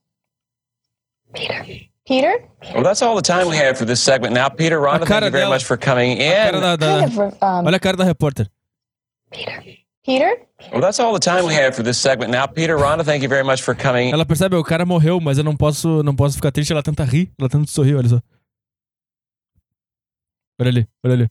Peter? 1.34 1.64
Peter? 2.06 2.44
Well, 2.74 2.82
that's 2.82 3.02
all 3.02 3.14
the 3.14 3.22
time 3.22 3.46
we 3.48 3.56
have 3.56 3.78
for 3.78 3.84
this 3.84 4.00
segment. 4.00 4.32
Now, 4.34 4.48
Peter, 4.48 4.80
Rhonda, 4.80 5.06
thank 5.06 5.24
you 5.24 5.30
very 5.30 5.42
dela- 5.44 5.50
much 5.50 5.64
for 5.64 5.76
coming 5.76 6.12
A 6.12 6.32
cara 6.32 6.56
in. 6.56 6.62
da- 6.62 6.76
da- 6.76 7.00
Kind 7.00 7.12
of 7.12 7.18
um, 7.42 7.66
Olha 7.66 7.76
a 7.76 7.78
cara 7.78 7.96
da 7.96 8.04
repórter. 8.04 8.48
Peter? 10.04 10.46
Well, 10.72 10.80
that's 10.80 10.98
all 11.00 11.12
the 11.12 11.20
time 11.20 11.44
we 11.46 11.54
have 11.54 11.74
for 11.76 11.82
this 11.84 11.96
segment. 11.98 12.30
Now, 12.32 12.46
Peter, 12.46 12.76
Rhonda, 12.76 13.04
thank 13.04 13.22
you 13.22 13.28
very 13.28 13.44
much 13.44 13.62
for 13.62 13.74
coming. 13.74 14.12
Ela 14.12 14.26
percebe, 14.26 14.56
o 14.56 14.64
cara 14.64 14.84
morreu, 14.84 15.20
mas 15.20 15.38
eu 15.38 15.44
não 15.44 15.56
posso, 15.56 16.02
não 16.02 16.14
posso 16.14 16.36
ficar 16.36 16.50
triste. 16.50 16.72
Ela 16.72 16.82
tenta 16.82 17.04
rir, 17.04 17.30
ela 17.38 17.48
tenta 17.48 17.70
sorrir, 17.70 17.94
olha 17.94 18.08
só. 18.08 18.20
Olha 20.60 20.70
ali, 20.70 20.88
olha 21.04 21.14
ali. 21.14 21.30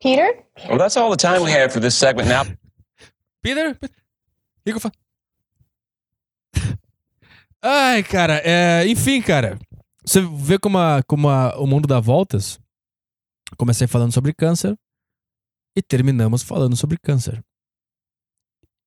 Peter? 0.00 0.44
Well, 0.68 0.78
that's 0.78 0.96
all 0.96 1.10
the 1.10 1.16
time 1.16 1.40
we 1.44 1.52
have 1.52 1.72
for 1.72 1.80
this 1.80 1.94
segment. 1.94 2.28
Now, 2.28 2.44
Peter? 3.42 3.70
O 3.72 3.76
que, 4.64 4.72
que 4.72 4.76
eu 4.76 4.80
faço? 4.80 4.94
Ai, 7.62 8.02
cara, 8.02 8.40
é, 8.44 8.86
enfim, 8.86 9.20
cara. 9.22 9.58
Você 10.04 10.20
vê 10.20 10.58
como, 10.58 10.78
a- 10.78 11.02
como 11.06 11.28
a- 11.28 11.54
o 11.58 11.66
mundo 11.66 11.86
dá 11.86 12.00
voltas? 12.00 12.58
Comecei 13.56 13.86
falando 13.86 14.12
sobre 14.12 14.32
câncer 14.32 14.76
e 15.76 15.82
terminamos 15.82 16.42
falando 16.42 16.76
sobre 16.76 16.98
câncer. 16.98 17.42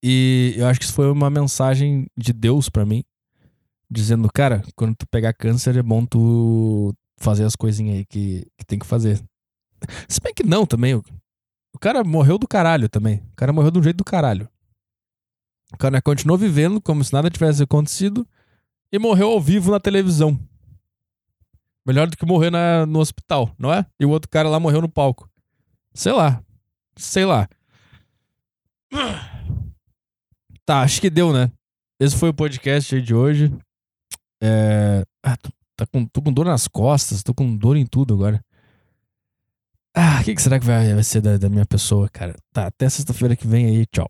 E 0.03 0.53
eu 0.57 0.67
acho 0.67 0.79
que 0.79 0.86
isso 0.86 0.93
foi 0.93 1.09
uma 1.09 1.29
mensagem 1.29 2.07
de 2.17 2.34
Deus 2.34 2.69
pra 2.69 2.86
mim, 2.86 3.03
dizendo, 3.89 4.29
cara, 4.34 4.61
quando 4.75 4.95
tu 4.95 5.07
pegar 5.07 5.34
câncer 5.34 5.77
é 5.77 5.84
bom 5.84 6.05
tu 6.05 6.93
fazer 7.17 7.45
as 7.45 7.55
coisinhas 7.55 7.97
aí 7.99 8.05
que, 8.05 8.45
que 8.57 8.65
tem 8.65 8.77
que 8.77 8.86
fazer. 8.86 9.23
Se 10.09 10.19
bem 10.21 10.34
que 10.34 10.43
não 10.43 10.65
também. 10.65 10.95
O, 10.95 11.03
o 11.73 11.79
cara 11.79 12.03
morreu 12.03 12.38
do 12.38 12.47
caralho 12.47 12.89
também. 12.89 13.19
O 13.31 13.36
cara 13.36 13.53
morreu 13.53 13.71
de 13.71 13.79
um 13.79 13.84
jeito 13.84 13.97
do 13.97 14.03
caralho. 14.03 14.49
O 15.73 15.77
cara 15.77 16.01
continuou 16.01 16.38
vivendo 16.38 16.81
como 16.81 17.03
se 17.03 17.13
nada 17.13 17.29
tivesse 17.29 17.63
acontecido 17.63 18.27
e 18.91 18.99
morreu 18.99 19.29
ao 19.31 19.41
vivo 19.41 19.71
na 19.71 19.79
televisão. 19.79 20.38
Melhor 21.86 22.07
do 22.09 22.15
que 22.17 22.25
morrer 22.25 22.49
na- 22.51 22.86
no 22.86 22.99
hospital, 22.99 23.53
não 23.57 23.73
é? 23.73 23.86
E 23.99 24.05
o 24.05 24.09
outro 24.09 24.29
cara 24.29 24.49
lá 24.49 24.59
morreu 24.59 24.81
no 24.81 24.89
palco. 24.89 25.29
Sei 25.93 26.11
lá. 26.11 26.43
Sei 26.96 27.26
lá. 27.26 27.48
Tá, 30.66 30.82
acho 30.82 31.02
que 31.02 31.10
deu, 31.10 31.34
né? 31.34 31.52
Esse 32.00 32.16
foi 32.18 32.30
o 32.30 32.34
podcast 32.34 33.02
de 33.02 33.14
hoje. 33.14 33.54
É... 34.41 35.04
Ah, 35.24 35.36
tô, 35.38 35.50
tá 35.76 35.86
com, 35.86 36.06
tô 36.06 36.22
com 36.22 36.32
dor 36.32 36.46
nas 36.46 36.68
costas, 36.68 37.24
tô 37.24 37.34
com 37.34 37.56
dor 37.56 37.76
em 37.76 37.86
tudo 37.86 38.14
agora. 38.14 38.44
Ah, 39.96 40.20
o 40.22 40.24
que, 40.24 40.34
que 40.34 40.41
será 40.41 40.60
que 40.60 40.66
vai, 40.66 40.94
vai 40.94 41.04
ser 41.04 41.22
da, 41.22 41.38
da 41.38 41.50
minha 41.50 41.66
pessoa, 41.66 42.10
cara? 42.10 42.36
Tá, 42.52 42.68
até 42.68 42.89
sexta-feira 42.89 43.36
que 43.36 43.48
vem 43.48 43.66
aí. 43.66 43.86
Tchau. 43.86 44.10